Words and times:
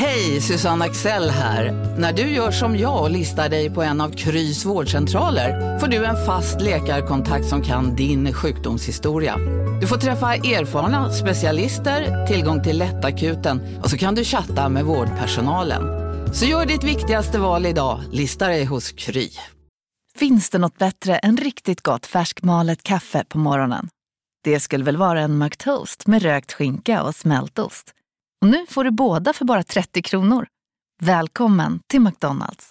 Hej, 0.00 0.40
Susanne 0.40 0.84
Axel 0.84 1.30
här. 1.30 1.72
När 1.98 2.12
du 2.12 2.22
gör 2.22 2.50
som 2.50 2.78
jag 2.78 3.02
och 3.02 3.10
listar 3.10 3.48
dig 3.48 3.70
på 3.70 3.82
en 3.82 4.00
av 4.00 4.10
Krys 4.10 4.64
vårdcentraler 4.64 5.78
får 5.78 5.86
du 5.86 6.04
en 6.04 6.26
fast 6.26 6.60
läkarkontakt 6.60 7.46
som 7.46 7.62
kan 7.62 7.96
din 7.96 8.32
sjukdomshistoria. 8.32 9.36
Du 9.80 9.86
får 9.86 9.96
träffa 9.96 10.34
erfarna 10.34 11.12
specialister, 11.12 12.26
tillgång 12.26 12.62
till 12.62 12.78
lättakuten 12.78 13.78
och 13.82 13.90
så 13.90 13.98
kan 13.98 14.14
du 14.14 14.24
chatta 14.24 14.68
med 14.68 14.84
vårdpersonalen. 14.84 15.82
Så 16.34 16.44
gör 16.44 16.66
ditt 16.66 16.84
viktigaste 16.84 17.38
val 17.38 17.66
idag, 17.66 18.00
lista 18.12 18.48
dig 18.48 18.64
hos 18.64 18.92
Kry. 18.92 19.30
Finns 20.18 20.50
det 20.50 20.58
något 20.58 20.78
bättre 20.78 21.18
än 21.18 21.36
riktigt 21.36 21.82
gott 21.82 22.06
färskmalet 22.06 22.82
kaffe 22.82 23.24
på 23.28 23.38
morgonen? 23.38 23.88
Det 24.44 24.60
skulle 24.60 24.84
väl 24.84 24.96
vara 24.96 25.20
en 25.20 25.38
McToast 25.38 26.06
med 26.06 26.22
rökt 26.22 26.52
skinka 26.52 27.02
och 27.02 27.14
smältost. 27.14 27.94
Och 28.42 28.48
nu 28.48 28.66
får 28.68 28.84
du 28.84 28.90
båda 28.90 29.32
för 29.32 29.44
bara 29.44 29.62
30 29.62 30.02
kronor. 30.02 30.46
Välkommen 31.02 31.80
till 31.86 32.00
McDonalds. 32.00 32.70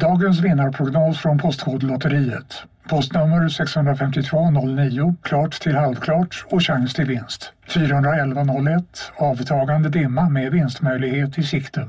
Dagens 0.00 0.40
vinnarprognos 0.40 1.18
från 1.18 1.38
Postkodlotteriet. 1.38 2.62
Postnummer 2.88 3.48
65209, 3.48 5.14
klart 5.22 5.60
till 5.60 5.76
halvklart 5.76 6.44
och 6.50 6.62
chans 6.62 6.94
till 6.94 7.04
vinst. 7.04 7.52
41101, 7.66 9.12
avtagande 9.16 9.88
dimma 9.88 10.28
med 10.28 10.52
vinstmöjlighet 10.52 11.38
i 11.38 11.42
sikte. 11.42 11.88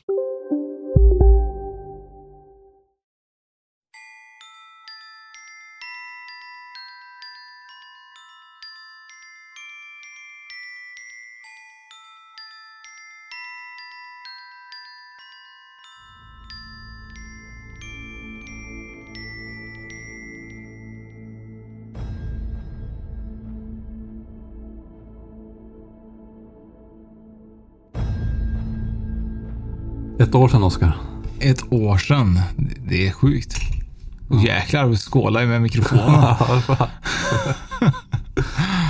Ett 30.21 30.35
år 30.35 30.47
sedan, 30.47 30.63
Oskar. 30.63 30.97
Ett 31.39 31.73
år 31.73 31.97
sedan. 31.97 32.39
Det 32.87 33.07
är 33.07 33.11
sjukt. 33.11 33.55
Och 34.29 34.41
jäklar, 34.41 34.85
vi 34.85 34.97
skålar 34.97 35.41
ju 35.41 35.47
med 35.47 35.61
mikrofonen. 35.61 36.35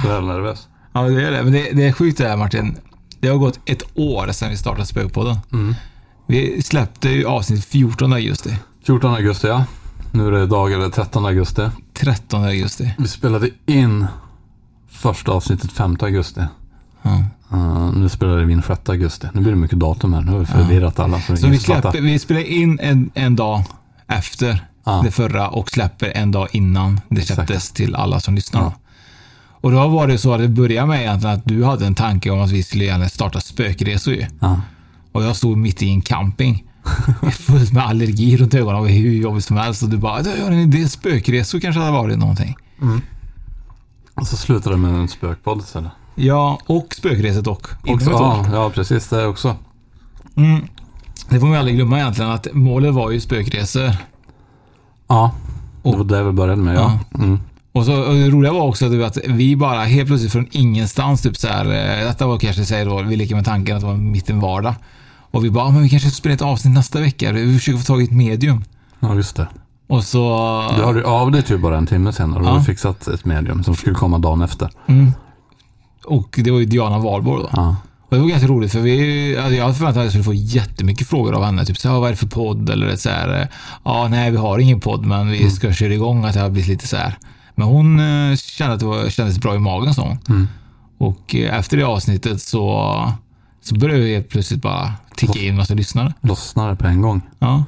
Så 0.02 0.08
jävla 0.08 0.34
nervös. 0.34 0.68
ja, 0.94 1.02
det 1.02 1.28
är 1.28 1.32
det. 1.32 1.44
Men 1.44 1.54
det, 1.54 1.72
det 1.72 1.84
är 1.88 1.92
sjukt 1.92 2.18
det 2.18 2.28
här 2.28 2.38
Martin. 2.38 2.78
Det 3.20 3.28
har 3.28 3.38
gått 3.38 3.60
ett 3.66 3.84
år 3.94 4.32
sedan 4.32 4.50
vi 4.50 4.58
startade 4.58 4.86
Spökpodden. 4.86 5.38
Vi 6.28 6.62
släppte 6.62 7.10
ju 7.10 7.26
avsnitt 7.26 7.66
14 7.66 8.14
augusti. 8.14 8.56
14 8.86 9.14
augusti, 9.14 9.48
ja. 9.48 9.66
Nu 10.12 10.28
är 10.28 10.32
det 10.32 10.46
dag 10.46 10.74
eller 10.74 10.90
13 10.90 11.26
augusti. 11.26 11.70
13 11.94 12.44
augusti. 12.44 12.94
Vi 12.98 13.08
spelade 13.08 13.50
in 13.66 14.08
första 14.90 15.32
avsnittet 15.32 15.72
5 15.72 15.98
augusti. 16.02 16.42
Ja. 17.02 17.24
Uh, 17.54 17.92
nu 17.96 18.10
spelar 18.10 18.38
vi 18.38 18.54
in 18.54 18.62
6 18.62 18.90
augusti. 18.90 19.28
Nu 19.34 19.42
blir 19.42 19.52
det 19.52 19.58
mycket 19.58 19.80
datum 19.80 20.14
här. 20.14 20.22
Nu 20.22 20.32
har 20.32 20.40
vi 20.40 20.46
förvirrat 20.46 21.00
alla. 21.00 21.22
Så, 21.22 21.38
Så 21.38 21.48
vi, 21.48 21.58
släpper, 21.58 22.02
vi 22.02 22.20
spelar 22.20 22.42
in 22.42 22.80
en, 22.82 23.12
en 23.14 23.36
dag 23.36 23.64
efter 24.08 24.66
Ja. 24.84 25.02
det 25.06 25.12
förra 25.12 25.50
och 25.50 25.70
släpper 25.70 26.12
en 26.18 26.32
dag 26.32 26.48
innan 26.52 27.02
det 27.10 27.22
Exakt. 27.22 27.36
släpptes 27.36 27.72
till 27.72 27.96
alla 27.96 28.20
som 28.20 28.36
lyssnar. 28.36 28.62
Då. 28.62 28.74
Och 29.62 29.72
då 29.72 29.88
var 29.88 30.08
det 30.08 30.18
så 30.18 30.34
att 30.34 30.40
det 30.40 30.48
började 30.48 30.88
med 30.88 31.02
egentligen 31.02 31.36
att 31.36 31.46
du 31.46 31.64
hade 31.64 31.86
en 31.86 31.96
tanke 31.96 32.30
om 32.30 32.42
att 32.42 32.52
vi 32.52 32.64
skulle 32.64 32.84
gärna 32.84 33.10
starta 33.10 33.40
spökresor 33.40 34.14
ju. 34.14 34.26
Ja. 34.40 34.62
Och 35.12 35.24
jag 35.24 35.36
stod 35.36 35.58
mitt 35.58 35.82
i 35.82 35.90
en 35.90 36.02
camping. 36.02 36.64
Fullt 37.32 37.74
med 37.74 37.84
allergi 37.86 38.38
runt 38.38 38.54
ögonen 38.54 38.82
och 38.82 38.90
hur 38.90 39.12
jobbigt 39.12 39.46
som 39.46 39.58
helst. 39.58 39.84
Och 39.84 39.90
du 39.90 39.98
bara, 39.98 40.22
jag 40.22 40.44
har 40.44 40.52
en 40.52 40.60
idé, 40.60 40.88
spökresor 40.88 41.60
kanske 41.60 41.80
hade 41.80 41.92
varit 41.92 42.18
någonting. 42.18 42.56
Och 44.16 44.28
så 44.28 44.38
slutade 44.38 44.76
det 44.76 44.80
med 44.80 44.94
en 44.94 45.08
spökpodd 45.08 45.60
istället. 45.62 45.92
Ja, 46.16 46.60
och 46.66 46.94
spökresor 46.98 47.42
dock. 47.42 47.68
Också, 47.88 48.10
ja, 48.12 48.46
ja, 48.54 48.70
precis. 48.70 49.08
Det 49.08 49.26
också. 49.28 49.56
Mm. 50.36 50.62
Det 51.30 51.40
får 51.40 51.46
man 51.48 51.52
ju 51.54 51.60
aldrig 51.60 51.76
glömma 51.76 52.00
egentligen 52.00 52.32
att 52.32 52.48
målet 52.54 52.94
var 52.94 53.12
ju 53.12 53.20
spökresor. 53.20 53.92
Ja, 55.08 55.32
det 55.84 55.90
Och- 55.90 55.98
var 55.98 56.04
det 56.06 56.24
vi 56.24 56.32
började 56.32 56.62
med. 56.62 56.76
Ja. 56.76 57.00
Mm. 57.16 57.40
Och, 57.74 57.86
så, 57.86 58.04
och 58.04 58.14
det 58.14 58.30
roliga 58.30 58.54
var 58.54 58.62
också 58.62 59.04
att 59.06 59.18
vi 59.28 59.56
bara 59.56 59.80
helt 59.84 60.08
plötsligt 60.08 60.32
från 60.32 60.48
ingenstans, 60.52 61.22
typ 61.22 61.38
så 61.38 61.48
här, 61.48 61.66
eh, 61.66 62.08
detta 62.08 62.28
var 62.28 62.38
kanske, 62.38 62.66
säger 62.66 62.86
då, 62.86 63.02
vi 63.02 63.16
leker 63.16 63.36
med 63.36 63.46
tanken 63.46 63.76
att 63.76 63.82
det 63.82 63.88
var 63.88 63.96
mitt 63.96 64.30
i 64.30 64.34
en 64.34 64.40
vardag. 64.40 64.74
Och 65.32 65.46
vi 65.46 65.50
bara, 65.52 65.64
"Ah, 65.66 65.72
men 65.72 65.82
vi 65.82 65.90
kanske 65.90 66.10
ska 66.10 66.16
spela 66.16 66.36
ett 66.36 66.42
avsnitt 66.42 66.74
nästa 66.74 67.00
vecka. 67.00 67.32
Vi 67.32 67.58
försöker 67.58 67.80
få 67.80 67.86
tag 67.86 68.02
i 68.02 68.04
ett 68.04 68.12
medium. 68.12 68.64
ja, 69.00 69.16
just 69.16 69.36
det. 69.36 69.48
Och 69.88 70.04
så... 70.04 70.20
Du 70.78 70.84
hörde 70.84 71.06
av 71.06 71.32
dig 71.32 71.42
typ 71.42 71.62
bara 71.62 71.78
en 71.78 71.88
timme 71.88 72.14
senare 72.14 72.40
och 72.44 72.46
Ja. 72.50 72.54
du 72.58 72.64
fixat 72.64 73.08
ett 73.08 73.26
medium 73.26 73.64
som 73.64 73.76
skulle 73.76 73.96
komma 73.96 74.18
dagen 74.18 74.42
efter. 74.42 74.70
Mm. 74.88 75.12
Och 76.06 76.40
det 76.44 76.52
var 76.52 76.60
ju 76.60 76.66
Diana 76.66 77.00
Wahlborg 77.00 77.44
då. 77.44 77.50
Ja. 77.54 77.76
Och 78.10 78.16
det 78.16 78.22
var 78.22 78.30
ganska 78.30 78.48
roligt 78.48 78.72
för 78.72 78.80
vi, 78.80 79.38
alltså 79.38 79.56
jag 79.56 79.64
hade 79.64 79.76
förväntat 79.76 79.96
mig 79.96 80.02
att 80.02 80.06
jag 80.06 80.24
skulle 80.24 80.24
få 80.24 80.34
jättemycket 80.34 81.08
frågor 81.08 81.34
av 81.34 81.44
henne. 81.44 81.66
Typ 81.66 81.78
så 81.78 81.90
här, 81.90 82.00
vad 82.00 82.08
är 82.08 82.12
det 82.12 82.18
för 82.18 82.28
podd? 82.28 82.70
Eller 82.70 82.96
så 82.96 83.10
här, 83.10 83.48
ja 83.84 84.08
nej 84.08 84.32
vi 84.32 84.38
har 84.38 84.60
ingen 84.60 84.80
podd 84.80 85.06
men 85.06 85.32
vi 85.32 85.52
ska 85.52 85.74
köra 85.74 85.94
igång. 85.94 86.26
Att 86.26 86.34
det 86.34 86.40
har 86.40 86.50
blivit 86.50 86.70
lite 86.70 86.88
så 86.88 86.98
här. 86.98 87.18
Men 87.56 87.68
hon 87.68 88.00
eh, 88.00 88.36
kände 88.36 88.74
att 88.74 88.80
det 88.80 88.86
var, 88.86 89.10
kändes 89.10 89.40
bra 89.40 89.56
i 89.56 89.60
magen 89.60 89.94
sa 89.94 90.02
hon. 90.02 90.20
Mm. 90.30 90.48
Och 90.98 91.36
eh, 91.36 91.58
efter 91.58 91.78
det 91.78 91.84
avsnittet 91.84 92.42
så, 92.42 93.12
så 93.62 93.76
började 93.76 94.08
helt 94.08 94.30
plötsligt 94.30 94.62
bara 94.62 94.94
ticka 95.16 95.40
in 95.40 95.56
massa 95.56 95.74
lyssnare. 95.74 96.14
Lossnade 96.22 96.76
på 96.76 96.88
en 96.88 97.02
gång. 97.02 97.22
Ja. 97.40 97.64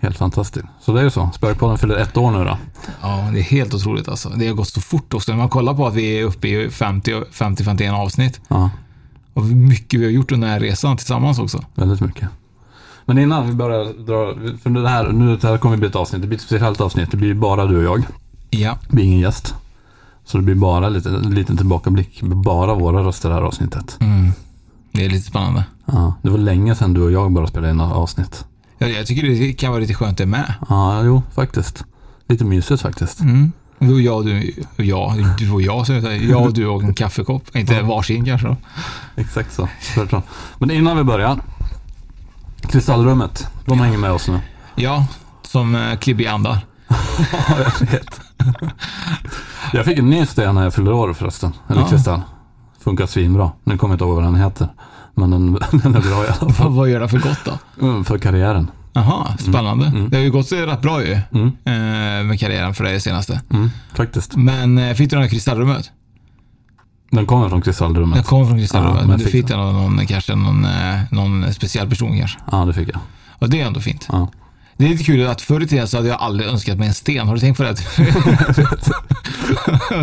Helt 0.00 0.16
fantastiskt. 0.18 0.66
Så 0.80 0.92
det 0.92 1.00
är 1.00 1.04
ju 1.04 1.10
så. 1.10 1.30
Spökpodden 1.34 1.78
fyller 1.78 1.96
ett 1.96 2.16
år 2.16 2.30
nu 2.30 2.44
då. 2.44 2.58
ja, 3.02 3.28
det 3.32 3.38
är 3.38 3.42
helt 3.42 3.74
otroligt 3.74 4.08
alltså. 4.08 4.28
Det 4.28 4.46
har 4.46 4.54
gått 4.54 4.68
så 4.68 4.80
fort 4.80 5.14
också. 5.14 5.32
När 5.32 5.38
man 5.38 5.48
kollar 5.48 5.74
på 5.74 5.86
att 5.86 5.94
vi 5.94 6.18
är 6.20 6.24
uppe 6.24 6.48
i 6.48 6.68
50-51 6.68 7.90
avsnitt. 7.94 8.40
Ja, 8.48 8.70
Och 9.34 9.44
hur 9.44 9.54
mycket 9.54 10.00
vi 10.00 10.04
har 10.04 10.10
gjort 10.12 10.32
under 10.32 10.46
den 10.48 10.54
här 10.54 10.60
resan 10.60 10.96
tillsammans 10.96 11.38
också. 11.38 11.64
väldigt 11.74 12.00
mycket. 12.00 12.28
Men 13.04 13.18
innan 13.18 13.46
vi 13.46 13.52
börjar 13.52 13.84
dra, 13.84 14.34
för 14.62 14.70
det 14.70 14.88
här, 14.88 15.08
nu 15.12 15.36
det 15.36 15.48
här 15.48 15.58
kommer 15.58 15.76
bli 15.76 15.88
ett 15.88 15.96
avsnitt, 15.96 16.22
det 16.22 16.28
blir 16.28 16.38
ett 16.38 16.44
speciellt 16.44 16.80
avsnitt. 16.80 17.10
Det 17.10 17.16
blir 17.16 17.34
bara 17.34 17.66
du 17.66 17.76
och 17.76 17.84
jag. 17.84 18.02
Ja. 18.50 18.78
Det 18.88 18.94
blir 18.94 19.04
ingen 19.04 19.18
gäst. 19.18 19.54
Så 20.24 20.36
det 20.38 20.42
blir 20.42 20.54
bara 20.54 20.88
lite, 20.88 21.08
en 21.08 21.34
liten 21.34 21.56
tillbakablick. 21.56 22.22
Bara 22.22 22.74
våra 22.74 23.02
röster 23.04 23.28
det 23.28 23.34
här 23.34 23.42
avsnittet. 23.42 23.96
Mm. 24.00 24.32
Det 24.92 25.04
är 25.04 25.10
lite 25.10 25.26
spännande. 25.28 25.64
Ja, 25.84 26.14
det 26.22 26.30
var 26.30 26.38
länge 26.38 26.74
sedan 26.74 26.94
du 26.94 27.02
och 27.02 27.12
jag 27.12 27.32
bara 27.32 27.46
spelade 27.46 27.72
in 27.72 27.80
avsnitt. 27.80 28.44
Jag, 28.78 28.90
jag 28.90 29.06
tycker 29.06 29.28
det 29.28 29.52
kan 29.52 29.70
vara 29.70 29.80
lite 29.80 29.94
skönt 29.94 30.18
det 30.18 30.26
med. 30.26 30.54
Ja, 30.68 31.02
jo, 31.04 31.22
faktiskt. 31.34 31.84
Lite 32.28 32.44
mysigt 32.44 32.82
faktiskt. 32.82 33.20
Mm. 33.20 33.52
Du 33.78 33.94
och 33.94 34.00
jag, 34.00 34.26
du 34.26 34.52
och 34.78 34.84
jag, 34.84 35.24
du 35.38 35.50
och 35.50 35.62
jag, 35.62 35.86
så 35.86 35.92
jag, 35.92 36.42
och 36.42 36.52
du 36.52 36.66
och 36.66 36.82
en 36.82 36.94
kaffekopp. 36.94 37.56
Inte 37.56 37.82
varsin 37.82 38.24
kanske 38.24 38.46
då. 38.46 38.56
Exakt 39.16 39.52
så. 39.54 39.68
Tvärtom. 39.94 40.22
Men 40.58 40.70
innan 40.70 40.96
vi 40.96 41.04
börjar. 41.04 41.40
Kristallrummet. 42.70 43.46
De 43.66 43.80
hänger 43.80 43.98
med 43.98 44.10
oss 44.12 44.28
nu. 44.28 44.40
Ja, 44.74 45.06
som 45.42 45.74
eh, 45.74 45.96
klibbiga 45.98 46.32
andar. 46.32 46.58
Ja, 46.88 46.96
jag 47.80 47.86
vet. 47.86 48.20
jag 49.72 49.84
fick 49.84 49.98
en 49.98 50.10
ny 50.10 50.26
sten 50.26 50.54
när 50.54 50.62
jag 50.64 50.74
fyllde 50.74 50.92
år 50.92 51.12
förresten. 51.14 51.52
Eller 51.68 51.80
Ja. 51.80 51.88
kristall. 51.88 52.20
Funkar 52.80 53.06
svinbra. 53.06 53.50
Nu 53.64 53.78
kommer 53.78 53.92
jag 53.92 53.96
inte 53.96 54.04
ihåg 54.04 54.14
vad 54.14 54.24
den 54.24 54.34
heter. 54.34 54.68
Men 55.18 55.30
den, 55.30 55.52
den 55.82 55.94
är 55.94 56.00
bra 56.00 56.24
i 56.24 56.28
alla 56.40 56.52
fall. 56.52 56.72
Vad, 56.72 56.88
gör 56.90 57.00
det 57.00 57.08
för 57.08 57.18
gott 57.18 57.38
då? 57.44 57.86
Mm, 57.86 58.04
För 58.04 58.18
karriären. 58.18 58.70
Jaha, 58.92 59.26
spännande. 59.38 59.86
Mm. 59.86 60.10
Det 60.10 60.16
har 60.16 60.24
ju 60.24 60.30
gått 60.30 60.52
rätt 60.52 60.82
bra 60.82 61.04
ju. 61.04 61.12
Mm, 61.32 61.46
Eh, 61.64 62.24
med 62.26 62.40
karriären 62.40 62.74
för 62.74 62.84
dig 62.84 63.00
senaste. 63.00 63.40
mm, 63.50 63.70
faktiskt. 63.94 64.36
Men 64.36 64.78
eh, 64.78 64.94
fick 64.94 65.10
du 65.10 65.16
den 65.16 65.22
här 65.22 65.30
kristallrummet? 65.30 65.90
Den 67.10 67.26
kommer 67.26 67.48
från 67.48 67.62
kristallrummet. 67.62 68.14
Den 68.14 68.24
kom 68.24 68.46
från 68.48 68.58
kristallrummet. 68.58 69.00
Ja, 69.02 69.06
men 69.08 69.18
du 69.18 69.24
fick 69.24 69.48
den 69.48 69.60
av 69.60 69.72
någon, 69.74 70.06
kanske 70.06 70.34
någon, 70.34 70.64
eh, 70.64 70.98
någon 71.10 71.52
speciell 71.54 71.88
person 71.88 72.18
kanske. 72.18 72.38
Ja, 72.52 72.64
det 72.64 72.72
fick 72.72 72.88
jag. 72.88 73.00
Och 73.38 73.50
det 73.50 73.60
är 73.60 73.66
ändå 73.66 73.80
fint. 73.80 74.08
Ja. 74.12 74.28
Det 74.78 74.84
är 74.84 74.88
lite 74.88 75.04
kul 75.04 75.26
att 75.26 75.40
förr 75.40 75.62
i 75.62 75.66
tiden 75.66 75.88
så 75.88 75.96
hade 75.96 76.08
jag 76.08 76.20
aldrig 76.20 76.50
önskat 76.50 76.78
mig 76.78 76.88
en 76.88 76.94
sten. 76.94 77.28
Har 77.28 77.34
du 77.34 77.40
tänkt 77.40 77.56
på 77.56 77.62
det? 77.62 77.76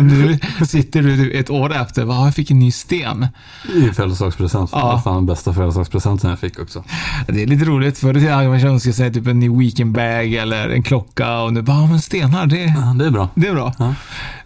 nu 0.02 0.38
sitter 0.66 1.02
du 1.02 1.32
ett 1.32 1.50
år 1.50 1.74
efter, 1.74 2.04
va, 2.04 2.24
jag 2.24 2.34
fick 2.34 2.50
en 2.50 2.58
ny 2.58 2.72
sten. 2.72 3.26
I 3.74 3.88
födelsedagspresent. 3.94 4.70
Ja. 4.72 4.78
Det 4.78 4.84
var 4.84 4.98
fan 4.98 5.26
bästa 5.26 5.54
födelsedagspresenten 5.54 6.30
jag 6.30 6.38
fick 6.38 6.58
också. 6.58 6.84
Det 7.28 7.42
är 7.42 7.46
lite 7.46 7.64
roligt. 7.64 7.98
Förr 7.98 8.16
i 8.16 8.20
tiden 8.20 8.34
hade 8.34 8.48
man 8.48 8.60
önskat 8.60 8.94
sig 8.94 9.12
typ 9.12 9.26
en 9.26 9.40
ny 9.40 9.48
weekendbag 9.48 10.34
eller 10.34 10.68
en 10.68 10.82
klocka 10.82 11.38
och 11.38 11.52
nu 11.52 11.62
bara, 11.62 11.86
men 11.86 12.00
stenar, 12.00 12.46
det, 12.46 12.56
Ja, 12.56 12.94
det 12.98 13.06
är 13.06 13.10
bra. 13.10 13.28
det 13.34 13.48
är 13.48 13.54
bra. 13.54 13.74
Ja. 13.78 13.94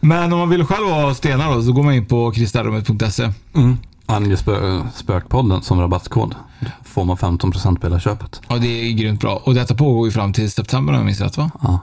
Men 0.00 0.33
om 0.33 0.38
man 0.38 0.49
vill 0.49 0.65
själv 0.65 0.87
ha 0.87 1.15
stenar 1.15 1.55
då, 1.55 1.62
så 1.62 1.73
går 1.73 1.83
man 1.83 1.94
in 1.94 2.06
på 2.06 2.31
kristalrummet.se. 2.31 3.33
Mm. 3.55 3.79
Ange 4.11 4.37
spö 4.37 4.83
spökpodden 4.95 5.62
som 5.62 5.81
rabattkod. 5.81 6.35
Får 6.85 7.05
man 7.05 7.17
15% 7.17 7.79
på 7.79 7.87
hela 7.87 8.01
köpet. 8.01 8.41
Och 8.47 8.61
det 8.61 8.67
är 8.67 8.93
grymt 8.93 9.21
bra. 9.21 9.43
Och 9.45 9.55
detta 9.55 9.75
pågår 9.75 10.07
ju 10.07 10.12
fram 10.12 10.33
till 10.33 10.51
september 10.51 10.93
om 10.93 10.99
jag 10.99 11.07
minns 11.07 11.21
rätt 11.21 11.37
va? 11.37 11.51
Ja. 11.62 11.79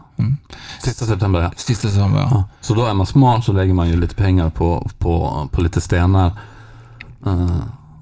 Sista 0.84 1.06
september 1.06 1.42
ja. 1.42 1.52
Sista 1.56 1.88
september 1.88 2.20
ja. 2.20 2.28
ja. 2.32 2.44
Så 2.62 2.74
då 2.74 2.86
är 2.86 2.94
man 2.94 3.06
smart 3.06 3.46
så 3.46 3.54
lägger 3.54 3.74
man 3.74 3.90
ju 3.90 4.00
lite 4.00 4.16
pengar 4.16 4.50
på, 4.50 4.90
på, 4.98 5.48
på 5.52 5.62
lite 5.62 5.82
stenar. 5.82 6.32
Eh, 7.26 7.60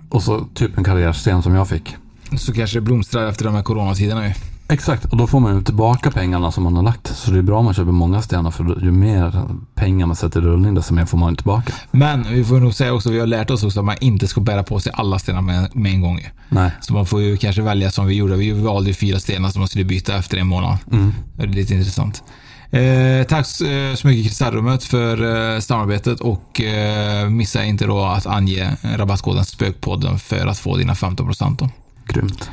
och 0.09 0.23
så 0.23 0.45
typ 0.53 0.77
en 0.77 0.83
karriärsten 0.83 1.43
som 1.43 1.55
jag 1.55 1.67
fick. 1.67 1.95
Så 2.37 2.53
kanske 2.53 2.77
det 2.77 2.81
blomstrar 2.81 3.27
efter 3.27 3.45
de 3.45 3.55
här 3.55 3.63
coronatiderna 3.63 4.27
ju. 4.27 4.33
Exakt, 4.67 5.05
och 5.05 5.17
då 5.17 5.27
får 5.27 5.39
man 5.39 5.55
ju 5.55 5.61
tillbaka 5.61 6.11
pengarna 6.11 6.51
som 6.51 6.63
man 6.63 6.75
har 6.75 6.83
lagt. 6.83 7.07
Så 7.07 7.31
det 7.31 7.37
är 7.37 7.41
bra 7.41 7.59
om 7.59 7.65
man 7.65 7.73
köper 7.73 7.91
många 7.91 8.21
stenar 8.21 8.51
för 8.51 8.83
ju 8.83 8.91
mer 8.91 9.47
pengar 9.75 10.05
man 10.05 10.15
sätter 10.15 10.39
i 10.39 10.43
rullning 10.43 10.75
desto 10.75 10.93
mer 10.93 11.05
får 11.05 11.17
man 11.17 11.35
tillbaka. 11.35 11.73
Men 11.91 12.23
vi 12.33 12.43
får 12.45 12.59
nog 12.59 12.73
säga 12.73 12.93
också, 12.93 13.11
vi 13.11 13.19
har 13.19 13.27
lärt 13.27 13.49
oss 13.49 13.63
också 13.63 13.79
att 13.79 13.85
man 13.85 13.95
inte 14.01 14.27
ska 14.27 14.41
bära 14.41 14.63
på 14.63 14.79
sig 14.79 14.91
alla 14.95 15.19
stenar 15.19 15.41
med, 15.41 15.75
med 15.75 15.91
en 15.91 16.01
gång. 16.01 16.29
Nej. 16.49 16.71
Så 16.81 16.93
man 16.93 17.05
får 17.05 17.21
ju 17.21 17.37
kanske 17.37 17.61
välja 17.61 17.91
som 17.91 18.07
vi 18.07 18.15
gjorde. 18.15 18.35
Vi 18.35 18.51
valde 18.51 18.89
ju 18.89 18.93
fyra 18.93 19.19
stenar 19.19 19.49
som 19.49 19.59
man 19.59 19.67
skulle 19.67 19.85
byta 19.85 20.17
efter 20.17 20.37
en 20.37 20.47
månad. 20.47 20.77
Mm. 20.91 21.13
Det 21.37 21.43
är 21.43 21.47
lite 21.47 21.73
intressant. 21.73 22.23
Eh, 22.71 23.27
tack 23.27 23.45
så 23.45 23.65
eh, 23.65 23.95
så 23.95 24.07
mycket 24.07 24.25
Kristallrummet 24.25 24.83
för 24.83 25.53
eh, 25.53 25.59
samarbetet 25.59 26.19
och 26.19 26.61
eh, 26.61 27.29
missa 27.29 27.63
inte 27.63 27.85
då 27.85 28.03
att 28.03 28.25
ange 28.25 28.75
rabattkoden 28.81 29.45
Spökpodden 29.45 30.19
för 30.19 30.47
att 30.47 30.59
få 30.59 30.77
dina 30.77 30.93
15% 30.93 31.57
då. 31.57 31.69
Grymt. 32.07 32.49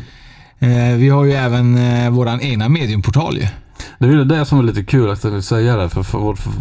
Eh, 0.62 0.96
vi 0.96 1.08
har 1.08 1.24
ju 1.24 1.32
även 1.32 1.78
eh, 1.78 2.10
våran 2.10 2.40
egna 2.40 2.68
mediumportal 2.68 3.36
ju. 3.36 3.46
Det 3.98 4.06
är 4.06 4.10
ju 4.10 4.24
det 4.24 4.44
som 4.44 4.58
är 4.58 4.62
lite 4.62 4.84
kul 4.84 5.10
att 5.10 5.24
jag 5.24 5.30
vill 5.30 5.42
säga 5.42 5.76
det. 5.76 5.88
För, 5.88 6.02
för, 6.02 6.18
vårt, 6.18 6.38
för 6.38 6.52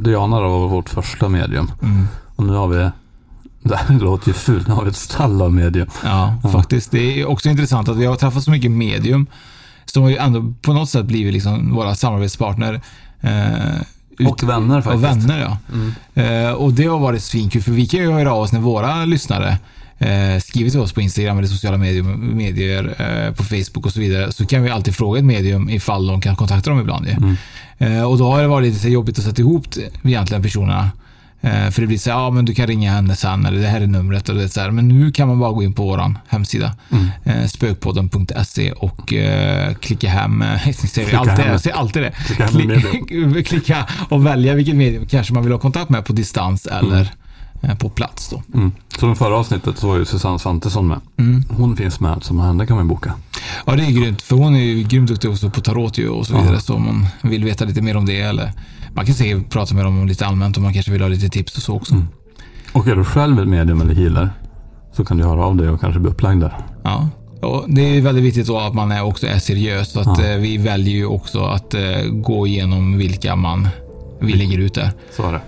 Diana 0.00 0.40
då 0.40 0.48
var 0.58 0.68
vårt 0.68 0.88
första 0.88 1.28
medium. 1.28 1.70
Och 2.36 2.44
nu 2.44 2.52
har 2.52 2.68
vi, 2.68 2.90
det 3.62 3.76
här 3.76 3.98
låter 3.98 4.28
ju 4.28 4.34
fult, 4.34 4.68
nu 4.68 4.74
har 4.74 4.82
vi 4.84 4.90
ett 4.90 4.96
stall 4.96 5.42
av 5.42 5.52
medium. 5.52 5.88
Ja, 6.04 6.34
faktiskt. 6.52 6.90
Det 6.90 7.20
är 7.20 7.26
också 7.28 7.48
intressant 7.48 7.88
att 7.88 7.96
vi 7.96 8.06
har 8.06 8.16
träffat 8.16 8.42
så 8.44 8.50
mycket 8.50 8.70
medium 8.70 9.26
som 9.84 10.02
har 10.02 10.10
ju 10.10 10.16
ändå 10.16 10.52
på 10.62 10.72
något 10.72 10.90
sätt 10.90 11.04
blivit 11.04 11.32
liksom 11.32 11.74
våra 11.74 11.94
samarbetspartner. 11.94 12.80
Eh, 13.20 13.80
ut- 14.18 14.28
Och 14.28 14.42
vänner 14.48 14.80
faktiskt. 14.80 14.94
Och 14.94 15.10
vänner 15.10 15.56
ja. 16.14 16.22
Eh, 16.22 16.52
och 16.52 16.72
det 16.72 16.86
har 16.86 16.98
varit 16.98 17.22
svinkul 17.22 17.62
för 17.62 17.72
vi 17.72 17.86
kan 17.86 18.00
ju 18.00 18.12
höra 18.12 18.32
av 18.32 18.42
oss 18.42 18.52
när 18.52 18.60
våra 18.60 19.04
lyssnare 19.04 19.58
eh, 19.98 20.40
skriver 20.40 20.70
till 20.70 20.80
oss 20.80 20.92
på 20.92 21.00
Instagram 21.00 21.38
eller 21.38 21.48
sociala 21.48 21.78
medier, 21.78 22.02
medier 22.16 22.94
eh, 22.98 23.34
på 23.34 23.44
Facebook 23.44 23.86
och 23.86 23.92
så 23.92 24.00
vidare. 24.00 24.32
Så 24.32 24.46
kan 24.46 24.62
vi 24.62 24.70
alltid 24.70 24.94
fråga 24.94 25.18
ett 25.18 25.24
medium 25.24 25.70
ifall 25.70 26.06
de 26.06 26.20
kan 26.20 26.36
kontakta 26.36 26.70
dem 26.70 26.80
ibland. 26.80 27.06
ju. 27.06 27.36
Eh, 27.86 28.02
och 28.02 28.18
då 28.18 28.30
har 28.30 28.42
det 28.42 28.48
varit 28.48 28.72
lite 28.72 28.88
jobbigt 28.88 29.18
att 29.18 29.24
sätta 29.24 29.42
ihop 29.42 29.66
egentligen 30.02 30.42
personerna. 30.42 30.90
Eh, 31.44 31.70
för 31.70 31.80
det 31.80 31.86
blir 31.86 31.98
så 31.98 32.10
här, 32.10 32.18
ja 32.18 32.30
men 32.30 32.44
du 32.44 32.54
kan 32.54 32.66
ringa 32.66 32.92
henne 32.92 33.16
sen 33.16 33.46
eller 33.46 33.60
det 33.60 33.66
här 33.66 33.80
är 33.80 33.86
numret. 33.86 34.28
Och 34.28 34.34
det 34.34 34.42
är 34.42 34.48
så 34.48 34.60
här. 34.60 34.70
Men 34.70 34.88
nu 34.88 35.12
kan 35.12 35.28
man 35.28 35.38
bara 35.38 35.52
gå 35.52 35.62
in 35.62 35.72
på 35.72 35.82
vår 35.84 36.14
hemsida. 36.28 36.76
Eh, 37.24 37.46
spökpodden.se 37.46 38.72
och 38.72 39.12
eh, 39.12 39.74
klicka 39.74 40.08
hem. 40.08 40.44
Säger 40.72 41.16
alltid, 41.16 41.44
hem. 41.44 41.58
jag 41.64 41.76
alltid 41.76 42.02
det. 42.02 42.10
Klicka 42.10 43.42
klicka 43.48 43.86
och 44.08 44.26
välja 44.26 44.54
vilket 44.54 44.76
medium 44.76 45.06
kanske 45.06 45.34
man 45.34 45.42
vill 45.42 45.52
ha 45.52 45.58
kontakt 45.58 45.90
med 45.90 46.04
på 46.04 46.12
distans 46.12 46.66
eller 46.66 47.00
eh, 47.00 47.08
på 47.78 47.88
plats. 47.88 48.28
Då. 48.28 48.42
Mm. 48.54 48.72
Så 48.98 49.12
i 49.12 49.14
förra 49.14 49.36
avsnittet 49.36 49.78
så 49.78 49.88
var 49.88 49.96
ju 49.96 50.04
Susanne 50.04 50.38
Svantesson 50.38 50.86
med. 50.88 51.00
Hon 51.48 51.76
finns 51.76 52.00
med, 52.00 52.18
så 52.24 52.38
henne 52.40 52.66
kan 52.66 52.76
man 52.76 52.88
boka. 52.88 53.14
Ja, 53.66 53.76
det 53.76 53.82
är 53.84 53.90
grymt. 53.90 54.22
För 54.22 54.36
hon 54.36 54.54
är 54.54 54.60
ju 54.60 54.82
grymt 54.82 55.08
duktig 55.08 55.30
också 55.30 55.50
på 55.50 55.60
tarot 55.60 55.98
och 55.98 56.26
så 56.26 56.36
vidare. 56.36 56.54
Ja. 56.54 56.60
Så 56.60 56.74
om 56.74 56.84
man 56.86 57.06
vill 57.30 57.44
veta 57.44 57.64
lite 57.64 57.82
mer 57.82 57.96
om 57.96 58.06
det 58.06 58.20
eller 58.20 58.52
man 58.94 59.06
kan 59.06 59.14
säkert 59.14 59.50
prata 59.50 59.74
med 59.74 59.84
dem 59.84 60.00
om 60.00 60.06
lite 60.08 60.26
allmänt 60.26 60.56
om 60.56 60.62
man 60.62 60.72
kanske 60.72 60.92
vill 60.92 61.00
ha 61.00 61.08
lite 61.08 61.28
tips 61.28 61.56
och 61.56 61.62
så 61.62 61.74
också. 61.74 61.94
Och 62.72 62.86
är 62.88 62.96
du 62.96 63.04
själv 63.04 63.40
ett 63.40 63.48
medium 63.48 63.80
eller 63.80 63.94
healer 63.94 64.30
så 64.92 65.04
kan 65.04 65.16
du 65.16 65.24
höra 65.24 65.44
av 65.44 65.56
dig 65.56 65.68
och 65.68 65.80
kanske 65.80 66.00
bli 66.00 66.10
upplagd 66.10 66.40
där. 66.40 66.56
Ja. 66.82 67.08
Och 67.42 67.64
det 67.68 67.96
är 67.96 68.00
väldigt 68.00 68.24
viktigt 68.24 68.46
då 68.46 68.58
att 68.58 68.74
man 68.74 69.00
också 69.00 69.26
är 69.26 69.38
seriös. 69.38 69.92
Så 69.92 70.00
att 70.00 70.18
Ja. 70.18 70.24
eh, 70.24 70.36
vi 70.38 70.56
väljer 70.56 70.94
ju 70.94 71.06
också 71.06 71.40
att 71.44 71.74
eh, 71.74 72.02
gå 72.10 72.46
igenom 72.46 72.98
vilka 72.98 73.36
man 73.36 73.68
vi 74.20 74.32
lägger 74.32 74.58
ut 74.58 74.74
där. 74.74 74.92
Så 75.16 75.26
är 75.28 75.32
det. 75.32 75.40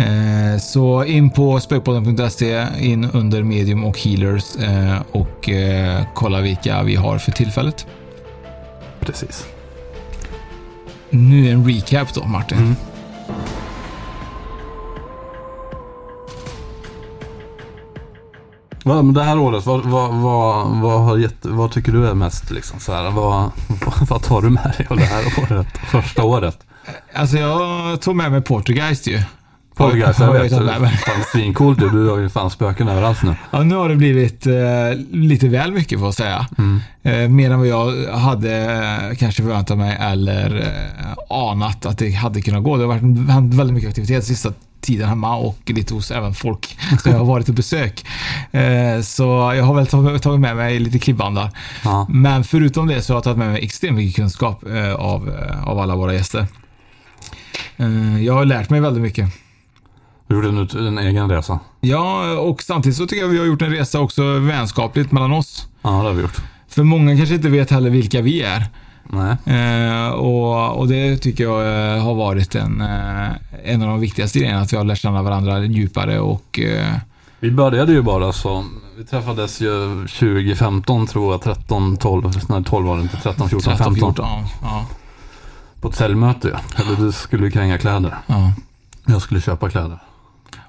Eh, 0.00 0.58
så 0.58 1.04
in 1.04 1.30
på 1.30 1.60
spökpodden.se, 1.60 2.66
in 2.78 3.04
under 3.12 3.42
medium 3.42 3.84
och 3.84 3.98
healers 3.98 4.56
eh, 4.56 5.02
och 5.12 5.48
eh, 5.48 6.02
kolla 6.14 6.40
vilka 6.40 6.82
vi 6.82 6.96
har 6.96 7.18
för 7.18 7.32
tillfället. 7.32 7.86
Precis. 9.00 9.46
Nu 11.10 11.50
en 11.50 11.68
recap 11.68 12.14
då, 12.14 12.24
Martin. 12.24 12.58
Mm. 12.58 12.74
Vad, 18.84 19.04
men 19.04 19.14
det 19.14 19.22
här 19.22 19.38
året, 19.38 19.66
vad, 19.66 19.84
vad, 19.84 20.14
vad, 20.14 20.66
vad, 20.80 21.00
har 21.00 21.16
gett, 21.16 21.44
vad 21.46 21.72
tycker 21.72 21.92
du 21.92 22.06
är 22.08 22.14
mest 22.14 22.50
liksom 22.50 22.80
så 22.80 22.92
här, 22.92 23.10
vad, 23.10 23.50
vad, 24.08 24.22
tar 24.22 24.42
du 24.42 24.50
med 24.50 24.74
dig 24.78 24.86
av 24.90 24.96
det 24.96 25.04
här 25.04 25.24
året? 25.42 25.78
Första 25.90 26.24
året? 26.24 26.58
Alltså 27.14 27.36
jag 27.36 28.00
tog 28.00 28.16
med 28.16 28.32
mig 28.32 28.42
Portugeist 28.42 29.06
ju. 29.06 29.22
Poltergeist, 29.80 30.20
jag 30.20 30.80
vet. 30.80 31.00
Fan 31.00 31.24
svincoolt 31.32 31.78
du, 31.78 31.90
du 31.90 32.08
har 32.08 32.18
ju 32.18 32.28
fan 32.28 32.50
spöken 32.50 32.88
överallt 32.88 33.22
nu. 33.22 33.34
Ja, 33.50 33.62
nu 33.62 33.74
har 33.74 33.88
det 33.88 33.96
blivit 33.96 34.46
eh, 34.46 34.52
lite 35.10 35.48
väl 35.48 35.72
mycket 35.72 35.98
får 35.98 36.06
jag 36.06 36.14
säga. 36.14 36.46
Eh, 37.02 37.28
mer 37.28 37.50
än 37.50 37.58
vad 37.58 37.68
jag 37.68 38.12
hade 38.12 38.56
eh, 39.10 39.16
kanske 39.16 39.42
förväntat 39.42 39.78
mig 39.78 39.96
eller 40.00 40.56
eh, 40.60 41.36
anat 41.36 41.86
att 41.86 41.98
det 41.98 42.10
hade 42.10 42.40
kunnat 42.42 42.62
gå. 42.64 42.76
Det 42.76 42.82
har 42.82 42.88
varit 42.88 43.30
hänt 43.30 43.54
väldigt 43.54 43.74
mycket 43.74 43.88
aktivitet 43.88 44.24
sista 44.24 44.52
tiden 44.80 45.08
hemma 45.08 45.36
och 45.36 45.58
lite 45.66 45.94
hos 45.94 46.10
även 46.10 46.34
folk 46.34 46.78
som 47.02 47.12
jag 47.12 47.18
har 47.18 47.26
varit 47.26 47.48
och 47.48 47.54
besök. 47.54 48.04
Eh, 48.50 49.00
så 49.02 49.52
jag 49.56 49.64
har 49.64 49.74
väl 49.74 50.20
tagit 50.20 50.40
med 50.40 50.56
mig 50.56 50.78
lite 50.78 50.98
klibbandar. 50.98 51.50
Ja. 51.84 52.06
Men 52.10 52.44
förutom 52.44 52.86
det 52.86 53.02
så 53.02 53.12
har 53.12 53.16
jag 53.16 53.24
tagit 53.24 53.38
med 53.38 53.50
mig 53.52 53.64
extremt 53.64 53.96
mycket 53.96 54.16
kunskap 54.16 54.64
av, 54.96 55.30
av 55.66 55.78
alla 55.78 55.96
våra 55.96 56.14
gäster. 56.14 56.46
Jag 58.20 58.34
har 58.34 58.44
lärt 58.44 58.70
mig 58.70 58.80
väldigt 58.80 59.02
mycket. 59.02 59.28
Du 60.30 60.36
gjorde 60.36 60.48
en, 60.48 60.86
en 60.86 60.98
egen 60.98 61.30
resa. 61.30 61.58
Ja, 61.80 62.32
och 62.38 62.62
samtidigt 62.62 62.96
så 62.98 63.06
tycker 63.06 63.22
jag 63.22 63.28
vi 63.28 63.38
har 63.38 63.46
gjort 63.46 63.62
en 63.62 63.70
resa 63.70 64.00
också 64.00 64.38
vänskapligt 64.38 65.12
mellan 65.12 65.32
oss. 65.32 65.68
Ja, 65.82 65.88
det 65.90 65.96
har 65.96 66.12
vi 66.12 66.22
gjort. 66.22 66.36
För 66.68 66.82
många 66.82 67.16
kanske 67.16 67.34
inte 67.34 67.48
vet 67.48 67.70
heller 67.70 67.90
vilka 67.90 68.20
vi 68.20 68.42
är. 68.42 68.66
Nej. 69.04 69.36
Eh, 69.56 70.08
och, 70.10 70.78
och 70.78 70.88
det 70.88 71.16
tycker 71.16 71.44
jag 71.44 71.60
eh, 71.96 72.02
har 72.04 72.14
varit 72.14 72.54
en, 72.54 72.80
eh, 72.80 73.28
en 73.64 73.82
av 73.82 73.88
de 73.88 74.00
viktigaste 74.00 74.38
grejerna, 74.38 74.60
att 74.60 74.72
vi 74.72 74.76
har 74.76 74.84
lärt 74.84 74.98
känna 74.98 75.22
varandra 75.22 75.64
djupare 75.64 76.20
och 76.20 76.58
eh, 76.58 76.94
Vi 77.40 77.50
började 77.50 77.92
ju 77.92 78.02
bara 78.02 78.32
så. 78.32 78.64
Vi 78.98 79.04
träffades 79.04 79.60
ju 79.60 80.06
2015 80.06 81.06
tror 81.06 81.32
jag, 81.32 81.42
13, 81.42 81.96
12, 81.96 82.30
nej 82.48 82.64
12 82.64 82.86
var 82.86 82.96
det 82.96 83.02
inte, 83.02 83.16
13, 83.16 83.48
14, 83.48 83.76
13, 83.76 83.94
15. 83.94 83.94
14. 84.14 84.26
Ja, 84.28 84.44
ja, 84.62 84.86
På 85.80 85.88
ett 85.88 85.94
säljmöte. 85.94 86.60
Eller 86.76 86.96
du 86.96 87.12
skulle 87.12 87.50
kränga 87.50 87.78
kläder. 87.78 88.14
ja. 88.26 88.52
Jag 89.06 89.22
skulle 89.22 89.40
köpa 89.40 89.70
kläder. 89.70 89.98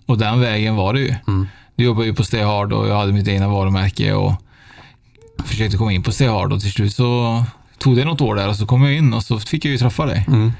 Och 0.05 0.17
den 0.17 0.39
vägen 0.39 0.75
var 0.75 0.93
det 0.93 0.99
ju. 0.99 1.15
Mm. 1.27 1.47
Du 1.75 1.83
jobbade 1.83 2.07
ju 2.07 2.13
på 2.13 2.23
Stay 2.23 2.43
Hard 2.43 2.73
och 2.73 2.87
jag 2.87 2.95
hade 2.99 3.13
mitt 3.13 3.27
egna 3.27 3.47
varumärke 3.47 4.13
och 4.13 4.33
försökte 5.45 5.77
komma 5.77 5.93
in 5.93 6.03
på 6.03 6.11
Stay 6.11 6.27
Hard 6.27 6.53
och 6.53 6.61
till 6.61 6.71
slut 6.71 6.95
så 6.95 7.43
tog 7.77 7.95
det 7.95 8.05
något 8.05 8.21
år 8.21 8.35
där 8.35 8.49
och 8.49 8.55
så 8.55 8.65
kom 8.65 8.83
jag 8.83 8.93
in 8.93 9.13
och 9.13 9.23
så 9.23 9.39
fick 9.39 9.65
jag 9.65 9.71
ju 9.71 9.77
träffa 9.77 10.05
dig. 10.05 10.25
Mm. 10.27 10.51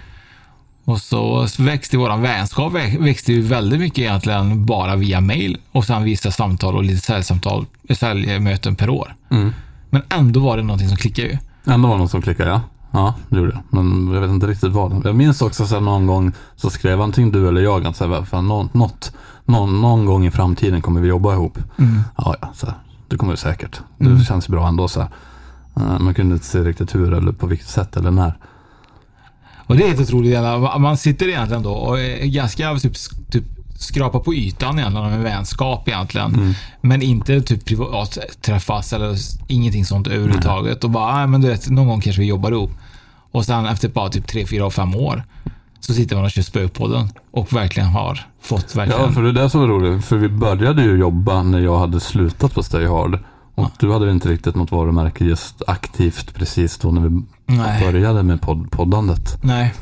Och 0.85 1.01
så 1.01 1.47
växte 1.59 1.97
våran 1.97 2.21
vänskap 2.21 2.73
vä- 2.73 3.03
växte 3.03 3.33
ju 3.33 3.41
väldigt 3.41 3.79
mycket 3.79 3.99
egentligen 3.99 4.65
bara 4.65 4.95
via 4.95 5.21
mail 5.21 5.57
och 5.71 5.85
sen 5.85 6.03
vissa 6.03 6.31
samtal 6.31 6.75
och 6.75 6.83
lite 6.83 7.01
säljsamtal, 7.01 7.65
säljmöten 7.95 8.75
per 8.75 8.89
år. 8.89 9.15
Mm. 9.31 9.53
Men 9.89 10.01
ändå 10.09 10.39
var 10.39 10.57
det 10.57 10.63
någonting 10.63 10.87
som 10.87 10.97
klickade 10.97 11.27
ju. 11.27 11.37
Ändå 11.73 11.87
var 11.87 11.95
det 11.95 11.99
någon 11.99 12.09
som 12.09 12.21
klickade 12.21 12.49
ja. 12.49 12.61
Ja, 12.91 13.13
det 13.29 13.37
gjorde 13.37 13.51
jag. 13.51 13.61
Men 13.69 14.13
jag 14.13 14.21
vet 14.21 14.29
inte 14.29 14.47
riktigt 14.47 14.71
vad. 14.71 15.05
Jag 15.05 15.15
minns 15.15 15.41
också 15.41 15.67
så 15.67 15.75
här, 15.75 15.81
någon 15.81 16.07
gång 16.07 16.31
så 16.55 16.69
skrev 16.69 17.01
antingen 17.01 17.31
du 17.31 17.47
eller 17.47 17.61
jag 17.61 17.85
att 17.87 17.95
så 17.95 18.07
här, 18.07 18.23
fan, 18.23 18.47
något, 18.47 18.73
något, 18.73 19.13
någon, 19.45 19.81
någon 19.81 20.05
gång 20.05 20.25
i 20.25 20.31
framtiden 20.31 20.81
kommer 20.81 21.01
vi 21.01 21.07
jobba 21.07 21.33
ihop. 21.33 21.57
Ja, 22.17 22.35
ja, 22.41 22.49
så 22.53 22.65
här, 22.65 22.75
det 23.07 23.17
kommer 23.17 23.33
vi 23.33 23.37
säkert. 23.37 23.79
Det 23.97 24.23
känns 24.25 24.49
ju 24.49 24.51
bra 24.51 24.67
ändå 24.67 24.87
så 24.87 24.99
här. 24.99 25.09
Eh, 25.75 25.99
Man 25.99 26.13
kunde 26.13 26.33
inte 26.33 26.45
se 26.45 26.59
riktigt 26.59 26.95
hur 26.95 27.13
eller 27.13 27.31
på 27.31 27.47
vilket 27.47 27.67
sätt 27.67 27.97
eller 27.97 28.11
när. 28.11 28.33
Och 29.65 29.77
det 29.77 29.83
är 29.83 29.87
helt 29.87 29.99
otroligt. 30.01 30.39
Man 30.79 30.97
sitter 30.97 31.27
egentligen 31.27 31.63
då 31.63 31.71
och 31.71 31.99
är 31.99 32.25
ganska 32.25 32.75
typ, 32.77 32.93
typ 33.31 33.43
skrapa 33.81 34.19
på 34.19 34.33
ytan 34.33 34.79
egentligen 34.79 35.05
av 35.07 35.13
en 35.13 35.23
vänskap 35.23 35.87
egentligen. 35.87 36.55
Men 36.81 37.01
inte 37.01 37.41
typ 37.41 37.65
privat 37.65 38.17
träffas 38.41 38.93
eller 38.93 39.15
ingenting 39.47 39.85
sånt 39.85 40.07
överhuvudtaget. 40.07 40.83
Och 40.83 40.89
bara, 40.89 41.15
nej 41.17 41.27
men 41.27 41.41
du 41.41 41.47
vet, 41.47 41.69
någon 41.69 41.87
gång 41.87 42.01
kanske 42.01 42.21
vi 42.21 42.27
jobbar 42.27 42.51
ihop. 42.51 42.71
Och 43.31 43.45
sen 43.45 43.65
efter 43.65 43.89
bara 43.89 44.09
typ 44.09 44.27
tre, 44.27 44.45
fyra 44.45 44.65
och 44.65 44.73
fem 44.73 44.95
år 44.95 45.23
så 45.79 45.93
sitter 45.93 46.15
man 46.15 46.25
och 46.25 46.31
kör 46.31 46.41
Spökpodden 46.41 47.09
och 47.31 47.53
verkligen 47.53 47.89
har 47.89 48.19
fått 48.41 48.75
verkligen... 48.75 49.01
Ja, 49.01 49.11
för 49.11 49.21
det 49.23 49.29
är 49.29 49.33
det 49.43 49.49
som 49.49 49.61
är 49.63 49.67
roligt. 49.67 50.05
För 50.05 50.17
vi 50.17 50.29
började 50.29 50.83
ju 50.83 50.97
jobba 50.97 51.43
när 51.43 51.59
jag 51.59 51.79
hade 51.79 51.99
slutat 51.99 52.53
på 52.53 52.63
Stay 52.63 52.87
Hard. 52.87 53.13
Och 53.55 53.63
Ja. 53.63 53.71
du 53.79 53.93
hade 53.93 54.11
inte 54.11 54.29
riktigt 54.29 54.55
något 54.55 54.71
varumärke 54.71 55.23
just 55.25 55.61
aktivt 55.67 56.33
precis 56.35 56.77
då 56.77 56.91
när 56.91 57.01
vi 57.01 57.21
Nej. 57.45 57.85
började 57.91 58.23
med 58.23 58.41
podd 58.41 58.71
poddandet. 58.71 59.37
Nej. 59.43 59.73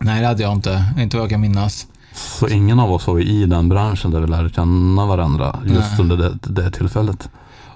Nej, 0.00 0.20
det 0.20 0.26
hade 0.26 0.42
jag 0.42 0.52
inte. 0.52 0.84
Inte 0.98 1.16
vad 1.16 1.24
jag 1.24 1.30
kan 1.30 1.40
minnas. 1.40 1.86
Så 2.14 2.48
ingen 2.48 2.80
av 2.80 2.92
oss 2.92 3.06
var 3.06 3.20
i 3.20 3.46
den 3.46 3.68
branschen 3.68 4.10
där 4.10 4.20
vi 4.20 4.26
lärde 4.26 4.50
känna 4.50 5.06
varandra 5.06 5.58
just 5.64 5.78
Nej. 5.78 6.00
under 6.00 6.16
det, 6.16 6.38
det 6.42 6.70
tillfället. 6.70 7.28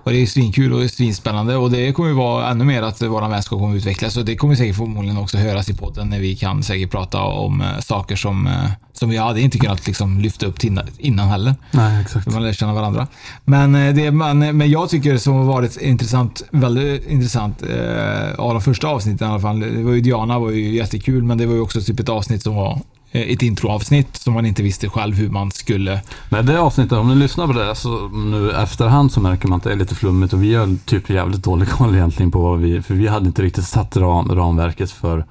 Och 0.06 0.12
det 0.12 0.22
är 0.22 0.26
svinkul 0.26 0.72
och 0.72 0.78
det 0.78 0.86
är 0.86 0.88
svinspännande 0.88 1.56
och 1.56 1.70
det 1.70 1.92
kommer 1.92 2.08
ju 2.08 2.14
vara 2.14 2.50
ännu 2.50 2.64
mer 2.64 2.82
att 2.82 3.02
våra 3.02 3.28
vänskap 3.28 3.58
kommer 3.58 3.76
utvecklas 3.76 4.16
och 4.16 4.24
det 4.24 4.36
kommer 4.36 4.54
säkert 4.54 4.76
förmodligen 4.76 5.16
också 5.16 5.38
höras 5.38 5.68
i 5.68 5.74
podden 5.74 6.08
när 6.08 6.20
vi 6.20 6.36
kan 6.36 6.62
säkert 6.62 6.90
prata 6.90 7.22
om 7.22 7.60
eh, 7.60 7.78
saker 7.78 8.16
som, 8.16 8.46
eh, 8.46 8.52
som 8.92 9.10
vi 9.10 9.16
hade 9.16 9.40
inte 9.40 9.58
kunnat 9.58 9.86
liksom 9.86 10.20
lyfta 10.20 10.46
upp 10.46 10.64
innan 10.98 11.28
heller. 11.28 11.54
Nej, 11.70 12.02
exakt. 12.02 12.26
Man 12.26 12.42
lär 12.42 12.52
känna 12.52 12.74
varandra. 12.74 13.06
Men, 13.44 13.74
eh, 13.74 13.94
det, 13.94 14.10
man, 14.10 14.38
men 14.38 14.70
jag 14.70 14.88
tycker 14.88 15.18
som 15.18 15.34
har 15.34 15.44
varit 15.44 15.76
intressant, 15.76 16.42
väldigt 16.50 17.10
intressant 17.10 17.62
eh, 17.62 18.34
av 18.38 18.54
de 18.54 18.62
första 18.62 18.88
avsnitten 18.88 19.28
i 19.28 19.30
alla 19.30 19.40
fall. 19.40 19.60
Det 19.60 19.82
var 19.82 19.92
ju 19.92 20.00
Diana 20.00 20.38
var 20.38 20.50
ju 20.50 20.74
jättekul 20.74 21.22
men 21.22 21.38
det 21.38 21.46
var 21.46 21.54
ju 21.54 21.60
också 21.60 21.80
typ 21.80 22.00
ett 22.00 22.08
avsnitt 22.08 22.42
som 22.42 22.54
var 22.54 22.80
ett 23.10 23.42
introavsnitt 23.42 24.16
som 24.16 24.34
man 24.34 24.46
inte 24.46 24.62
visste 24.62 24.88
själv 24.88 25.14
hur 25.14 25.30
man 25.30 25.50
skulle 25.50 26.00
Nej, 26.28 26.42
det 26.42 26.60
avsnittet, 26.60 26.92
om 26.92 27.08
ni 27.08 27.14
lyssnar 27.14 27.46
på 27.46 27.52
det 27.52 27.74
så 27.74 28.08
nu 28.08 28.50
efterhand 28.50 29.12
så 29.12 29.20
märker 29.20 29.48
man 29.48 29.56
att 29.56 29.64
det 29.64 29.72
är 29.72 29.76
lite 29.76 29.94
flummigt 29.94 30.32
och 30.32 30.42
vi 30.42 30.54
har 30.54 30.76
typ 30.84 31.10
jävligt 31.10 31.42
dålig 31.42 31.68
koll 31.68 31.94
egentligen 31.94 32.30
på 32.30 32.40
vad 32.40 32.58
vi, 32.58 32.82
för 32.82 32.94
vi 32.94 33.08
hade 33.08 33.26
inte 33.26 33.42
riktigt 33.42 33.64
satt 33.64 33.96
ram, 33.96 34.34
ramverket 34.34 34.90
för 34.90 35.24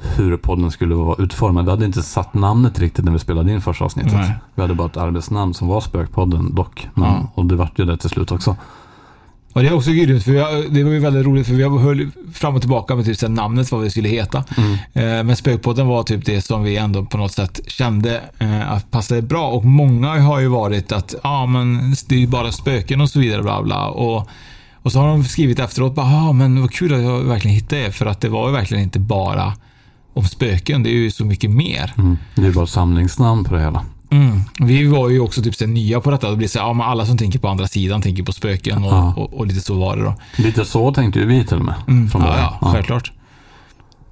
hur 0.00 0.36
podden 0.36 0.70
skulle 0.70 0.94
vara 0.94 1.22
utformad. 1.22 1.64
Vi 1.64 1.70
hade 1.70 1.84
inte 1.84 2.02
satt 2.02 2.34
namnet 2.34 2.78
riktigt 2.78 3.04
när 3.04 3.12
vi 3.12 3.18
spelade 3.18 3.52
in 3.52 3.60
första 3.60 3.84
avsnittet. 3.84 4.12
Nej. 4.12 4.34
Vi 4.54 4.62
hade 4.62 4.74
bara 4.74 4.88
ett 4.88 4.96
arbetsnamn 4.96 5.54
som 5.54 5.68
var 5.68 5.80
Spökpodden 5.80 6.54
dock. 6.54 6.88
Men, 6.94 7.08
Ja. 7.08 7.32
Och 7.34 7.46
det 7.46 7.56
vart 7.56 7.78
ju 7.78 7.84
det 7.84 7.96
till 7.96 8.10
slut 8.10 8.32
också. 8.32 8.56
Och 9.52 9.62
det 9.62 9.68
är 9.68 9.74
också 9.74 9.90
grymt, 9.90 10.24
för 10.24 10.32
har, 10.32 10.74
det 10.74 10.84
var 10.84 10.90
ju 10.90 10.98
väldigt 10.98 11.26
roligt 11.26 11.46
för 11.46 11.54
vi 11.54 11.64
höll 11.64 12.10
fram 12.32 12.54
och 12.54 12.60
tillbaka 12.60 12.94
med 12.96 13.04
typ 13.04 13.16
så 13.16 13.28
namnet 13.28 13.72
vad 13.72 13.82
vi 13.82 13.90
skulle 13.90 14.08
heta. 14.08 14.44
Mm. 14.56 14.72
Eh, 14.72 15.24
men 15.24 15.36
Spökpodden 15.36 15.86
var 15.86 16.02
typ 16.02 16.24
det 16.24 16.40
som 16.40 16.62
vi 16.62 16.76
ändå 16.76 17.04
på 17.04 17.16
något 17.16 17.32
sätt 17.32 17.60
kände 17.66 18.20
eh, 18.38 18.72
att 18.72 18.90
passade 18.90 19.22
bra. 19.22 19.48
Och 19.48 19.64
många 19.64 20.20
har 20.20 20.40
ju 20.40 20.48
varit 20.48 20.92
att, 20.92 21.14
ja 21.22 21.30
ah, 21.30 21.46
men 21.46 21.94
det 22.08 22.14
är 22.14 22.18
ju 22.18 22.26
bara 22.26 22.52
spöken 22.52 23.00
och 23.00 23.10
så 23.10 23.20
vidare 23.20 23.42
bla 23.42 23.62
bla. 23.62 23.88
Och, 23.88 24.28
och 24.82 24.92
så 24.92 25.00
har 25.00 25.08
de 25.08 25.24
skrivit 25.24 25.58
efteråt, 25.58 25.92
ja 25.96 26.28
ah, 26.28 26.32
men 26.32 26.60
vad 26.60 26.70
kul 26.70 26.94
att 26.94 27.02
jag 27.02 27.20
verkligen 27.20 27.54
hittade 27.54 27.82
er. 27.82 27.90
För 27.90 28.06
att 28.06 28.20
det 28.20 28.28
var 28.28 28.48
ju 28.48 28.52
verkligen 28.52 28.84
inte 28.84 28.98
bara 28.98 29.52
om 30.14 30.24
spöken, 30.24 30.82
det 30.82 30.90
är 30.90 30.94
ju 30.94 31.10
så 31.10 31.24
mycket 31.24 31.50
mer. 31.50 31.92
Mm. 31.98 32.18
Det 32.34 32.46
är 32.46 32.52
bara 32.52 32.66
samlingsnamn 32.66 33.44
på 33.44 33.54
det 33.54 33.60
hela. 33.60 33.84
Mm. 34.10 34.40
Vi 34.60 34.86
var 34.86 35.08
ju 35.10 35.20
också 35.20 35.42
typ 35.42 35.54
så 35.54 35.66
nya 35.66 36.00
på 36.00 36.10
detta. 36.10 36.30
Det 36.30 36.36
blir 36.36 36.48
så 36.48 36.58
här, 36.58 36.66
ja, 36.66 36.72
men 36.72 36.86
alla 36.86 37.06
som 37.06 37.18
tänker 37.18 37.38
på 37.38 37.48
andra 37.48 37.66
sidan 37.68 38.02
tänker 38.02 38.22
på 38.22 38.32
spöken 38.32 38.84
och, 38.84 38.92
Ja. 38.92 39.14
och, 39.16 39.34
och 39.34 39.46
lite 39.46 39.60
så 39.60 39.74
var 39.74 39.96
det 39.96 40.02
då. 40.02 40.14
Lite 40.36 40.64
så 40.64 40.94
tänkte 40.94 41.20
ju 41.20 41.26
vi 41.26 41.44
till 41.46 41.56
och 41.56 41.64
med. 41.64 41.74
Från 41.86 42.08
Ja, 42.12 42.18
början. 42.28 42.52
ja, 42.60 42.72
självklart. 42.72 43.12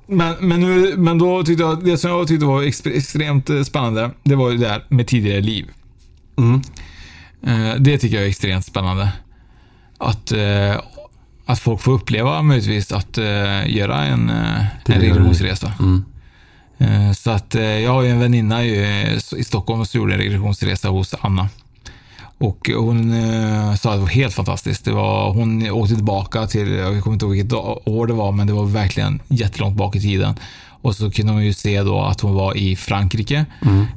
Men, 0.07 0.35
men, 0.41 0.61
nu, 0.61 0.95
men 0.97 1.19
då 1.19 1.43
tyckte 1.43 1.63
jag, 1.63 1.85
det 1.85 1.99
som 1.99 2.11
jag 2.11 2.29
tyckte 2.29 2.47
var 2.47 2.63
extre- 2.63 2.97
extremt 2.97 3.51
eh, 3.51 3.63
spännande, 3.63 4.11
det 4.25 4.35
var 4.35 4.51
ju 4.51 4.57
det 4.57 4.69
här 4.69 4.85
med 4.89 5.07
tidigare 5.07 5.41
liv. 5.41 5.67
Mm. 6.39 6.61
Eh, 7.47 7.75
Det 7.81 7.99
tycker 7.99 8.17
jag 8.17 8.25
är 8.25 8.29
extremt 8.29 8.65
spännande. 8.67 9.13
Att, 9.99 10.33
eh, 10.33 10.77
att 11.47 11.59
folk 11.61 11.81
får 11.81 11.93
uppleva 11.93 12.43
möjligtvis 12.43 12.93
att 12.93 13.17
göra 13.67 14.05
en, 14.05 14.31
en 14.31 15.01
regressionsresa. 15.01 15.73
Mm. 15.81 16.05
Eh, 16.79 17.13
Så 17.13 17.31
att 17.31 17.55
eh, 17.55 17.63
jag 17.63 17.91
har 17.93 18.03
ju 18.03 18.11
en 18.11 18.21
väninna 18.21 18.65
eh, 18.65 19.15
i 19.37 19.45
Stockholm 19.45 19.87
som 19.87 20.01
gjorde 20.01 20.13
en 20.13 20.19
regressionsresa 20.19 20.89
hos 20.89 21.15
Anna. 21.21 21.49
Och 22.41 22.71
hon 22.77 23.13
sa 23.79 23.91
att 23.91 23.97
det 23.97 24.01
var 24.01 24.07
helt 24.07 24.35
fantastiskt. 24.35 24.85
Det 24.85 24.93
var, 24.93 25.33
hon 25.33 25.71
åkte 25.71 25.95
tillbaka 25.95 26.47
till, 26.47 26.73
jag 26.73 27.03
kommer 27.03 27.15
inte 27.15 27.27
ihåg 27.27 27.35
vilket 27.35 27.53
år 27.85 28.07
det 28.07 28.13
var, 28.13 28.33
men 28.33 28.47
det 28.47 28.53
var 28.53 28.65
verkligen 28.65 29.21
jättelångt 29.29 29.77
bak 29.77 29.97
i 29.97 30.01
tiden. 30.01 30.35
Och 30.83 30.97
så 30.97 31.11
kunde 31.11 31.33
hon 31.33 31.45
ju 31.45 31.53
se 31.53 31.83
då 31.83 32.01
att 32.01 32.21
hon 32.21 32.35
var 32.35 32.57
i 32.57 32.77
Frankrike. 32.77 33.47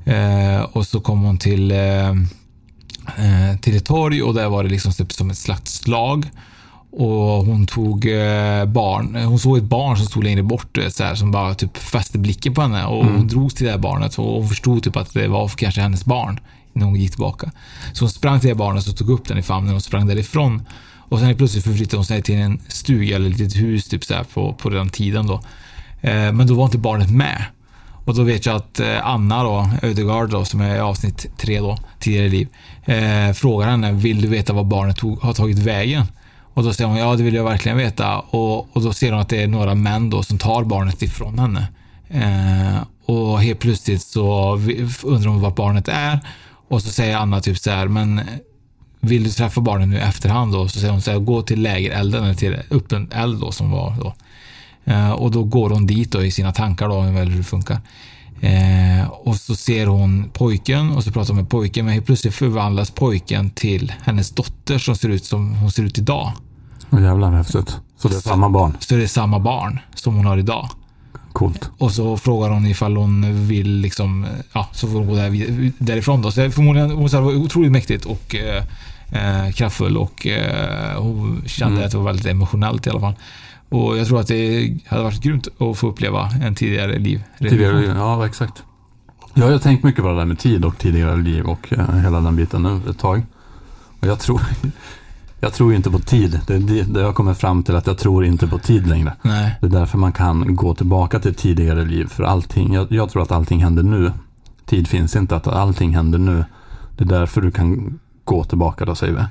Eh, 0.06 0.62
och 0.62 0.88
så 0.88 1.00
kom 1.00 1.22
hon 1.22 1.38
till, 1.38 1.72
eh, 1.72 2.14
till 3.62 3.76
ett 3.78 3.86
torg 3.86 4.24
och 4.24 4.34
där 4.34 4.50
var 4.50 4.64
det 4.64 4.70
liksom 4.70 4.92
typ 4.94 5.12
som 5.14 5.30
ett 5.30 5.38
slags 5.38 5.74
slag. 5.74 6.30
Och 6.94 7.46
hon 7.46 7.68
tog 7.68 8.06
eh, 8.06 8.66
barn, 8.66 9.16
hon 9.16 9.40
såg 9.40 9.58
ett 9.58 9.64
barn 9.64 9.98
som 9.98 10.06
stod 10.06 10.24
längre 10.24 10.44
bort 10.44 10.78
eh, 10.78 10.88
så 10.88 11.04
här, 11.04 11.16
som 11.16 11.32
bara 11.32 11.54
typ 11.54 11.78
fäste 11.78 12.18
blicken 12.18 12.54
på 12.54 12.62
henne 12.62 12.86
och 12.86 13.06
hon 13.06 13.28
drogs 13.28 13.54
till 13.54 13.66
det 13.66 13.72
här 13.72 13.80
barnet 13.80 14.20
och 14.20 14.26
hon 14.26 14.50
förstod 14.50 14.84
typ 14.84 14.96
att 14.96 15.14
det 15.14 15.28
var 15.28 15.48
kanske 15.48 15.82
hennes 15.82 16.06
barn 16.06 16.40
när 16.74 16.86
hon 16.86 16.96
gick 16.96 17.12
tillbaka. 17.12 17.52
Så 17.94 18.04
hon 18.04 18.10
sprang 18.10 18.40
till 18.40 18.50
det 18.50 18.56
barnet 18.56 18.88
och 18.88 18.98
tog 18.98 19.10
upp 19.10 19.28
den 19.28 19.38
i 19.38 19.42
famnen 19.42 19.76
och 19.76 19.84
sprang 19.84 20.08
därifrån. 20.08 20.62
Och 20.98 21.20
sen 21.20 21.38
plötsligt 21.38 21.64
förflyttade 21.64 21.98
hon 21.98 22.06
sig 22.06 22.22
till 22.22 22.36
en 22.36 22.60
stuga 22.68 23.16
eller 23.16 23.30
ett 23.30 23.38
litet 23.38 23.62
hus 23.62 23.88
typ 23.88 24.04
så 24.04 24.14
här, 24.14 24.24
på, 24.24 24.54
på 24.54 24.70
den 24.70 24.90
tiden 24.90 25.28
då. 25.28 25.42
Eh, 26.02 26.32
men 26.32 26.48
då 26.48 26.54
var 26.54 26.66
inte 26.66 26.78
barnet 26.78 27.12
med. 27.12 27.46
Och 28.06 28.16
då 28.16 28.24
vet 28.24 28.46
jag 28.46 28.56
att 28.56 28.82
Anna 29.02 29.44
då, 29.44 29.70
Ödegard 29.82 30.30
då, 30.30 30.46
som 30.46 30.62
är 30.62 30.76
i 30.76 30.80
avsnitt 30.80 31.28
tre 31.38 31.60
då, 31.60 31.78
tidigare 32.00 32.26
i 32.26 32.30
liv, 32.30 32.48
eh, 32.86 33.34
frågar 33.34 33.68
henne, 33.68 33.92
vill 33.92 34.22
du 34.22 34.28
veta 34.28 34.54
vad 34.54 34.66
barnet 34.66 34.98
tog, 34.98 35.22
har 35.22 35.34
tagit 35.34 35.60
vägen? 35.60 36.06
Och 36.54 36.64
då 36.64 36.74
säger 36.74 36.88
hon, 36.88 36.98
ja 36.98 37.16
det 37.16 37.24
vill 37.24 37.34
jag 37.34 37.44
verkligen 37.44 37.78
veta. 37.78 38.20
Och, 38.20 38.76
och 38.76 38.82
då 38.82 38.94
ser 38.94 39.12
hon 39.12 39.22
att 39.22 39.30
det 39.30 39.44
är 39.44 39.48
några 39.48 39.76
män 39.76 40.10
då 40.10 40.24
som 40.24 40.38
tar 40.38 40.64
barnet 40.64 41.02
ifrån 41.02 41.40
henne. 41.40 41.68
Eh, 42.10 42.84
och 43.06 43.42
helt 43.42 43.60
plötsligt 43.60 44.02
så 44.02 44.54
undrar 45.04 45.30
hon 45.30 45.42
vart 45.42 45.56
barnet 45.56 45.88
är. 45.88 46.20
Och 46.68 46.82
så 46.82 46.90
säger 46.90 47.18
Anna 47.18 47.42
typ 47.42 47.58
så 47.58 47.72
här, 47.72 47.88
men 47.88 48.22
vill 49.00 49.24
du 49.24 49.30
träffa 49.30 49.62
barnet 49.62 49.88
nu 49.88 49.96
i 49.96 50.00
efterhand 50.00 50.54
då? 50.54 50.68
Så 50.68 50.80
säger 50.80 50.92
hon 50.92 51.02
så 51.02 51.12
här, 51.12 51.20
gå 51.20 51.42
till 51.42 51.62
lägerelden, 51.62 52.24
eller 52.24 52.34
till 52.34 52.58
öppen 52.72 53.10
eld 53.12 53.40
då 53.40 53.52
som 53.52 53.72
var 53.72 53.96
då. 54.00 54.14
Eh, 54.92 55.12
och 55.12 55.32
då 55.32 55.44
går 55.44 55.70
hon 55.70 55.88
dit 55.88 56.12
då 56.12 56.24
i 56.24 56.32
sina 56.32 56.52
tankar 56.52 56.90
då, 56.90 57.02
eller 57.02 57.26
hur 57.26 57.38
det 57.38 57.44
funkar. 57.44 57.78
Eh, 58.44 59.08
och 59.10 59.36
så 59.36 59.56
ser 59.56 59.86
hon 59.86 60.30
pojken 60.34 60.90
och 60.92 61.04
så 61.04 61.12
pratar 61.12 61.28
hon 61.34 61.38
med 61.38 61.50
pojken, 61.50 61.86
men 61.86 61.94
helt 61.94 62.06
plötsligt 62.06 62.34
förvandlas 62.36 62.92
pojken 62.92 63.50
till 63.50 63.94
hennes 64.04 64.32
dotter 64.32 64.78
som 64.78 64.96
ser 64.96 65.10
ut 65.10 65.26
som 65.26 65.54
hon 65.56 65.72
ser 65.72 65.84
ut 65.84 65.98
idag. 65.98 66.32
Oh, 66.90 67.04
jävlar 67.04 67.32
häftigt. 67.32 67.78
Så 67.98 68.08
det 68.08 68.16
är 68.16 68.20
samma 68.20 68.50
barn. 68.50 68.78
Så 68.80 68.96
det 68.96 69.04
är 69.04 69.08
samma 69.08 69.40
barn 69.40 69.80
som 69.96 70.16
hon 70.16 70.26
har 70.26 70.38
idag. 70.38 70.70
Coolt. 71.34 71.70
Och 71.78 71.92
så 71.92 72.18
frågar 72.18 72.50
hon 72.50 72.66
ifall 72.66 72.98
hon 72.98 73.48
vill 73.48 73.72
liksom, 73.72 74.28
ja, 74.54 74.68
så 74.72 74.88
får 74.88 74.94
hon 75.00 75.08
gå 75.08 75.16
där, 75.16 75.72
därifrån 75.78 76.22
då. 76.22 76.32
Så 76.32 76.42
det 76.42 76.52
förmodligen, 76.52 76.92
hon 76.92 77.10
var 77.10 77.36
otroligt 77.36 77.72
mäktigt 77.72 78.06
och 78.06 78.36
eh, 78.36 78.64
eh, 79.12 79.52
kraftfull 79.52 79.98
och 79.98 80.28
eh, 80.28 81.02
hon 81.02 81.44
kände 81.48 81.74
Mm. 81.74 81.86
att 81.86 81.92
det 81.92 81.98
var 81.98 82.06
väldigt 82.06 82.26
emotionellt 82.26 82.88
i 82.88 82.90
alla 82.90 83.00
fall. 83.00 83.14
Och 83.72 83.98
jag 83.98 84.08
tror 84.08 84.20
att 84.20 84.28
det 84.28 84.78
hade 84.88 85.04
varit 85.04 85.22
grymt 85.22 85.48
att 85.58 85.78
få 85.78 85.88
uppleva 85.88 86.30
en 86.42 86.56
tidigare 86.56 87.00
liv. 87.00 87.24
Tidigare 87.40 87.80
liv, 87.80 87.92
ja 87.96 88.26
exakt. 88.26 88.64
Ja, 89.34 89.46
jag 89.46 89.52
har 89.52 89.60
tänkt 89.60 89.84
mycket 89.84 90.02
på 90.02 90.10
det 90.10 90.16
där 90.16 90.26
med 90.26 90.40
tid 90.40 90.66
och 90.66 90.78
tidigare 90.78 91.18
liv 91.18 91.46
och 91.46 91.74
eh, 91.74 91.96
hela 91.96 92.22
den 92.22 92.36
biten 92.36 92.64
nu 92.64 92.90
ett 92.90 93.00
tag. 93.00 93.26
Och 94.00 94.08
jag 94.08 94.20
tror, 94.20 94.42
jag 95.40 95.54
tror 95.54 95.74
inte 95.74 95.92
på 95.92 96.00
tid. 96.00 96.40
Det 96.48 96.54
är 96.56 96.60
det 96.60 96.84
det 96.84 97.02
jag 97.02 97.16
kommer 97.16 97.34
fram 97.34 97.64
till 97.64 97.76
att 97.76 97.88
jag 97.88 97.98
tror 97.98 98.26
inte 98.26 98.48
på 98.48 98.58
tid 98.58 98.88
längre. 98.88 99.14
Nej. 99.22 99.58
Det 99.62 99.68
är 99.68 99.72
därför 99.72 99.98
man 99.98 100.12
kan 100.12 100.56
gå 100.56 100.76
tillbaka 100.76 101.20
till 101.20 101.36
tidigare 101.36 101.86
liv. 101.86 102.08
För 102.08 102.24
allting, 102.24 102.74
jag, 102.74 102.92
jag 102.92 103.10
tror 103.10 103.24
att 103.24 103.32
allting 103.32 103.64
händer 103.64 103.84
nu. 103.84 104.12
Tid 104.66 104.88
finns 104.88 105.16
inte, 105.16 105.36
att 105.36 105.48
allting 105.48 105.96
händer 105.96 106.20
nu. 106.20 106.46
Det 106.98 107.04
är 107.04 107.08
därför 107.08 107.42
du 107.42 107.52
kan 107.52 108.00
gå 108.24 108.44
tillbaka, 108.44 108.86
då 108.86 108.96
säger 108.96 109.14
vi, 109.14 109.24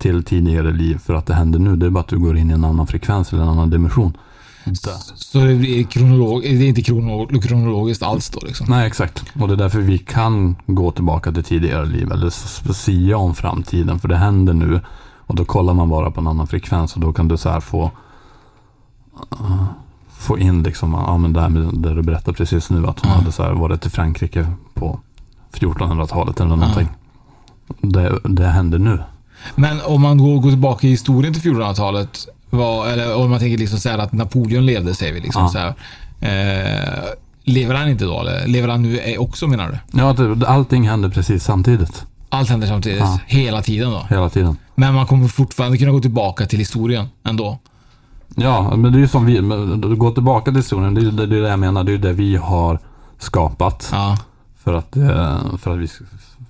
till 0.00 0.24
tidigare 0.24 0.72
liv. 0.72 0.98
För 0.98 1.14
att 1.14 1.26
det 1.26 1.34
händer 1.34 1.58
nu. 1.58 1.76
Det 1.76 1.86
är 1.86 1.90
bara 1.90 2.00
att 2.00 2.08
du 2.08 2.18
går 2.18 2.36
in 2.36 2.50
i 2.50 2.54
en 2.54 2.64
annan 2.64 2.86
frekvens 2.86 3.32
eller 3.32 3.42
en 3.42 3.48
annan 3.48 3.70
dimension. 3.70 4.16
Där. 4.64 5.16
Så 5.16 5.38
det 5.38 5.52
är, 5.52 5.82
kronolog, 5.82 6.42
det 6.42 6.48
är 6.48 6.68
inte 6.68 6.82
kronolog, 6.82 7.42
kronologiskt 7.42 8.02
alls 8.02 8.30
då 8.30 8.40
liksom. 8.46 8.66
Nej, 8.70 8.86
exakt. 8.86 9.24
Och 9.40 9.48
det 9.48 9.54
är 9.54 9.56
därför 9.56 9.80
vi 9.80 9.98
kan 9.98 10.56
gå 10.66 10.90
tillbaka 10.90 11.32
till 11.32 11.44
tidigare 11.44 11.86
liv 11.86 12.12
eller 12.12 12.30
sia 12.72 13.16
om 13.16 13.34
framtiden. 13.34 13.98
För 13.98 14.08
det 14.08 14.16
händer 14.16 14.52
nu. 14.52 14.80
Och 15.26 15.34
då 15.34 15.44
kollar 15.44 15.74
man 15.74 15.88
bara 15.88 16.10
på 16.10 16.20
en 16.20 16.26
annan 16.26 16.46
frekvens 16.46 16.94
och 16.94 17.00
då 17.00 17.12
kan 17.12 17.28
du 17.28 17.36
så 17.36 17.48
här 17.48 17.60
få 17.60 17.90
uh, 19.40 19.64
få 20.08 20.38
in 20.38 20.62
liksom, 20.62 20.92
ja 20.92 21.16
men 21.18 21.32
det 21.32 21.40
här 21.40 21.48
med 21.48 21.74
det 21.74 21.94
du 21.94 22.02
berättade 22.02 22.36
precis 22.36 22.70
nu 22.70 22.86
att 22.86 23.00
hon 23.00 23.10
Ja. 23.10 23.16
hade 23.18 23.32
så 23.32 23.42
här 23.42 23.52
varit 23.52 23.86
i 23.86 23.90
Frankrike 23.90 24.46
på 24.74 25.00
1400-talet 25.52 26.40
eller 26.40 26.56
någonting. 26.56 26.88
Det, 27.80 28.18
det 28.24 28.46
händer 28.46 28.78
nu. 28.78 28.98
Men 29.54 29.80
om 29.86 30.02
man 30.02 30.18
går, 30.18 30.38
går 30.40 30.50
tillbaka 30.50 30.86
i 30.86 30.90
historien 30.90 31.34
till 31.34 31.42
1400-talet, 31.42 32.26
vad- 32.50 32.88
eller 32.90 33.16
om 33.16 33.30
man 33.30 33.38
tänker 33.38 33.58
liksom 33.58 33.78
så 33.78 33.88
att 33.90 34.12
Napoleon 34.12 34.66
levde, 34.66 34.94
säger 34.94 35.12
vi. 35.12 35.20
Liksom 35.20 35.42
Ja. 35.42 35.48
så 35.48 35.58
här, 35.58 35.74
eh, 36.20 37.04
lever 37.44 37.74
han 37.74 37.88
inte 37.88 38.04
då? 38.04 38.20
Eller 38.20 38.46
lever 38.46 38.68
han 38.68 38.82
nu 38.82 38.98
eh, 38.98 39.20
också 39.20 39.46
menar 39.46 39.78
du? 39.92 39.98
Ja, 39.98 40.16
allting 40.46 40.88
händer 40.88 41.08
precis 41.08 41.44
samtidigt. 41.44 42.04
Allt 42.28 42.48
händer 42.48 42.66
samtidigt, 42.66 42.98
Ja. 43.00 43.18
hela 43.26 43.62
tiden 43.62 43.90
då. 43.90 44.06
Hela 44.10 44.28
tiden. 44.30 44.56
Men 44.74 44.94
man 44.94 45.06
kommer 45.06 45.28
fortfarande 45.28 45.78
kunna 45.78 45.90
gå 45.92 46.00
tillbaka 46.00 46.46
till 46.46 46.58
historien 46.58 47.06
ändå. 47.24 47.58
Ja, 48.36 48.76
men 48.76 48.92
det 48.92 48.98
är 48.98 49.00
ju 49.00 49.08
som 49.08 49.26
vi, 49.26 49.34
går 49.96 50.10
tillbaka 50.10 50.44
till 50.50 50.56
historien, 50.56 50.94
det 50.94 51.00
är 51.00 51.04
det, 51.04 51.26
det 51.26 51.48
jag 51.48 51.58
menar, 51.58 51.84
det 51.84 51.90
är 51.90 51.92
ju 51.92 51.98
det 51.98 52.12
vi 52.12 52.36
har 52.36 52.78
skapat. 53.18 53.88
Ja. 53.92 54.18
För 54.64 54.74
att, 54.74 54.96
eh, 54.96 55.56
för 55.58 55.70
att 55.74 55.78
vi, 55.78 55.88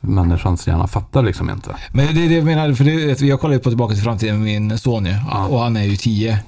människans 0.00 0.66
hjärna 0.66 0.86
fattar 0.86 1.22
liksom 1.22 1.50
inte. 1.50 1.76
Men 1.92 2.14
det 2.14 2.24
är 2.24 2.28
det 2.28 2.34
jag 2.34 2.44
menar, 2.44 2.72
för 2.72 2.84
det, 2.84 3.20
jag 3.20 3.40
kollade 3.40 3.60
på 3.60 3.70
Tillbaka 3.70 3.94
till 3.94 4.02
framtiden 4.02 4.42
med 4.42 4.44
min 4.44 4.78
son 4.78 5.06
ju, 5.06 5.14
och 5.48 5.60
han 5.60 5.76
är 5.76 5.84
ju 5.84 5.96
10. 5.96 6.38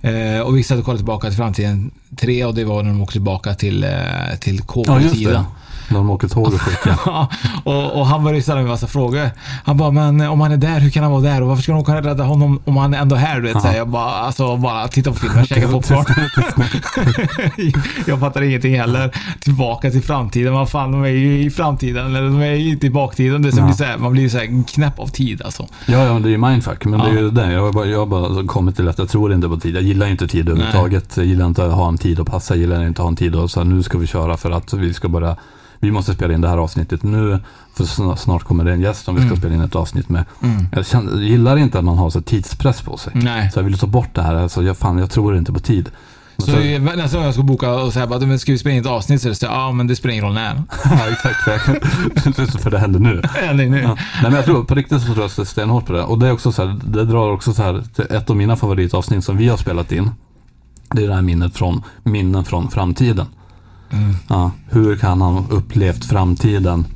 Eh, 0.00 0.40
och 0.40 0.56
vi 0.56 0.62
satt 0.62 0.78
och 0.78 0.84
kollade 0.84 0.98
Tillbaka 0.98 1.28
till 1.28 1.36
framtiden 1.36 1.90
3 2.16 2.44
och 2.44 2.54
det 2.54 2.64
var 2.64 2.82
när 2.82 2.90
de 2.90 3.02
åkte 3.02 3.12
tillbaka 3.12 3.54
till, 3.54 3.84
eh, 3.84 3.90
till 4.40 4.60
KP-tiden. 4.60 5.44
När 5.88 5.98
de 5.98 6.10
åker 6.10 6.28
tåg 6.28 6.46
och 6.46 6.60
skit. 6.60 6.78
ja. 6.86 6.94
Ja, 7.06 7.28
och, 7.64 8.00
och 8.00 8.06
han 8.06 8.24
började 8.24 8.42
ställa 8.42 8.60
mig 8.60 8.68
massa 8.70 8.86
frågor. 8.86 9.30
Han 9.64 9.76
bara, 9.76 9.90
men 9.90 10.20
om 10.20 10.40
han 10.40 10.52
är 10.52 10.56
där, 10.56 10.80
hur 10.80 10.90
kan 10.90 11.02
han 11.02 11.12
vara 11.12 11.22
där? 11.22 11.42
Och 11.42 11.48
varför 11.48 11.62
ska 11.62 11.72
de 11.72 11.78
åka 11.80 11.96
och 11.98 12.04
rädda 12.04 12.24
honom 12.24 12.60
om 12.64 12.76
han 12.76 12.94
är 12.94 12.98
ändå 12.98 13.16
här? 13.16 13.40
Du 13.40 13.52
vet, 13.52 13.62
så 13.62 13.68
här, 13.68 13.76
jag 13.76 13.88
bara, 13.88 14.10
alltså, 14.10 14.56
bara 14.56 14.88
titta 14.88 15.10
på 15.10 15.16
filmen, 15.16 15.46
käka 15.46 15.68
popcorn. 15.72 16.04
jag 18.06 18.20
fattar 18.20 18.42
ingenting 18.42 18.78
heller. 18.80 19.10
Tillbaka 19.40 19.90
till 19.90 20.02
framtiden, 20.02 20.54
vad 20.54 20.70
fan, 20.70 20.92
de 20.92 21.04
är 21.04 21.08
ju 21.08 21.42
i 21.42 21.50
framtiden, 21.50 22.06
eller 22.06 22.22
de 22.22 22.40
är 22.40 22.52
ju 22.54 22.70
inte 22.70 22.86
i 22.86 22.90
baktiden. 22.90 23.42
Det 23.42 23.56
Ja. 23.56 23.64
blir 23.64 23.74
så 23.74 23.84
här, 23.84 23.98
man 23.98 24.12
blir 24.12 24.22
ju 24.22 24.30
så 24.30 24.38
här 24.38 24.64
knäpp 24.68 24.98
av 24.98 25.06
tid 25.06 25.42
alltså. 25.42 25.66
Ja, 25.86 26.04
ja, 26.04 26.18
det 26.18 26.28
är 26.28 26.30
ju 26.30 26.38
mindfuck. 26.38 26.84
Men 26.84 27.00
det 27.00 27.06
är 27.06 27.14
Ja. 27.14 27.20
ju 27.20 27.30
det. 27.30 27.52
Jag 27.52 27.60
har 27.62 27.72
bara, 27.72 27.86
jag 27.86 27.98
har 27.98 28.06
bara 28.06 28.46
kommit 28.46 28.76
till 28.76 28.88
att 28.88 28.98
jag 28.98 29.08
tror 29.08 29.32
inte 29.32 29.48
på 29.48 29.56
tid. 29.60 29.76
Jag 29.76 29.82
gillar 29.82 30.06
inte 30.06 30.28
tid 30.28 30.48
överhuvudtaget. 30.48 31.16
Jag 31.16 31.26
gillar 31.26 31.46
inte 31.46 31.66
att 31.66 31.72
ha 31.72 31.88
en 31.88 31.98
tid 31.98 32.20
att 32.20 32.26
passa. 32.26 32.54
Jag 32.54 32.60
gillar 32.60 32.86
inte 32.86 33.02
att 33.02 33.04
ha 33.04 33.08
en 33.08 33.16
tid 33.16 33.34
och 33.34 33.50
så 33.50 33.60
här, 33.60 33.64
nu 33.64 33.82
ska 33.82 33.98
vi 33.98 34.06
köra 34.06 34.36
för 34.36 34.50
att 34.50 34.72
vi 34.72 34.94
ska 34.94 35.08
börja 35.08 35.36
vi 35.80 35.90
måste 35.90 36.14
spela 36.14 36.34
in 36.34 36.40
det 36.40 36.48
här 36.48 36.58
avsnittet 36.58 37.02
nu, 37.02 37.38
för 37.74 37.84
sn- 37.84 38.16
snart 38.16 38.42
kommer 38.44 38.64
det 38.64 38.72
en 38.72 38.80
gäst 38.80 39.04
som 39.04 39.14
vi 39.14 39.20
ska 39.20 39.26
Mm. 39.26 39.38
spela 39.38 39.54
in 39.54 39.60
ett 39.62 39.76
avsnitt 39.76 40.08
med. 40.08 40.24
Mm. 40.42 40.66
Jag, 40.72 40.86
känner, 40.86 41.12
jag 41.12 41.22
gillar 41.22 41.56
inte 41.56 41.78
att 41.78 41.84
man 41.84 41.98
har 41.98 42.10
så 42.10 42.20
tidspress 42.20 42.80
på 42.82 42.96
sig. 42.96 43.12
Nej. 43.16 43.50
Så 43.50 43.58
jag 43.58 43.64
vill 43.64 43.78
ta 43.78 43.86
bort 43.86 44.14
det 44.14 44.22
här. 44.22 44.34
Alltså, 44.34 44.62
jag, 44.62 44.76
fan, 44.76 44.98
jag 44.98 45.10
tror 45.10 45.36
inte 45.36 45.52
på 45.52 45.58
tid. 45.60 45.90
Så 46.44 46.50
jag- 46.50 46.82
nästa 46.82 47.16
gång 47.16 47.24
jag 47.24 47.34
ska 47.34 47.42
boka 47.42 47.70
och 47.74 47.92
säga 47.92 48.06
bara, 48.06 48.20
men 48.20 48.38
ska 48.38 48.52
vi 48.52 48.58
spela 48.58 48.74
in 48.74 48.80
ett 48.80 48.86
avsnitt? 48.86 49.22
Så 49.22 49.28
är 49.28 49.30
det 49.30 49.34
så 49.36 49.46
ja 49.46 49.72
men 49.72 49.86
det 49.86 49.96
spelar 49.96 50.12
ingen 50.12 50.24
roll 50.24 50.34
när. 50.34 50.54
ja, 50.84 51.00
exakt. 51.12 51.42
för 52.62 52.70
det 52.70 52.78
händer 52.78 53.00
nu. 53.00 53.22
Eller 53.42 53.66
nu. 53.66 53.80
Ja. 53.80 53.88
Nej, 53.94 53.98
men 54.22 54.32
jag 54.34 54.44
tror 54.44 54.64
på 54.64 54.74
riktigt 54.74 55.02
så 55.02 55.14
tror 55.14 55.30
jag 55.36 55.46
stenhårt 55.46 55.86
på 55.86 55.92
det. 55.92 56.02
Och 56.02 56.18
det 56.18 56.28
är 56.28 56.32
också 56.32 56.52
så 56.52 56.66
här, 56.66 56.76
det 56.84 57.04
drar 57.04 57.30
också 57.32 57.54
så 57.54 57.62
här 57.62 57.82
ett 58.10 58.30
av 58.30 58.36
mina 58.36 58.56
favoritavsnitt 58.56 59.24
som 59.24 59.36
vi 59.36 59.48
har 59.48 59.56
spelat 59.56 59.92
in. 59.92 60.10
Det 60.90 61.04
är 61.04 61.08
det 61.08 61.14
här 61.14 61.22
minnet 61.22 61.54
från, 61.56 61.82
minnen 62.02 62.44
från 62.44 62.70
framtiden. 62.70 63.26
Mm. 63.92 64.14
Ja, 64.28 64.50
hur 64.70 64.96
kan 64.96 65.20
han 65.20 65.34
ha 65.34 65.44
upplevt 65.50 66.04
framtiden? 66.04 66.86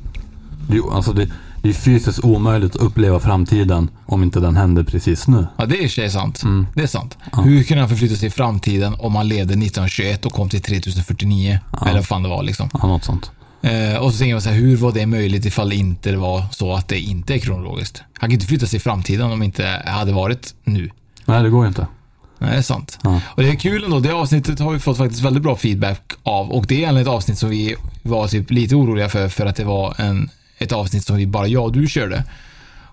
Det, 0.69 0.81
alltså 0.91 1.13
det, 1.13 1.29
det 1.61 1.69
är 1.69 1.73
fysiskt 1.73 2.23
omöjligt 2.23 2.75
att 2.75 2.81
uppleva 2.81 3.19
framtiden 3.19 3.89
om 4.05 4.23
inte 4.23 4.39
den 4.39 4.55
händer 4.55 4.83
precis 4.83 5.27
nu. 5.27 5.47
Ja, 5.57 5.65
det 5.65 5.77
är 5.77 5.81
i 5.81 5.89
sig 5.89 6.09
sant. 6.09 6.43
Mm. 6.43 6.67
Det 6.75 6.83
är 6.83 6.87
sant. 6.87 7.17
Hur 7.43 7.63
kunde 7.63 7.81
han 7.81 7.89
förflytta 7.89 8.15
sig 8.15 8.27
i 8.27 8.31
framtiden 8.31 8.95
om 8.99 9.15
han 9.15 9.27
levde 9.27 9.53
1921 9.53 10.25
och 10.25 10.31
kom 10.31 10.49
till 10.49 10.61
3049? 10.61 11.59
Eller 11.81 11.93
vad 11.93 12.05
fan 12.05 12.23
det 12.23 12.29
var 12.29 12.43
liksom. 12.43 12.69
Ja, 12.73 12.87
något 12.87 13.03
sånt. 13.03 13.31
Eh, 13.61 13.97
och 13.97 14.11
så 14.11 14.17
tänker 14.17 14.33
man 14.33 14.41
så 14.41 14.49
här, 14.49 14.55
hur 14.55 14.77
var 14.77 14.91
det 14.91 15.05
möjligt 15.05 15.45
ifall 15.45 15.69
det 15.69 15.75
inte 15.75 16.15
var 16.15 16.43
så 16.51 16.73
att 16.73 16.87
det 16.87 16.99
inte 16.99 17.33
är 17.33 17.37
kronologiskt? 17.37 18.03
Han 18.13 18.29
kan 18.29 18.33
inte 18.33 18.45
flytta 18.45 18.65
sig 18.65 18.77
i 18.77 18.79
framtiden 18.79 19.31
om 19.31 19.39
det 19.39 19.45
inte 19.45 19.83
hade 19.85 20.11
varit 20.11 20.55
nu. 20.63 20.89
Nej, 21.25 21.43
det 21.43 21.49
går 21.49 21.63
ju 21.63 21.67
inte. 21.67 21.87
Nej, 22.43 22.51
det 22.51 22.57
är 22.57 22.61
sant. 22.61 22.99
Ja. 23.03 23.21
Och 23.25 23.43
det 23.43 23.49
är 23.49 23.55
kul 23.55 23.83
ändå. 23.83 23.99
Det 23.99 24.13
avsnittet 24.13 24.59
har 24.59 24.71
vi 24.71 24.79
fått 24.79 24.97
faktiskt 24.97 25.21
väldigt 25.23 25.43
bra 25.43 25.55
feedback 25.55 26.01
av. 26.23 26.51
Och 26.51 26.65
det 26.67 26.75
är 26.75 26.77
egentligen 26.77 27.07
ett 27.07 27.13
avsnitt 27.13 27.37
som 27.37 27.49
vi 27.49 27.75
var 28.03 28.27
typ 28.27 28.51
lite 28.51 28.75
oroliga 28.75 29.09
för, 29.09 29.29
för 29.29 29.45
att 29.45 29.55
det 29.55 29.63
var 29.63 29.95
en, 29.97 30.29
ett 30.57 30.71
avsnitt 30.71 31.05
som 31.05 31.15
vi 31.15 31.27
bara 31.27 31.47
jag 31.47 31.63
och 31.63 31.71
du 31.71 31.87
körde. 31.87 32.23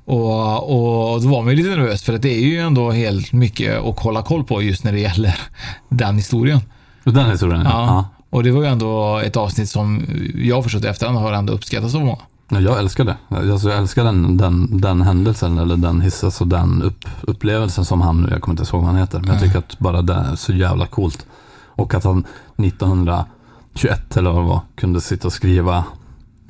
Och, 0.04 1.14
och 1.14 1.22
då 1.22 1.28
var 1.28 1.42
man 1.42 1.50
ju 1.50 1.56
lite 1.56 1.68
nervös 1.76 2.02
för 2.02 2.12
att 2.12 2.22
det 2.22 2.34
är 2.34 2.40
ju 2.40 2.60
ändå 2.60 2.90
helt 2.90 3.32
mycket 3.32 3.78
att 3.78 3.98
hålla 3.98 4.22
koll 4.22 4.44
på 4.44 4.62
just 4.62 4.84
när 4.84 4.92
det 4.92 5.00
gäller 5.00 5.38
den 5.88 6.16
historien. 6.16 6.60
Och 7.04 7.12
Den 7.12 7.30
historien, 7.30 7.62
ja. 7.64 7.70
Ja. 7.70 8.08
Och 8.30 8.42
det 8.42 8.50
var 8.50 8.62
ju 8.62 8.68
ändå 8.68 9.18
ett 9.18 9.36
avsnitt 9.36 9.70
som 9.70 10.06
jag 10.34 10.62
förstått 10.64 10.84
i 10.84 10.86
efterhand 10.86 11.18
har 11.18 11.32
ändå 11.32 11.52
uppskattats 11.52 11.94
av 11.94 12.00
många. 12.00 12.18
Ja, 12.50 12.60
jag 12.60 12.78
älskar 12.78 13.04
det. 13.04 13.16
Alltså, 13.28 13.68
jag 13.70 13.78
älskar 13.78 14.04
den, 14.04 14.36
den, 14.36 14.80
den 14.80 15.02
händelsen 15.02 15.58
eller 15.58 15.76
den 15.76 16.00
hiss, 16.00 16.24
alltså 16.24 16.44
den 16.44 16.82
upp, 16.82 17.04
upplevelsen 17.22 17.84
som 17.84 18.00
han, 18.00 18.28
jag 18.30 18.40
kommer 18.42 18.60
inte 18.60 18.70
ihåg 18.76 18.82
vad 18.82 18.90
han 18.90 19.00
heter, 19.00 19.20
men 19.20 19.28
jag 19.28 19.40
tycker 19.40 19.58
att 19.58 19.78
bara 19.78 20.02
det 20.02 20.14
är 20.14 20.36
så 20.36 20.52
jävla 20.52 20.86
coolt. 20.86 21.26
Och 21.66 21.94
att 21.94 22.04
han 22.04 22.24
1921 22.56 24.16
eller 24.16 24.30
vad 24.30 24.42
det 24.42 24.48
var, 24.48 24.60
kunde 24.76 25.00
sitta 25.00 25.26
och 25.28 25.32
skriva 25.32 25.84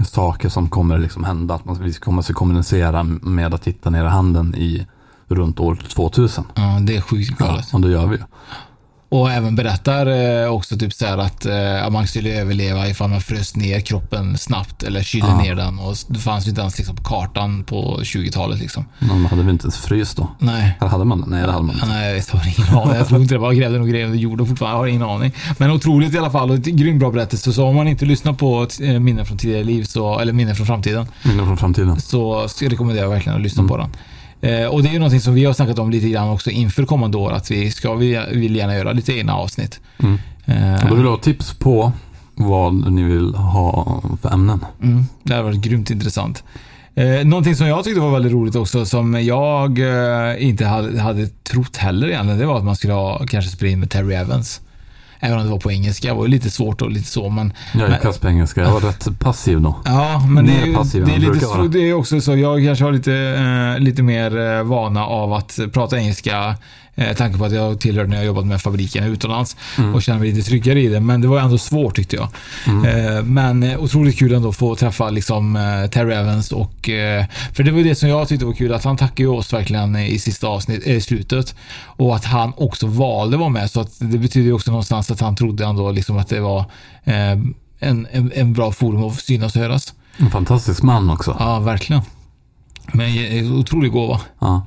saker 0.09 0.49
som 0.49 0.69
kommer 0.69 0.99
liksom 0.99 1.25
hända. 1.25 1.55
Att 1.55 1.65
man, 1.65 1.79
vi 1.83 1.93
kommer 1.93 2.21
att 2.21 2.33
kommunicera 2.35 3.03
med 3.03 3.55
att 3.55 3.63
titta 3.63 3.91
ner 3.91 4.05
i 4.05 4.09
handen 4.09 4.55
i 4.55 4.87
runt 5.29 5.61
år 5.61 5.75
2000. 5.95 6.45
Ja, 6.55 6.79
det 6.81 6.97
är 6.97 7.01
sjukt 7.01 7.37
Ja, 7.39 7.47
galet. 7.47 7.75
och 7.75 7.81
det 7.81 7.91
gör 7.91 8.07
vi 8.07 8.17
ju. 8.17 8.23
Och 9.13 9.31
även 9.33 9.57
berättar 9.57 10.07
eh, 10.45 10.49
också 10.53 10.77
typ 10.79 10.93
så 10.93 11.07
att 11.07 11.47
eh, 11.47 11.91
man 11.91 12.07
skulle 12.07 12.41
överleva 12.41 12.89
ifall 12.89 13.11
man 13.11 13.21
frös 13.21 13.57
ner 13.57 13.81
kroppen 13.81 14.39
snabbt 14.39 14.83
eller 14.83 15.03
kylde 15.03 15.27
Ja. 15.29 15.43
ner 15.43 15.55
den. 15.55 15.79
Och 15.79 15.97
det 16.09 16.19
fanns 16.19 16.47
ju 16.47 16.49
inte 16.51 16.61
ens 16.61 16.79
liksom 16.79 16.97
på 16.97 17.03
kartan 17.03 17.65
på 17.65 17.99
20-talet 18.03 18.59
liksom. 18.59 18.85
Man 18.99 19.27
hade 19.27 19.43
väl 19.43 19.53
inte 19.53 19.65
ens 19.65 19.77
fryst 19.77 20.17
då? 20.17 20.29
Nej. 20.39 20.77
Eller 20.81 20.91
hade 20.91 21.05
man? 21.05 21.25
Nej, 21.29 21.43
det 21.47 21.53
hade 21.53 21.65
man 21.65 21.75
inte. 21.75 21.87
Nej, 21.87 22.23
jag 22.33 22.39
har 22.39 22.47
ingen 22.59 22.79
aning. 22.79 22.97
Jag 22.97 23.09
tror 23.09 23.21
inte 23.21 23.35
det. 23.35 23.41
Jag 23.41 23.57
grävde 23.57 23.79
nog 23.79 23.89
grejer 23.89 24.07
under 24.07 24.19
jorden 24.19 24.47
fortfarande. 24.47 24.75
Jag 24.77 24.81
har 24.83 24.87
ingen 24.87 25.03
aning. 25.03 25.33
Men 25.59 25.71
otroligt 25.71 26.15
i 26.15 26.19
alla 26.19 26.31
fall 26.31 26.51
och 26.51 26.59
grymt 26.59 27.01
bra 27.01 27.11
berättelse. 27.11 27.53
Så 27.53 27.65
om 27.67 27.77
man 27.77 27.89
inte 27.89 28.05
lyssnar 28.05 28.33
på 28.33 28.67
eh, 28.81 29.01
minnen 29.01 29.27
från 29.27 29.39
tidigare 29.39 29.65
liv, 29.65 29.85
så, 29.85 30.19
eller 30.19 30.33
minnen 30.33 30.57
från 30.57 30.67
framtiden, 30.67 31.07
Minnen 31.23 31.47
från 31.47 31.57
framtiden. 31.57 32.01
så 32.01 32.49
ska 32.49 32.65
jag 32.65 33.09
verkligen 33.09 33.37
att 33.37 33.43
lyssna 33.43 33.61
Mm. 33.61 33.69
på 33.69 33.77
den. 33.77 33.91
Eh, 34.41 34.67
och 34.67 34.83
det 34.83 34.89
är 34.89 34.93
ju 34.93 34.99
någonting 34.99 35.21
som 35.21 35.35
vi 35.35 35.45
har 35.45 35.53
snackat 35.53 35.79
om 35.79 35.91
lite 35.91 36.09
grann 36.09 36.29
också 36.29 36.51
inför 36.51 36.85
kommande 36.85 37.17
år, 37.19 37.33
att 37.33 37.51
vi 37.51 37.71
ska, 37.71 37.95
vi 37.95 38.21
vill 38.33 38.57
gärna 38.57 38.75
göra 38.75 38.93
lite 38.93 39.13
egna 39.19 39.35
avsnitt. 39.35 39.81
Mm. 39.99 40.19
Eh, 40.45 40.83
Och 40.83 40.89
då 40.89 40.95
vill 40.95 41.05
jag 41.05 41.11
ha 41.11 41.19
tips 41.19 41.55
på 41.55 41.93
vad 42.35 42.93
ni 42.93 43.03
vill 43.03 43.35
ha 43.35 44.03
för 44.23 44.33
ämnen. 44.33 44.65
Mm, 44.83 45.05
det 45.23 45.35
har 45.35 45.43
varit 45.43 45.61
grymt 45.61 45.91
intressant. 45.91 46.45
Eh, 46.95 47.25
någonting 47.27 47.57
som 47.57 47.67
jag 47.67 47.85
tyckte 47.85 48.01
var 48.01 48.11
väldigt 48.11 48.33
roligt 48.33 48.57
också, 48.57 48.85
som 48.87 49.25
jag 49.25 49.79
eh, 49.79 50.49
inte 50.49 50.67
hade, 50.67 51.01
hade 51.01 51.27
trott 51.27 51.77
heller 51.77 52.09
egentligen, 52.09 52.39
det 52.39 52.47
var 52.47 52.59
att 52.59 52.65
man 52.65 52.77
skulle 52.77 52.93
ha 52.93 53.27
kanske 53.27 53.51
spela 53.51 53.73
in 53.73 53.81
med 53.81 53.91
Terry 53.91 54.15
Evans. 54.15 54.61
Även 55.21 55.39
om 55.39 55.45
det 55.45 55.51
var 55.51 55.59
på 55.59 55.73
engelska. 55.73 56.09
Det 56.09 56.15
var 56.15 56.25
ju 56.25 56.31
lite 56.31 56.51
svårt 56.51 56.83
och 56.83 56.91
lite 56.91 57.09
så, 57.11 57.29
men... 57.31 57.53
Jag 57.75 57.83
är 57.83 57.89
men- 57.89 58.01
kass 58.01 58.19
på 58.19 58.29
engelska. 58.29 58.61
Jag 58.61 58.71
var 58.73 58.81
rätt 58.81 59.19
passiv 59.19 59.61
då. 59.61 59.77
Ja, 59.85 60.27
men 60.29 60.47
det 60.47 60.53
är, 60.53 60.67
ju- 60.67 61.05
det 61.05 61.15
är, 61.15 61.19
lite, 61.19 61.41
så, 61.41 61.63
det 61.63 61.79
är 61.79 61.95
också 61.95 62.21
så. 62.21 62.37
Jag 62.37 62.65
kanske 62.65 62.85
har 62.85 62.93
lite, 62.93 63.15
eh, 63.15 63.83
lite 63.85 64.03
mer 64.03 64.39
eh, 64.39 64.63
vana 64.63 65.07
av 65.07 65.33
att 65.33 65.59
prata 65.73 65.99
engelska. 65.99 66.55
Eh, 66.95 67.17
tanke 67.17 67.39
på 67.39 67.45
att 67.45 67.53
jag 67.53 67.81
tillhörde 67.81 68.09
när 68.09 68.17
jag 68.17 68.25
jobbat 68.27 68.47
med 68.47 68.63
fabriken 68.63 69.05
utomlands 69.05 69.57
Mm. 69.79 69.95
och 69.95 70.03
känner 70.03 70.19
mig 70.21 70.33
lite 70.33 70.49
tryggare 70.49 70.81
i 70.81 70.89
det. 70.89 71.01
Men 71.01 71.21
det 71.21 71.29
var 71.29 71.41
ändå 71.41 71.59
svårt 71.59 71.97
tyckte 71.97 72.17
jag. 72.17 72.29
Mm. 72.67 72.85
Eh, 73.17 73.23
men 73.23 73.63
eh, 73.63 73.81
otroligt 73.83 74.19
kul 74.19 74.35
ändå 74.35 74.49
att 74.49 74.57
få 74.57 74.77
träffa 74.77 75.11
liksom, 75.11 75.57
eh, 75.57 75.91
Terry 75.91 76.15
Evans 76.15 76.53
och 76.53 76.89
eh, 76.89 77.25
för 77.53 77.63
det 77.63 77.71
var 77.71 77.81
det 77.81 77.95
som 77.95 78.09
jag 78.09 78.29
tyckte 78.29 78.45
var 78.47 78.53
kul 78.53 78.75
att 78.75 78.85
han 78.85 78.97
tackade 78.97 79.29
oss 79.29 79.53
verkligen 79.53 79.97
i 79.97 80.19
sista 80.19 80.47
avsnitt, 80.49 80.87
eh, 80.87 80.97
i 80.97 81.01
slutet 81.01 81.55
och 81.85 82.17
att 82.17 82.25
han 82.25 82.53
också 82.57 82.87
valde 82.87 83.37
att 83.37 83.41
vara 83.41 83.49
med 83.51 83.71
så 83.71 83.81
att 83.81 83.93
det 83.99 84.19
betyder 84.19 84.53
också 84.53 84.71
någonstans 84.71 85.11
att 85.11 85.21
han 85.21 85.37
trodde 85.37 85.65
ändå 85.65 85.91
liksom 85.91 86.19
att 86.19 86.29
det 86.29 86.41
var 86.41 86.61
eh, 87.05 87.31
en, 87.83 88.07
en, 88.11 88.33
en 88.35 88.53
bra 88.53 88.73
forum 88.73 89.05
att 89.05 89.21
synas 89.21 89.57
och 89.57 89.63
höras. 89.63 89.95
En 90.17 90.31
fantastisk 90.31 90.83
man 90.83 91.11
också. 91.11 91.37
Ja, 91.39 91.61
verkligen. 91.61 92.03
Men 92.93 93.07
eh, 93.39 93.53
otrolig 93.53 93.93
gåva. 93.93 94.21
Ja. 94.39 94.67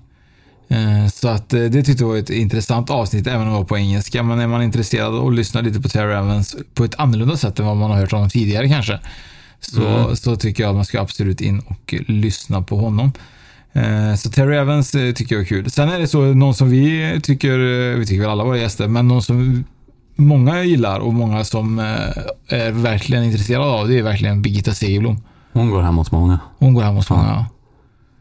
Eh, 0.74 1.08
Så 1.10 1.28
att 1.28 1.54
eh, 1.54 1.60
det 1.62 1.84
tyckte 1.84 2.04
jag 2.04 2.10
var 2.10 2.18
ett 2.18 2.30
intressant 2.30 2.90
avsnitt, 2.90 3.28
även 3.28 3.42
om 3.42 3.48
det 3.48 3.54
var 3.60 3.64
på 3.66 3.78
engelska. 3.78 4.24
Men 4.24 4.40
är 4.40 4.48
man 4.48 4.64
intresserad 4.64 5.14
och 5.16 5.32
lyssnar 5.32 5.62
lite 5.62 5.82
på 5.82 5.90
Terry 5.90 6.14
Evans 6.14 6.56
på 6.74 6.84
ett 6.84 6.96
annorlunda 7.00 7.38
sätt 7.38 7.60
än 7.60 7.66
vad 7.66 7.78
man 7.78 7.92
har 7.92 7.98
hört 7.98 8.12
honom 8.12 8.30
tidigare 8.30 8.68
kanske, 8.70 9.00
så, 9.60 9.82
Mm. 9.88 10.16
så 10.16 10.36
tycker 10.36 10.64
jag 10.64 10.70
att 10.70 10.76
man 10.76 10.86
ska 10.86 11.02
absolut 11.02 11.42
in 11.42 11.60
och 11.60 11.94
lyssna 12.08 12.62
på 12.62 12.78
honom. 12.78 13.12
Eh, 13.74 14.16
Så 14.16 14.30
Terry 14.30 14.56
Evans 14.56 14.92
tycker 14.92 15.36
jag 15.36 15.42
är 15.42 15.46
kul. 15.46 15.72
Sen 15.72 15.90
är 15.90 16.00
det 16.00 16.08
så, 16.08 16.22
någon 16.22 16.54
som 16.56 16.70
vi 16.70 17.20
tycker, 17.24 17.58
vi 17.98 18.06
tycker 18.06 18.22
väl 18.22 18.30
alla 18.30 18.44
våra 18.44 18.58
gäster, 18.58 18.88
men 18.88 19.08
någon 19.08 19.24
som 19.24 19.64
många 20.16 20.64
gillar 20.64 21.00
och 21.00 21.14
många 21.14 21.44
som 21.44 21.80
är 22.48 22.72
verkligen 22.72 23.24
intresserade 23.24 23.66
av, 23.66 23.88
det 23.88 24.00
är 24.00 24.04
verkligen 24.04 24.42
Birgitta 24.42 24.74
Segerblom. 24.74 25.22
Hon 25.54 25.70
går 25.70 25.82
hem 25.82 25.96
hos 25.98 26.12
många. 26.12 26.40
Hon 26.60 26.74
går 26.74 26.82
hem 26.82 26.96
hos 26.96 27.10
många. 27.10 27.24
ja. 27.24 27.46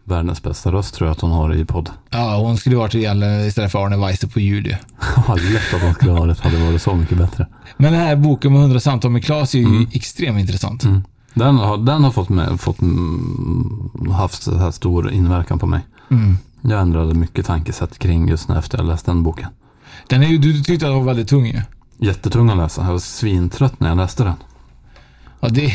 Världens 0.05 0.43
bästa 0.43 0.73
röst 0.73 0.95
tror 0.95 1.09
jag 1.09 1.13
att 1.13 1.21
hon 1.21 1.31
har 1.31 1.55
i 1.55 1.65
podd. 1.65 1.91
Ja, 2.11 2.37
hon 2.37 2.57
skulle 2.57 2.77
varit 2.77 2.95
egentligen 2.95 3.41
istället 3.41 3.73
för 3.73 3.85
Arne 3.87 3.97
Weise 3.97 4.29
på 4.29 4.41
Julia. 4.41 4.79
Ja, 5.17 5.35
lätt 5.35 5.75
att 5.75 5.83
hon 5.83 5.95
skulle 5.95 6.13
ha 6.13 6.21
varit. 6.21 6.41
Hade 6.41 6.65
varit 6.65 6.83
så 6.83 6.95
mycket 6.95 7.19
bättre. 7.19 7.47
Men 7.77 7.93
den 7.93 8.01
här 8.03 8.17
boken 8.17 8.53
med 8.53 8.61
100 8.61 8.81
samtal 8.81 9.11
med 9.11 9.25
Claes 9.25 9.55
är 9.55 9.59
ju 9.59 9.65
Mm. 9.67 9.87
extremt 9.93 10.39
intressant. 10.41 10.85
Mm. 10.85 11.03
Den 11.35 11.57
har, 11.57 11.77
den 11.79 12.05
har 12.05 12.11
fått, 12.11 12.29
med, 12.29 12.61
fått 12.61 12.79
haft 14.13 14.43
så 14.43 14.57
här 14.59 14.71
stor 14.71 15.11
inverkan 15.11 15.59
på 15.59 15.67
mig. 15.67 15.81
Mm. 16.11 16.37
Jag 16.61 16.81
ändrade 16.81 17.15
mycket 17.15 17.47
tankesätt 17.47 17.99
kring 17.99 18.29
just 18.29 18.49
när 18.49 18.59
efter 18.59 18.79
jag 18.79 18.87
läste 18.87 19.11
den 19.11 19.23
boken. 19.23 19.49
Den 20.09 20.23
är 20.23 20.27
ju, 20.27 20.39
du 20.39 20.53
tyckte 20.63 20.73
att 20.87 20.93
den 20.93 20.99
var 20.99 21.05
väldigt 21.05 21.29
tung 21.29 21.47
ju. 21.47 21.61
Jättetung 21.99 22.51
att 22.51 22.57
läsa. 22.57 22.83
Jag 22.83 22.93
var 22.93 22.99
svintrött 22.99 23.81
när 23.81 23.89
jag 23.89 23.97
läste 23.97 24.25
den. 24.25 24.35
Ja, 25.45 25.49
det, 25.49 25.63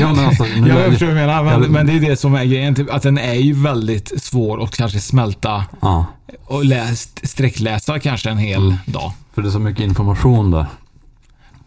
ja, 0.00 0.14
men 0.14 0.24
alltså, 0.26 0.44
nu, 0.44 0.68
jag 0.68 0.90
förstår 0.90 1.06
vad 1.06 1.16
du 1.16 1.20
menar, 1.20 1.42
men, 1.44 1.72
men 1.72 1.86
det 1.86 1.92
är 1.92 2.00
det 2.00 2.16
som 2.16 2.34
är 2.34 2.44
grejen. 2.44 2.74
Typ, 2.74 2.90
att 2.94 3.02
den 3.02 3.18
är 3.18 3.34
ju 3.34 3.52
väldigt 3.52 4.22
svår 4.22 4.62
att 4.64 4.76
kanske 4.76 5.00
smälta 5.00 5.64
ja, 5.80 6.06
och 6.44 6.64
läst, 6.64 7.20
sträckläsa 7.28 7.98
kanske 7.98 8.30
en 8.30 8.38
hel 8.38 8.62
Mm. 8.62 8.74
dag. 8.86 9.12
för 9.34 9.42
det 9.42 9.48
är 9.48 9.52
så 9.52 9.58
mycket 9.58 9.82
information 9.84 10.50
där. 10.50 10.66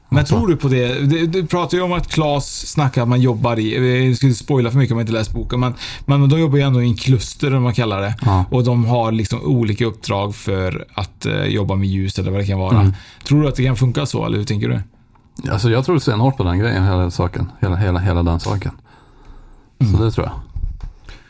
Men 0.10 0.20
Alltså. 0.20 0.36
tror 0.38 0.48
du 0.48 0.56
på 0.58 0.68
det? 0.68 1.00
Du, 1.10 1.28
du 1.28 1.46
pratar 1.46 1.78
ju 1.78 1.84
om 1.84 1.94
att 1.94 2.08
Claes 2.12 2.68
snackar 2.72 3.02
att 3.02 3.08
man 3.08 3.22
jobbar 3.22 3.60
i, 3.60 4.06
jag 4.08 4.18
ska 4.18 4.28
inte 4.28 4.40
spoila 4.40 4.72
för 4.72 4.78
mycket 4.78 4.92
om 4.92 4.98
jag 4.98 5.04
inte 5.04 5.14
läst 5.14 5.32
boken, 5.34 5.60
men, 5.60 5.74
men 6.06 6.30
de 6.30 6.40
jobbar 6.40 6.58
ju 6.58 6.64
ändå 6.64 6.82
i 6.84 6.86
en 6.88 6.96
kluster, 6.98 7.56
om 7.56 7.64
man 7.64 7.74
kallar 7.74 8.02
det. 8.02 8.16
Ja. 8.26 8.46
Och 8.52 8.64
de 8.64 8.86
har 8.86 9.12
liksom 9.12 9.42
olika 9.42 9.86
uppdrag 9.86 10.36
för 10.36 10.86
att 10.94 11.26
eh, 11.26 11.44
jobba 11.44 11.76
med 11.76 11.88
ljus 11.90 12.20
eller 12.20 12.32
vad 12.32 12.40
det 12.40 12.46
kan 12.48 12.60
vara. 12.60 12.80
Mm. 12.80 12.94
Tror 13.28 13.42
du 13.42 13.48
att 13.48 13.56
det 13.56 13.64
kan 13.64 13.76
funka 13.76 14.06
så, 14.06 14.26
eller 14.26 14.38
hur 14.38 14.46
tänker 14.46 14.70
du? 14.70 14.82
Alltså 15.52 15.70
jag 15.70 15.86
tror 15.86 16.00
stenhårt 16.00 16.38
på 16.38 16.44
den 16.44 16.60
grejen, 16.60 16.84
hela 16.84 17.12
saken. 17.12 17.52
Hela, 17.60 17.76
hela, 17.76 18.00
hela 18.00 18.24
den 18.24 18.40
saken. 18.40 18.72
Så 19.92 20.04
det 20.04 20.12
tror 20.12 20.26
jag. 20.26 20.34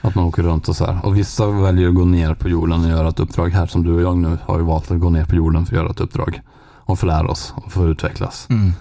Att 0.02 0.16
man 0.16 0.26
åker 0.26 0.44
runt 0.44 0.70
och 0.70 0.76
så 0.76 0.86
här. 0.86 1.06
Och 1.06 1.18
vissa 1.18 1.48
väljer 1.48 1.90
att 1.90 1.96
gå 1.96 2.06
ner 2.06 2.34
på 2.34 2.50
jorden 2.50 2.84
och 2.84 2.90
göra 2.90 3.10
ett 3.10 3.20
uppdrag 3.20 3.50
här. 3.50 3.66
Som 3.66 3.84
du 3.84 3.94
och 3.94 4.02
jag 4.02 4.18
nu 4.18 4.38
har 4.46 4.58
ju 4.58 4.64
valt 4.64 4.92
att 4.92 5.00
gå 5.00 5.10
ner 5.10 5.26
på 5.26 5.36
jorden 5.36 5.66
för 5.66 5.76
att 5.76 5.82
göra 5.82 5.92
ett 5.92 6.00
uppdrag. 6.00 6.42
Och 6.78 7.00
få 7.00 7.06
lära 7.06 7.28
oss 7.28 7.54
och 7.56 7.72
få 7.72 7.88
utvecklas. 7.88 8.48
Mm. 8.50 8.74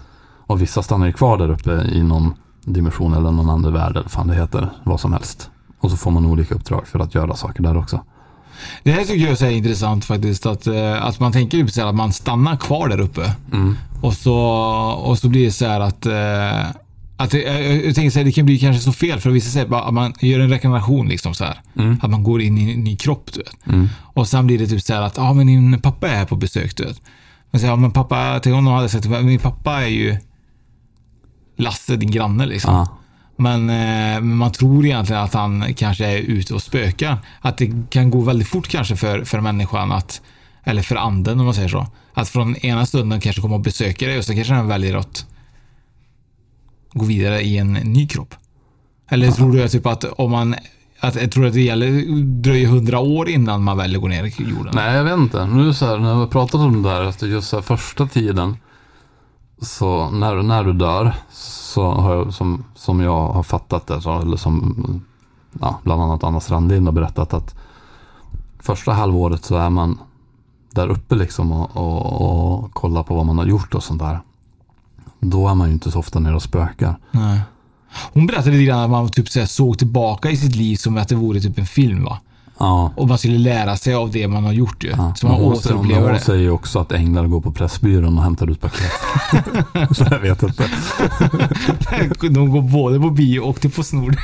Och 0.47 0.63
vissa 0.63 0.83
stannar 0.83 1.07
ju 1.07 1.13
kvar 1.13 1.39
där 1.39 1.51
uppe 1.51 1.71
i 1.71 2.03
någon 2.03 2.35
dimension 2.65 3.13
eller 3.13 3.31
någon 3.31 3.51
annan 3.51 3.73
värld 3.73 3.97
eller 3.97 4.09
fan 4.09 4.27
det 4.27 4.35
heter. 4.35 4.71
Vad 4.85 5.01
som 5.01 5.13
helst. 5.13 5.51
Och 5.81 5.91
så 5.91 5.97
får 5.97 6.11
man 6.11 6.27
olika 6.27 6.55
uppdrag 6.55 6.87
för 6.87 6.99
att 6.99 7.15
göra 7.15 7.37
saker 7.37 7.63
där 7.63 7.77
också. 7.77 8.01
Det 8.83 8.93
här 8.93 9.05
tycker 9.05 9.27
jag 9.27 9.43
är 9.43 9.51
intressant 9.51 10.05
faktiskt, 10.05 10.47
att, 10.47 10.67
eh, 10.67 11.05
att 11.05 11.21
man 11.21 11.33
tänker 11.33 11.67
så 11.67 11.81
här 11.81 11.89
att 11.89 11.95
man 11.95 12.13
stannar 12.13 12.57
kvar 12.57 12.89
där 12.89 13.01
uppe. 13.01 13.35
Mm. 13.53 13.77
Och 14.03 14.15
så, 14.15 14.37
och 15.05 15.19
så 15.19 15.29
blir 15.29 15.45
det 15.45 15.53
så 15.53 15.67
här 15.67 15.81
att, 15.81 16.07
eh, 16.07 16.71
att 17.17 17.31
det, 17.31 17.43
jag, 17.43 17.87
jag 17.87 17.95
tänker 17.95 18.19
här, 18.19 18.25
det 18.25 18.33
kan 18.33 18.47
bli 18.47 18.59
kanske 18.59 18.83
så 18.83 18.93
fel 18.93 19.21
för 19.21 19.31
vissa 19.31 19.51
säger 19.51 19.89
att 19.89 19.95
man 19.95 20.15
gör 20.21 20.41
en 20.41 20.51
rekommendation 20.51 21.09
liksom 21.09 21.35
så 21.35 21.45
här. 21.45 21.61
Mm. 21.77 21.99
Att 22.03 22.11
man 22.11 22.23
går 22.23 22.43
in 22.43 22.59
i 22.59 22.73
en 22.73 22.85
ny 22.85 22.97
kropp 22.97 23.31
du 23.33 23.39
vet. 23.41 23.67
Mm. 23.67 23.89
Och 24.01 24.29
sen 24.29 24.47
blir 24.47 24.59
det 24.59 24.67
typ 24.67 24.83
så 24.83 24.95
här 24.95 25.03
att, 25.03 25.17
ja 25.17 25.33
men 25.33 25.47
din 25.47 25.81
pappa 25.81 26.09
är 26.09 26.17
här 26.17 26.25
på 26.25 26.37
besök 26.37 26.77
du 26.77 26.85
vet. 26.85 27.01
Men 27.51 27.61
så, 27.61 27.67
ja 27.67 27.77
men 27.77 27.91
pappa, 27.91 28.41
till 28.41 28.53
honom 28.53 28.73
hade 28.73 28.85
jag 28.85 28.91
sagt, 28.91 29.25
min 29.25 29.39
pappa 29.39 29.83
är 29.83 29.89
ju 29.89 30.17
Lasse, 31.57 31.97
din 31.97 32.11
granne 32.11 32.47
liksom. 32.47 32.75
Ja. 32.75 32.99
Men 33.37 33.71
eh, 33.71 34.21
man 34.21 34.53
tror 34.53 34.85
egentligen 34.85 35.23
att 35.23 35.35
han 35.35 35.75
kanske 35.75 36.07
är 36.07 36.19
ute 36.19 36.55
och 36.55 36.63
spökar. 36.63 37.19
Att 37.41 37.59
det 37.59 37.73
kan 37.91 38.11
gå 38.11 38.21
väldigt 38.21 38.49
fort 38.49 38.69
kanske 38.69 38.97
för, 38.97 39.25
för 39.25 39.41
människan 39.41 39.93
att, 39.93 40.23
eller 40.65 40.83
för 40.83 40.97
anden 40.97 41.39
om 41.39 41.45
man 41.45 41.55
säger 41.55 41.69
så. 41.69 41.87
Att 42.15 42.29
från 42.29 42.57
ena 42.57 42.87
stunden 42.87 43.21
kanske 43.21 43.43
komma 43.43 43.55
och 43.55 43.61
besöka 43.61 44.07
dig 44.07 44.19
och 44.19 44.25
så 44.25 44.35
kanske 44.35 44.55
han 44.55 44.69
väljer 44.69 44.97
att 44.97 45.27
gå 46.93 47.05
vidare 47.05 47.43
i 47.43 47.59
en 47.59 47.73
ny 47.73 48.09
kropp. 48.09 48.35
Eller 49.11 49.31
tror 49.31 49.53
du 49.53 49.69
typ 49.69 49.87
att 49.87 50.05
om 50.05 50.31
man, 50.31 50.55
att, 51.01 51.15
jag 51.15 51.33
tror 51.33 51.47
att 51.47 51.53
det 51.53 51.61
gäller, 51.61 52.23
dröjer 52.43 52.69
hundra 52.69 52.99
år 52.99 53.29
innan 53.29 53.63
man 53.63 53.77
väljer 53.77 53.97
att 53.97 54.03
gå 54.03 54.09
ner 54.09 54.25
i 54.25 54.35
jorden? 54.39 54.73
Nej, 54.75 54.97
jag 54.97 55.05
vet 55.05 55.19
inte. 55.19 55.47
Nu 55.47 55.75
så 55.75 55.87
här, 55.87 55.99
när 55.99 56.25
vi 56.25 56.31
pratat 56.31 56.61
om 56.61 56.83
det 56.83 57.09
att 57.09 57.19
det 57.19 57.27
just 57.27 57.49
så 57.49 57.57
här, 57.57 57.63
första 57.63 58.07
tiden, 58.07 58.57
så 59.65 60.11
när, 60.11 60.43
när 60.43 60.65
du 60.65 60.73
dör, 60.73 61.15
så 61.33 61.91
har 61.91 62.15
jag, 62.15 62.35
som, 62.35 62.65
som 62.75 63.01
jag 63.01 63.29
har 63.29 63.43
fattat 63.43 63.87
det, 63.87 64.01
så, 64.01 64.21
eller 64.21 64.37
som 64.37 65.05
ja, 65.61 65.79
bland 65.83 66.03
annat 66.03 66.25
Anna 66.25 66.41
Strandlin 66.41 66.87
har 66.87 66.93
berättat, 66.93 67.35
att 67.35 67.55
första 68.59 68.93
halvåret 68.93 69.45
så 69.45 69.57
är 69.57 69.71
man 69.71 69.99
där 70.71 70.89
uppe 70.89 71.15
liksom 71.15 71.53
och, 71.53 71.77
och, 71.77 72.63
och 72.63 72.75
kollar 72.75 73.03
på 73.03 73.15
vad 73.15 73.27
man 73.27 73.39
har 73.39 73.47
gjort 73.47 73.75
och 73.75 73.85
sånt 73.85 74.01
där. 74.01 74.21
Då 75.21 75.49
är 75.49 75.55
man 75.55 75.67
ju 75.69 75.73
inte 75.73 75.91
så 75.91 75.99
ofta 75.99 76.19
nere 76.19 76.35
och 76.35 76.43
spökar. 76.43 76.97
Nej. 77.11 77.41
Hon 78.13 78.27
berättade 78.27 78.51
lite 78.51 78.65
grann 78.65 78.81
att 78.81 78.91
man 78.91 79.09
typ 79.09 79.29
så 79.29 79.47
såg 79.47 79.79
tillbaka 79.79 80.31
i 80.31 80.37
sitt 80.37 80.57
liv 80.57 80.77
som 80.77 80.97
att 80.97 81.09
det 81.09 81.15
vore 81.15 81.41
typ 81.41 81.59
en 81.59 81.67
film 81.67 82.05
va? 82.05 82.21
Ja. 82.59 82.93
Och 82.97 83.09
man 83.09 83.19
skulle 83.19 83.39
lära 83.39 83.77
sig 83.77 83.95
av 83.95 84.11
det 84.11 84.29
man 84.29 84.45
har 84.45 84.53
gjort 84.53 84.85
ju. 84.85 84.91
Ja. 84.91 85.13
Så 85.17 85.27
man 85.27 85.41
återupplever 85.41 86.03
hon 86.03 86.13
det. 86.13 86.21
säger 86.21 86.43
ju 86.43 86.51
också 86.51 86.79
att 86.79 86.93
änglar 86.93 87.27
går 87.27 87.41
på 87.41 87.53
Pressbyrån 87.53 88.19
och 88.19 88.25
hämtar 88.25 88.51
ut 88.51 88.61
paket. 88.61 88.93
så 89.97 90.07
jag 90.11 90.19
vet 90.19 90.43
inte. 90.43 90.65
De 92.31 92.51
går 92.51 92.63
både 92.63 93.01
på 93.01 93.11
bio 93.11 93.41
och 93.41 93.61
till 93.61 93.71
På 93.71 93.83
snor. 93.83 94.17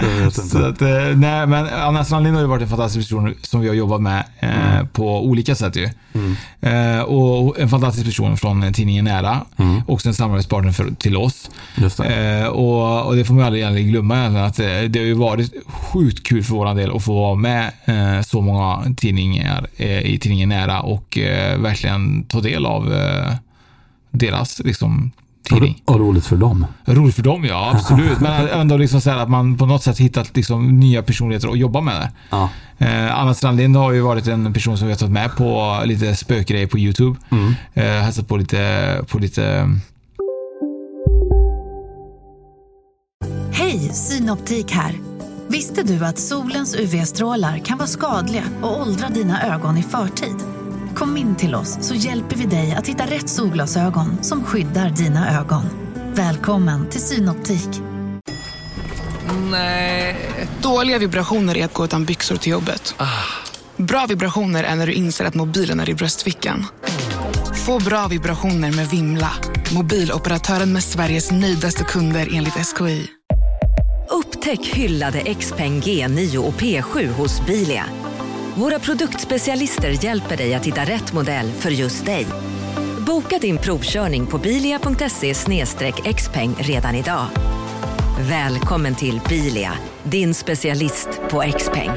Jag 0.00 0.08
vet 0.24 0.34
Så 0.34 0.42
inte. 0.42 0.68
att, 0.68 0.82
eh, 0.82 1.16
nej, 1.16 1.46
men 1.46 1.66
Anna 1.66 2.04
Strandlind 2.04 2.36
har 2.36 2.42
ju 2.42 2.48
varit 2.48 2.62
en 2.62 2.68
fantastisk 2.68 3.08
person 3.08 3.34
som 3.42 3.60
vi 3.60 3.68
har 3.68 3.74
jobbat 3.74 4.00
med 4.00 4.24
eh, 4.40 4.86
på 4.92 5.24
olika 5.24 5.54
sätt 5.54 5.76
ju. 5.76 5.88
Mm. 6.12 6.36
Eh, 6.60 7.02
och 7.02 7.60
en 7.60 7.68
fantastisk 7.68 8.06
person 8.06 8.36
från 8.36 8.72
tidningen 8.72 9.04
Nära. 9.04 9.40
Mm. 9.56 9.82
Också 9.86 10.08
en 10.08 10.14
samarbetspartner 10.14 10.72
för, 10.72 10.90
till 10.98 11.16
oss. 11.16 11.50
Just 11.76 11.96
det. 11.96 12.40
Eh, 12.40 12.46
och, 12.46 13.06
och 13.06 13.16
det 13.16 13.24
får 13.24 13.34
man 13.34 13.44
aldrig, 13.44 13.64
aldrig 13.64 13.88
glömma 13.88 14.24
att 14.46 14.58
eh, 14.58 14.66
det 14.66 14.98
har 14.98 15.06
ju 15.06 15.14
varit 15.14 15.52
sjukt 15.66 16.26
kul 16.26 16.44
för 16.44 16.54
våran 16.54 16.76
del 16.76 16.96
att 16.96 17.04
få 17.04 17.14
vara 17.14 17.34
med 17.34 17.72
eh, 17.84 18.22
så 18.22 18.40
många 18.40 18.94
tidningar 18.96 19.66
i 19.80 20.18
tidningen 20.18 20.48
Nära 20.48 20.80
och 20.80 21.18
verkligen 21.58 22.24
ta 22.24 22.40
del 22.40 22.66
av 22.66 22.94
deras 24.10 24.58
liksom, 24.64 25.10
tidning. 25.54 25.82
Och, 25.84 26.00
roligt 26.00 26.26
för 26.26 26.36
dem. 26.36 26.66
Roligt 26.84 27.14
för 27.14 27.22
dem, 27.22 27.44
ja 27.44 27.72
absolut. 27.74 28.20
Men 28.20 28.48
ändå 28.60 28.76
liksom 28.76 29.00
så 29.00 29.10
här 29.10 29.18
att 29.18 29.30
man 29.30 29.58
på 29.58 29.66
något 29.66 29.82
sätt 29.82 29.98
hittat 29.98 30.36
liksom 30.36 30.80
nya 30.80 31.02
personligheter 31.02 31.48
att 31.48 31.58
jobba 31.58 31.80
med. 31.80 32.08
Ja. 32.30 32.48
Eh, 32.78 33.20
Anna 33.20 33.34
Strandlind 33.34 33.76
har 33.76 33.92
ju 33.92 34.00
varit 34.00 34.26
en 34.26 34.52
person 34.52 34.78
som 34.78 34.86
vi 34.86 34.92
har 34.92 34.98
tagit 34.98 35.12
med 35.12 35.36
på 35.36 35.80
lite 35.84 36.16
spökgrejer 36.16 36.66
på 36.66 36.78
YouTube. 36.78 37.18
Mm. 37.30 37.54
Eh, 37.74 37.84
hälsat 37.84 38.28
på 38.28 38.36
lite, 38.36 39.04
på 39.08 39.18
lite 39.18 39.68
Hej, 43.52 43.78
Synoptik 43.78 44.72
här. 44.72 44.94
Visste 45.48 45.82
du 45.82 46.04
att 46.04 46.18
solens 46.18 46.74
UV-strålar 46.74 47.58
kan 47.58 47.78
vara 47.78 47.88
skadliga 47.88 48.44
och 48.62 48.80
åldra 48.80 49.08
dina 49.08 49.54
ögon 49.54 49.76
i 49.76 49.82
förtid? 49.82 50.59
Kom 51.00 51.16
in 51.16 51.36
till 51.36 51.54
oss 51.54 51.78
så 51.80 51.94
hjälper 51.94 52.36
vi 52.36 52.46
dig 52.46 52.72
att 52.72 52.86
hitta 52.86 53.04
rätt 53.06 53.28
solglasögon 53.28 54.24
som 54.24 54.44
skyddar 54.44 54.90
dina 54.90 55.40
ögon. 55.40 55.62
Välkommen 56.14 56.88
till 56.88 57.00
Synoptik. 57.00 57.68
Dåliga 60.62 60.98
vibrationer 60.98 61.56
är 61.56 61.64
att 61.64 61.74
gå 61.74 61.84
utan 61.84 62.04
byxor 62.04 62.36
till 62.36 62.52
jobbet. 62.52 62.94
Bra 63.76 64.06
vibrationer 64.08 64.64
är 64.64 64.76
när 64.76 64.86
du 64.86 64.92
inser 64.92 65.24
att 65.24 65.34
mobilen 65.34 65.80
är 65.80 65.90
i 65.90 65.94
bröstfickan. 65.94 66.66
Få 67.66 67.78
bra 67.78 68.08
vibrationer 68.08 68.72
med 68.72 68.88
Vimla. 68.88 69.30
Mobiloperatören 69.74 70.72
med 70.72 70.84
Sveriges 70.84 71.30
nöjdaste 71.30 71.84
kunder 71.84 72.28
enligt 72.32 72.66
SKI. 72.66 73.06
Upptäck 74.10 74.66
hyllade 74.66 75.34
XPeng 75.34 75.80
G9 75.80 76.36
och 76.36 76.54
P7 76.54 77.12
hos 77.12 77.46
Bilia. 77.46 77.84
Våra 78.54 78.78
produktspecialister 78.78 80.04
hjälper 80.04 80.36
dig 80.36 80.54
att 80.54 80.66
hitta 80.66 80.84
rätt 80.84 81.12
modell 81.12 81.50
för 81.50 81.70
just 81.70 82.06
dig. 82.06 82.26
Boka 83.06 83.38
din 83.38 83.58
provkörning 83.58 84.26
på 84.26 84.38
bilia.se 84.38 85.34
xpeng 86.16 86.54
redan 86.58 86.94
idag. 86.94 87.26
Välkommen 88.20 88.94
till 88.94 89.20
Bilia, 89.28 89.72
din 90.04 90.34
specialist 90.34 91.08
på 91.30 91.44
XPeng. 91.58 91.90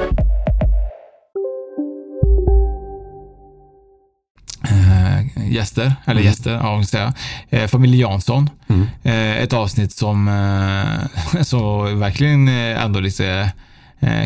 eh, 4.63 5.52
gäster, 5.52 5.96
eller 6.06 6.22
gäster, 6.22 6.52
ja, 6.52 6.76
vad 6.76 6.88
ska 6.88 6.98
jag 6.98 7.13
säga. 7.50 7.63
Eh, 7.63 7.68
Familj 7.68 8.00
Jansson. 8.00 8.50
Mm. 8.70 8.88
Eh, 9.04 9.44
ett 9.44 9.54
avsnitt 9.54 9.92
som 9.92 10.28
så 11.42 11.82
verkligen 11.82 12.48
ändå 12.48 13.00
lite 13.00 13.28
eh, 13.28 13.48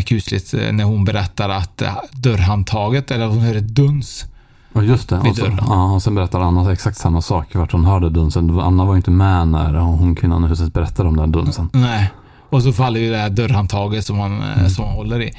kusligt 0.06 0.54
eh, 0.54 0.72
när 0.72 0.84
hon 0.84 1.06
berättar 1.06 1.50
att 1.50 1.82
eh, 1.82 1.94
dörrhandtaget, 2.12 3.12
eller 3.12 3.28
hon 3.28 3.40
hör 3.40 3.56
ett 3.56 3.68
duns. 3.76 4.26
Och 4.74 4.84
just 4.86 5.10
det. 5.10 5.18
Och, 5.20 5.36
så, 5.36 5.58
ja, 5.68 5.92
och 5.94 6.04
sen 6.04 6.16
berättar 6.16 6.40
Anna 6.40 6.72
exakt 6.74 6.98
samma 6.98 7.22
sak. 7.22 7.56
Vart 7.56 7.72
hon 7.72 7.86
hörde 7.86 8.10
dunsen. 8.10 8.60
Anna 8.60 8.86
var 8.86 8.94
ju 8.94 8.98
inte 8.98 9.12
med 9.12 9.48
när 9.48 9.74
hon 9.74 10.16
kvinnan 10.16 10.46
i 10.46 10.48
huset 10.48 10.74
berättade 10.74 11.10
om 11.10 11.18
den 11.18 11.32
dunsen. 11.32 11.70
Nej. 11.74 12.12
Och 12.50 12.64
så 12.64 12.74
faller 12.74 13.00
ju 13.00 13.12
det 13.12 13.18
här 13.18 13.30
dörrhandtaget 13.30 14.06
som 14.06 14.18
man, 14.18 14.42
eh, 14.42 14.58
Mm. 14.58 14.70
som 14.70 14.86
man 14.86 14.94
håller 14.94 15.22
i. 15.22 15.34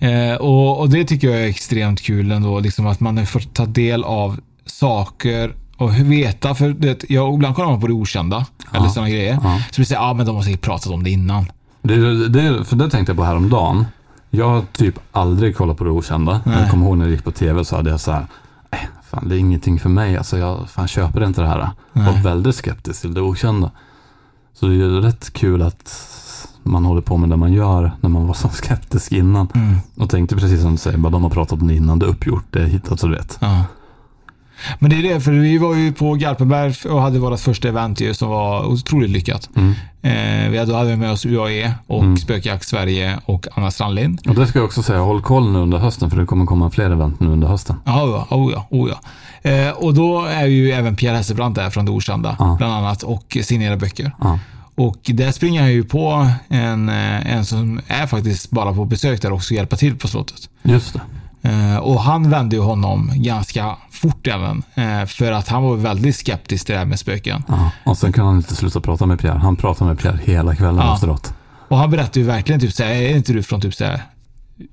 Eh, 0.00 0.34
och, 0.36 0.80
och 0.80 0.88
det 0.90 1.04
tycker 1.04 1.30
jag 1.30 1.40
är 1.40 1.46
extremt 1.48 2.00
kul 2.02 2.32
ändå, 2.32 2.60
liksom 2.60 2.86
att 2.86 3.00
man 3.00 3.26
fått 3.26 3.54
ta 3.54 3.66
del 3.66 4.04
av 4.04 4.40
saker 4.66 5.54
och 5.76 5.98
veta, 6.00 6.54
för 6.54 6.68
det, 6.68 7.04
jag, 7.08 7.34
ibland 7.34 7.54
kollar 7.56 7.70
man 7.70 7.80
på 7.80 7.86
det 7.86 7.92
okända, 7.92 8.46
eller 8.72 8.88
sådana 8.88 9.10
grejer. 9.10 9.38
Ja. 9.42 9.60
Så 9.70 9.84
så 9.84 9.94
här, 9.94 10.02
ja 10.02 10.14
men 10.14 10.26
de 10.26 10.36
har 10.36 10.42
säkert 10.42 10.60
pratat 10.60 10.92
om 10.92 11.04
det 11.04 11.10
innan. 11.10 11.46
Det, 11.84 12.28
det, 12.28 12.64
för 12.64 12.76
det 12.76 12.90
tänkte 12.90 13.10
jag 13.10 13.16
på 13.16 13.24
häromdagen. 13.24 13.84
Jag 14.30 14.48
har 14.48 14.62
typ 14.72 14.98
aldrig 15.12 15.56
kollat 15.56 15.76
på 15.76 15.84
det 15.84 15.90
okända. 15.90 16.40
Nej. 16.44 16.60
Jag 16.60 16.70
kommer 16.70 16.86
ihåg 16.86 16.98
när 16.98 17.04
det 17.04 17.10
gick 17.10 17.24
på 17.24 17.30
tv 17.30 17.64
så 17.64 17.76
hade 17.76 17.90
jag 17.90 18.00
så 18.00 18.12
här. 18.12 18.26
"Eh, 18.70 18.78
Fan, 19.10 19.28
det 19.28 19.36
är 19.36 19.38
ingenting 19.38 19.80
för 19.80 19.88
mig. 19.88 20.16
Alltså, 20.16 20.38
jag 20.38 20.70
fan, 20.70 20.88
köper 20.88 21.24
inte 21.26 21.40
det 21.40 21.46
här. 21.48 21.68
Jag 21.92 22.02
var 22.04 22.12
Nej. 22.12 22.22
väldigt 22.22 22.54
skeptisk 22.54 23.00
till 23.00 23.14
det 23.14 23.20
okända. 23.20 23.70
Så 24.54 24.66
det 24.66 24.72
är 24.72 24.76
ju 24.76 25.00
rätt 25.00 25.32
kul 25.32 25.62
att 25.62 26.08
man 26.62 26.84
håller 26.84 27.00
på 27.00 27.16
med 27.16 27.28
det 27.30 27.36
man 27.36 27.52
gör 27.52 27.92
när 28.00 28.10
man 28.10 28.26
var 28.26 28.34
så 28.34 28.48
skeptisk 28.52 29.12
innan. 29.12 29.48
Mm. 29.54 29.76
Och 29.96 30.10
tänkte 30.10 30.36
precis 30.36 30.62
som 30.62 30.70
du 30.72 30.76
säger, 30.76 30.98
bara 30.98 31.10
de 31.10 31.22
har 31.22 31.30
pratat 31.30 31.60
om 31.62 31.68
det 31.68 31.74
innan, 31.74 31.98
det 31.98 32.06
är 32.06 32.10
uppgjort, 32.10 32.44
det 32.50 32.62
är 32.62 32.66
hittat 32.66 33.02
och 33.02 33.10
rätt. 33.10 33.38
Ja. 33.40 33.64
Men 34.78 34.90
det 34.90 34.96
är 34.98 35.02
det, 35.14 35.20
för 35.20 35.32
vi 35.32 35.58
var 35.58 35.74
ju 35.74 35.92
på 35.92 36.14
Garpenberg 36.14 36.74
och 36.90 37.02
hade 37.02 37.18
vårt 37.18 37.40
första 37.40 37.68
event 37.68 38.00
ju 38.00 38.14
som 38.14 38.28
var 38.28 38.66
otroligt 38.66 39.10
lyckat. 39.10 39.48
Mm. 39.56 39.74
Eh, 40.02 40.50
vi 40.50 40.58
hade, 40.58 40.70
då 40.72 40.76
hade 40.78 40.90
vi 40.90 40.96
med 40.96 41.10
oss 41.12 41.26
UAE 41.26 41.72
och 41.86 42.02
Mm. 42.02 42.16
Spökjakt 42.16 42.68
Sverige 42.68 43.18
och 43.24 43.46
Anna 43.54 43.70
Strandlind. 43.70 44.20
Och 44.28 44.34
det 44.34 44.46
ska 44.46 44.58
jag 44.58 44.66
också 44.66 44.82
säga, 44.82 44.98
håll 44.98 45.22
koll 45.22 45.50
nu 45.52 45.58
under 45.58 45.78
hösten 45.78 46.10
för 46.10 46.18
det 46.18 46.26
kommer 46.26 46.46
komma 46.46 46.70
fler 46.70 46.90
event 46.90 47.20
nu 47.20 47.26
under 47.28 47.48
hösten. 47.48 47.76
Ja, 47.84 48.26
ja, 48.30 48.36
oh 48.36 48.52
ja, 48.52 48.66
oh 48.70 48.90
ja. 48.90 49.00
Eh, 49.50 49.70
och 49.70 49.94
då 49.94 50.24
är 50.24 50.46
ju 50.46 50.70
även 50.72 50.96
Pierre 50.96 51.16
Hesselbrandt 51.16 51.56
där 51.56 51.70
från 51.70 51.84
det 51.84 51.90
Okända, 51.92 52.36
Ja. 52.38 52.54
bland 52.58 52.72
annat, 52.72 53.02
och 53.02 53.36
signerar 53.42 53.76
böcker. 53.76 54.12
Ja. 54.20 54.38
Och 54.76 54.98
där 55.04 55.32
springer 55.32 55.60
jag 55.62 55.72
ju 55.72 55.84
på 55.84 56.30
en, 56.48 56.88
eh, 56.88 57.34
en 57.36 57.44
som 57.44 57.80
är 57.86 58.06
faktiskt 58.06 58.50
bara 58.50 58.72
på 58.74 58.84
besök 58.84 59.22
där 59.22 59.32
och 59.32 59.42
ska 59.42 59.54
hjälpa 59.54 59.76
till 59.76 59.96
på 59.98 60.08
slottet. 60.08 60.48
Just 60.62 60.92
det. 60.92 61.00
Eh, 61.44 61.76
och 61.76 62.00
han 62.00 62.30
vände 62.30 62.56
ju 62.56 62.62
honom 62.62 63.10
ganska 63.14 63.76
fort 63.90 64.26
även. 64.26 64.62
Eh, 64.74 65.06
för 65.06 65.32
att 65.32 65.48
han 65.48 65.62
var 65.62 65.76
väldigt 65.76 66.16
skeptisk 66.16 66.66
till 66.66 66.72
det 66.72 66.78
här 66.78 66.86
med 66.86 66.98
spöken. 66.98 67.42
Ja. 67.48 67.70
Och 67.84 67.98
sen 67.98 68.12
kan 68.12 68.26
han 68.26 68.36
inte 68.36 68.54
sluta 68.54 68.80
prata 68.80 69.06
med 69.06 69.18
Pierre. 69.20 69.38
Han 69.38 69.56
pratar 69.56 69.86
med 69.86 69.98
Pierre 69.98 70.18
hela 70.24 70.54
kvällen 70.56 70.76
Ja. 70.86 70.94
efteråt. 70.94 71.34
Och 71.68 71.76
han 71.78 71.90
berättade 71.90 72.20
ju 72.20 72.26
verkligen 72.26 72.60
typ 72.60 72.72
såhär, 72.72 72.90
är 72.92 73.16
inte 73.16 73.32
du 73.32 73.42
från 73.42 73.60
typ 73.60 73.74
såhär 73.74 74.02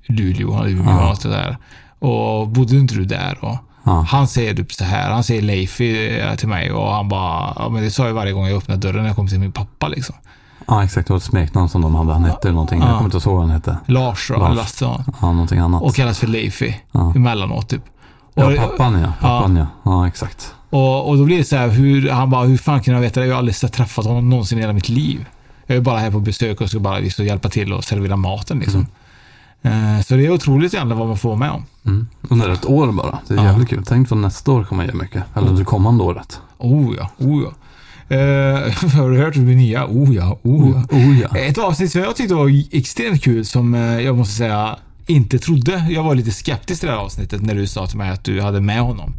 Luleå 0.06 0.66
Umeå 0.66 0.84
Ja. 0.90 1.10
och 1.10 1.16
sådär. 1.18 1.56
Och 1.98 2.48
bodde 2.48 2.76
inte 2.76 2.94
du 2.94 3.04
där? 3.04 3.38
Och 3.44 3.56
Ja. 3.84 4.06
Han 4.08 4.28
säger 4.28 4.54
typ 4.54 4.72
så 4.72 4.84
här, 4.84 5.10
han 5.10 5.24
säger 5.24 5.42
Leify 5.42 6.08
eh, 6.18 6.34
till 6.34 6.48
mig 6.48 6.72
och 6.72 6.92
han 6.94 7.08
bara, 7.08 7.52
ja 7.56 7.68
men 7.68 7.82
det 7.82 7.90
sa 7.90 8.06
jag 8.06 8.14
varje 8.14 8.32
gång 8.32 8.46
jag 8.46 8.56
öppnade 8.56 8.80
dörren 8.80 9.00
när 9.02 9.06
jag 9.08 9.16
kom 9.16 9.28
till 9.28 9.38
min 9.40 9.52
pappa 9.52 9.88
liksom. 9.88 10.14
Ja, 10.66 10.84
exakt. 10.84 11.06
Det 11.08 11.12
var 11.12 11.18
ett 11.18 11.22
smeknamn 11.24 11.68
som 11.68 11.80
de 11.82 11.94
hade. 11.94 12.12
Han 12.12 12.24
hette 12.24 12.52
någonting. 12.52 12.80
Jag 12.80 12.88
Ja. 12.88 12.98
kommer 12.98 13.14
inte 13.14 13.28
ihåg 13.28 13.36
vad 13.36 13.42
han 13.46 13.50
hette. 13.50 13.76
Lars 13.86 14.30
och 14.30 14.38
Lars. 14.38 14.56
Lasse 14.56 14.86
och, 14.86 15.00
Ja, 15.20 15.32
någonting 15.32 15.58
annat. 15.58 15.82
och 15.82 15.94
kallas 15.94 16.18
för 16.18 16.26
Leify 16.26 16.74
Ja. 16.92 17.12
emellanåt 17.16 17.68
typ. 17.68 17.82
Ja, 18.34 18.46
Och- 18.46 18.56
pappan 18.56 19.00
ja. 19.00 19.12
Pappan 19.20 19.56
ja. 19.56 19.66
Ja, 19.82 20.06
exakt. 20.08 20.54
Och, 20.70 21.08
och 21.08 21.16
då 21.16 21.24
blir 21.24 21.38
det 21.38 21.44
så 21.44 21.56
här, 21.56 21.68
hur, 21.68 22.10
han 22.10 22.30
bara, 22.30 22.44
hur 22.44 22.56
fan 22.58 22.80
kan 22.82 22.94
jag 22.94 23.00
veta 23.00 23.20
det? 23.20 23.26
Jag 23.26 23.34
har 23.34 23.38
aldrig 23.38 23.56
träffat 23.72 24.04
honom 24.04 24.28
någonsin 24.30 24.58
i 24.58 24.60
hela 24.60 24.72
mitt 24.72 24.88
liv. 24.88 25.26
Jag 25.66 25.76
är 25.76 25.80
bara 25.80 25.98
här 25.98 26.10
på 26.10 26.20
besök 26.20 26.60
och 26.60 26.68
ska 26.68 26.78
bara 26.78 26.98
liksom 26.98 27.24
hjälpa 27.26 27.48
till 27.48 27.72
och 27.72 27.84
servera 27.84 28.16
maten 28.16 28.58
liksom. 28.58 28.86
Eh, 29.62 30.00
Så 30.04 30.14
det 30.14 30.26
är 30.26 30.30
otroligt 30.30 30.74
egentligen 30.74 30.98
vad 30.98 31.08
man 31.08 31.16
får 31.18 31.36
med 31.36 31.50
om. 31.50 31.64
Mm. 31.86 32.08
Under 32.30 32.48
ett 32.50 32.66
år 32.66 32.92
bara. 32.92 33.18
Det 33.28 33.34
är 33.34 33.38
Ja. 33.38 33.44
jävligt 33.44 33.68
kul. 33.68 33.84
Tänk 33.86 34.10
vad 34.10 34.18
nästa 34.18 34.52
år 34.52 34.64
kommer 34.64 34.84
ge 34.84 34.92
mycket. 34.92 35.22
Eller 35.36 35.52
det 35.52 35.64
kommande 35.64 36.04
året. 36.04 36.40
Oh 36.58 36.94
ja, 36.98 37.08
oh 37.18 37.42
ja. 37.44 37.50
Eh, 38.12 38.18
har 38.96 39.10
du 39.10 39.18
hört 39.18 39.34
det 39.34 39.40
nya? 39.40 39.86
Oh 39.86 40.14
ja, 40.14 40.38
oh 40.42 40.70
ja. 40.70 40.96
Oh 40.96 41.18
ja. 41.20 41.38
Ett 41.38 41.58
avsnitt 41.58 41.92
som 41.92 42.00
jag 42.00 42.16
tyckte 42.16 42.34
var 42.34 42.76
extremt 42.76 43.22
kul 43.22 43.44
som 43.44 43.74
eh, 43.74 44.00
jag 44.00 44.16
måste 44.16 44.34
säga 44.34 44.78
inte 45.06 45.38
trodde. 45.38 45.86
Jag 45.90 46.02
var 46.02 46.14
lite 46.14 46.30
skeptisk 46.30 46.80
till 46.80 46.88
det 46.88 46.94
här 46.94 47.02
avsnittet 47.02 47.42
när 47.42 47.54
du 47.54 47.66
sa 47.66 47.86
till 47.86 47.98
mig 47.98 48.10
att 48.10 48.24
du 48.24 48.40
hade 48.40 48.60
med 48.60 48.80
honom. 48.80 49.14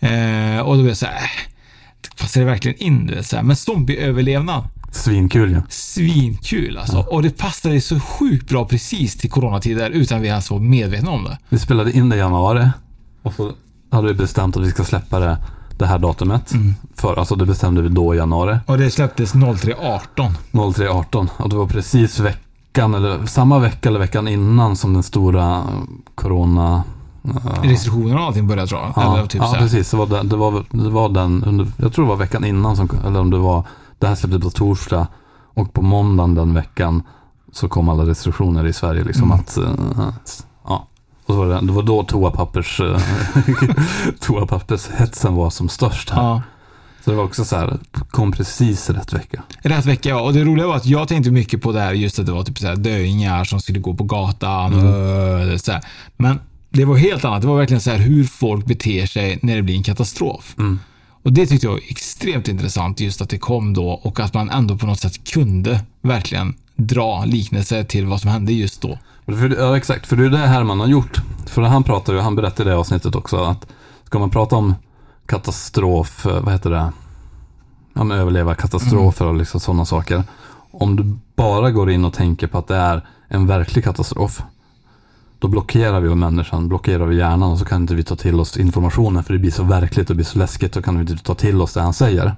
Eh, 0.00 0.60
och 0.60 0.74
då 0.74 0.82
blev 0.82 0.88
jag 0.88 0.96
såhär, 0.96 1.14
äh, 1.14 2.16
passar 2.20 2.40
det 2.40 2.46
verkligen 2.46 2.78
in? 2.78 3.06
Du 3.06 3.14
vet, 3.14 3.26
så 3.26 3.36
här. 3.36 3.42
Men 3.42 3.56
zombieöverlevnad, 3.56 4.64
Svinkul 4.92 5.52
ja. 5.52 5.62
svinkul 5.68 6.78
alltså. 6.78 6.98
Och 6.98 7.22
det 7.22 7.38
passade 7.38 7.80
så 7.80 8.00
sjukt 8.00 8.48
bra 8.48 8.64
precis 8.64 9.16
till 9.16 9.30
coronatider 9.30 9.90
utan 9.90 10.20
vi 10.20 10.28
ens 10.28 10.50
var 10.50 10.58
medvetna 10.58 11.10
om 11.10 11.24
det. 11.24 11.38
Vi 11.48 11.58
spelade 11.58 11.92
in 11.92 12.08
det 12.08 12.16
i 12.16 12.18
januari. 12.18 12.70
Och 13.22 13.34
så 13.34 13.52
hade 13.90 14.08
vi 14.08 14.14
bestämt 14.14 14.56
att 14.56 14.62
vi 14.62 14.70
ska 14.70 14.84
släppa 14.84 15.18
det 15.18 15.38
det 15.78 15.86
här 15.86 15.98
datumet. 15.98 16.52
Mm. 16.52 16.74
För, 16.94 17.16
alltså 17.18 17.34
det 17.34 17.46
bestämde 17.46 17.82
vi 17.82 17.88
då 17.88 18.14
i 18.14 18.18
januari. 18.18 18.58
Och 18.66 18.78
det 18.78 18.90
släpptes 18.90 19.34
03.18. 19.34 20.30
03.18. 20.52 21.28
Och 21.36 21.48
det 21.48 21.56
var 21.56 21.66
precis 21.66 22.20
veckan, 22.20 22.94
eller 22.94 23.26
samma 23.26 23.58
vecka 23.58 23.88
eller 23.88 23.98
veckan 24.00 24.28
innan 24.28 24.76
som 24.76 24.92
den 24.92 25.02
stora 25.02 25.56
eh, 25.56 25.64
corona... 26.14 26.82
eh, 27.24 27.62
Restriktionerna 27.62 28.20
och 28.20 28.26
allting 28.26 28.46
började 28.48 28.68
tror 28.68 28.80
jag. 28.80 28.92
Ja, 28.96 29.14
Eller 29.18 29.26
typ 29.26 29.40
ja 29.40 29.46
så 29.48 29.54
här. 29.54 29.62
precis. 29.62 29.90
Det 29.90 29.96
var, 29.96 30.06
den, 30.06 30.28
det, 30.28 30.36
var, 30.36 30.64
det 30.70 30.90
var 30.90 31.08
den, 31.08 31.44
under, 31.44 31.66
jag 31.76 31.92
tror 31.92 32.04
det 32.04 32.08
var 32.08 32.16
veckan 32.16 32.44
innan, 32.44 32.76
som, 32.76 32.88
eller 33.06 33.20
om 33.20 33.30
det 33.30 33.38
var, 33.38 33.64
det 33.98 34.06
här 34.06 34.14
släpptes 34.14 34.42
på 34.42 34.50
torsdag. 34.50 35.06
Och 35.54 35.72
på 35.72 35.82
måndagen 35.82 36.34
den 36.34 36.54
veckan 36.54 37.02
så 37.52 37.68
kom 37.68 37.88
alla 37.88 38.02
restriktioner 38.06 38.66
i 38.66 38.72
Sverige. 38.72 39.04
Liksom 39.04 39.22
Mm. 39.32 39.38
att, 39.40 39.58
ja. 39.96 40.12
Och 41.26 41.34
så 41.34 41.44
var 41.44 41.46
det, 41.46 41.66
det 41.66 41.72
var 41.72 41.82
då 41.82 42.02
toapappers, 42.02 42.80
eh, 42.80 43.00
toapappershetsen 44.20 45.34
var 45.34 45.50
som 45.50 45.68
störst 45.68 46.10
här. 46.10 46.22
Ja. 46.22 46.42
Så 47.04 47.10
det 47.10 47.16
var 47.16 47.24
också 47.24 47.44
så 47.44 47.56
här, 47.56 47.78
kom 48.10 48.32
precis 48.32 48.90
rätt 48.90 49.12
vecka. 49.12 49.42
Rätt 49.62 49.86
vecka, 49.86 50.08
ja. 50.08 50.20
Och 50.20 50.32
det 50.32 50.44
roliga 50.44 50.66
var 50.66 50.76
att 50.76 50.86
jag 50.86 51.08
tänkte 51.08 51.30
mycket 51.30 51.62
på 51.62 51.72
det 51.72 51.80
här, 51.80 51.92
just 51.92 52.18
att 52.18 52.26
det 52.26 52.32
var 52.32 52.44
typ 52.44 52.58
så 52.58 52.66
här 52.66 52.76
döingar 52.76 53.44
som 53.44 53.60
skulle 53.60 53.78
gå 53.78 53.94
på 53.94 54.04
gatan. 54.04 54.72
Mm. 54.72 55.54
Och, 55.54 55.60
så 55.60 55.72
här. 55.72 55.84
Men 56.16 56.40
det 56.70 56.84
var 56.84 56.96
helt 56.96 57.24
annat. 57.24 57.42
Det 57.42 57.48
var 57.48 57.56
verkligen 57.56 57.80
så 57.80 57.90
här 57.90 57.98
hur 57.98 58.24
folk 58.24 58.66
beter 58.66 59.06
sig 59.06 59.38
när 59.42 59.56
det 59.56 59.62
blir 59.62 59.76
en 59.76 59.82
katastrof. 59.82 60.54
Mm. 60.58 60.78
Och 61.22 61.32
det 61.32 61.46
tyckte 61.46 61.66
jag 61.66 61.72
var 61.72 61.80
extremt 61.88 62.48
intressant, 62.48 63.00
just 63.00 63.22
att 63.22 63.28
det 63.28 63.38
kom 63.38 63.74
då 63.74 63.88
och 63.88 64.20
att 64.20 64.34
man 64.34 64.50
ändå 64.50 64.78
på 64.78 64.86
något 64.86 65.00
sätt 65.00 65.24
kunde 65.24 65.80
verkligen 66.02 66.54
dra 66.86 67.24
liknelser 67.24 67.84
till 67.84 68.06
vad 68.06 68.20
som 68.20 68.30
hände 68.30 68.52
just 68.52 68.82
då. 68.82 68.98
För, 69.26 69.56
ja, 69.58 69.76
exakt. 69.76 70.06
För 70.06 70.16
det 70.16 70.26
är 70.26 70.30
det 70.30 70.38
Herman 70.38 70.80
har 70.80 70.86
gjort. 70.86 71.20
För 71.46 71.62
han 71.62 71.82
pratar 71.82 72.12
ju, 72.12 72.18
han 72.18 72.36
berättade 72.36 72.70
i 72.70 72.72
det 72.72 72.78
avsnittet 72.78 73.14
också 73.14 73.36
att 73.36 73.66
ska 74.04 74.18
man 74.18 74.30
prata 74.30 74.56
om 74.56 74.74
katastrof, 75.26 76.26
eh, 76.26 76.40
vad 76.40 76.52
heter 76.52 76.70
det? 76.70 76.92
Ja, 77.94 78.04
men 78.04 78.18
överleva 78.18 78.54
katastrofer 78.54 79.26
och 79.26 79.34
liksom 79.34 79.60
sådana 79.60 79.84
saker. 79.84 80.24
Om 80.70 80.96
du 80.96 81.18
bara 81.36 81.70
går 81.70 81.90
in 81.90 82.04
och 82.04 82.12
tänker 82.12 82.46
på 82.46 82.58
att 82.58 82.68
det 82.68 82.76
är 82.76 83.06
en 83.28 83.46
verklig 83.46 83.84
katastrof. 83.84 84.42
Då 85.38 85.48
blockerar 85.48 86.00
vi 86.00 86.14
människan, 86.14 86.68
blockerar 86.68 87.06
vi 87.06 87.16
hjärnan 87.16 87.52
och 87.52 87.58
så 87.58 87.64
kan 87.64 87.82
inte 87.82 87.94
vi 87.94 88.04
ta 88.04 88.16
till 88.16 88.40
oss 88.40 88.56
informationen 88.56 89.24
för 89.24 89.32
det 89.32 89.38
blir 89.38 89.50
så 89.50 89.62
verkligt 89.62 90.10
och 90.10 90.14
det 90.14 90.16
blir 90.16 90.24
så 90.24 90.38
läskigt. 90.38 90.72
Då 90.72 90.82
kan 90.82 90.94
vi 90.94 91.00
inte 91.00 91.24
ta 91.24 91.34
till 91.34 91.60
oss 91.60 91.72
det 91.72 91.80
han 91.80 91.94
säger. 91.94 92.36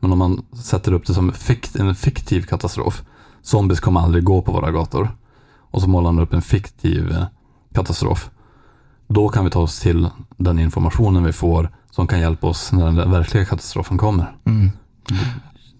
Men 0.00 0.12
om 0.12 0.18
man 0.18 0.42
sätter 0.62 0.92
upp 0.92 1.06
det 1.06 1.14
som 1.14 1.32
en 1.78 1.94
fiktiv 1.94 2.42
katastrof. 2.42 3.02
Zombies 3.48 3.80
kommer 3.80 4.00
aldrig 4.00 4.24
gå 4.24 4.42
på 4.42 4.52
våra 4.52 4.70
gator. 4.70 5.10
Och 5.70 5.82
så 5.82 5.88
målar 5.88 6.10
han 6.10 6.18
upp 6.18 6.32
en 6.32 6.42
fiktiv 6.42 7.12
eh, 7.12 7.24
katastrof. 7.74 8.30
Då 9.06 9.28
kan 9.28 9.44
vi 9.44 9.50
ta 9.50 9.60
oss 9.60 9.80
till 9.80 10.08
den 10.36 10.58
informationen 10.58 11.24
vi 11.24 11.32
får 11.32 11.70
som 11.90 12.06
kan 12.06 12.20
hjälpa 12.20 12.46
oss 12.46 12.72
när 12.72 12.84
den 12.84 13.10
verkliga 13.10 13.44
katastrofen 13.44 13.98
kommer. 13.98 14.36
Mm. 14.44 14.70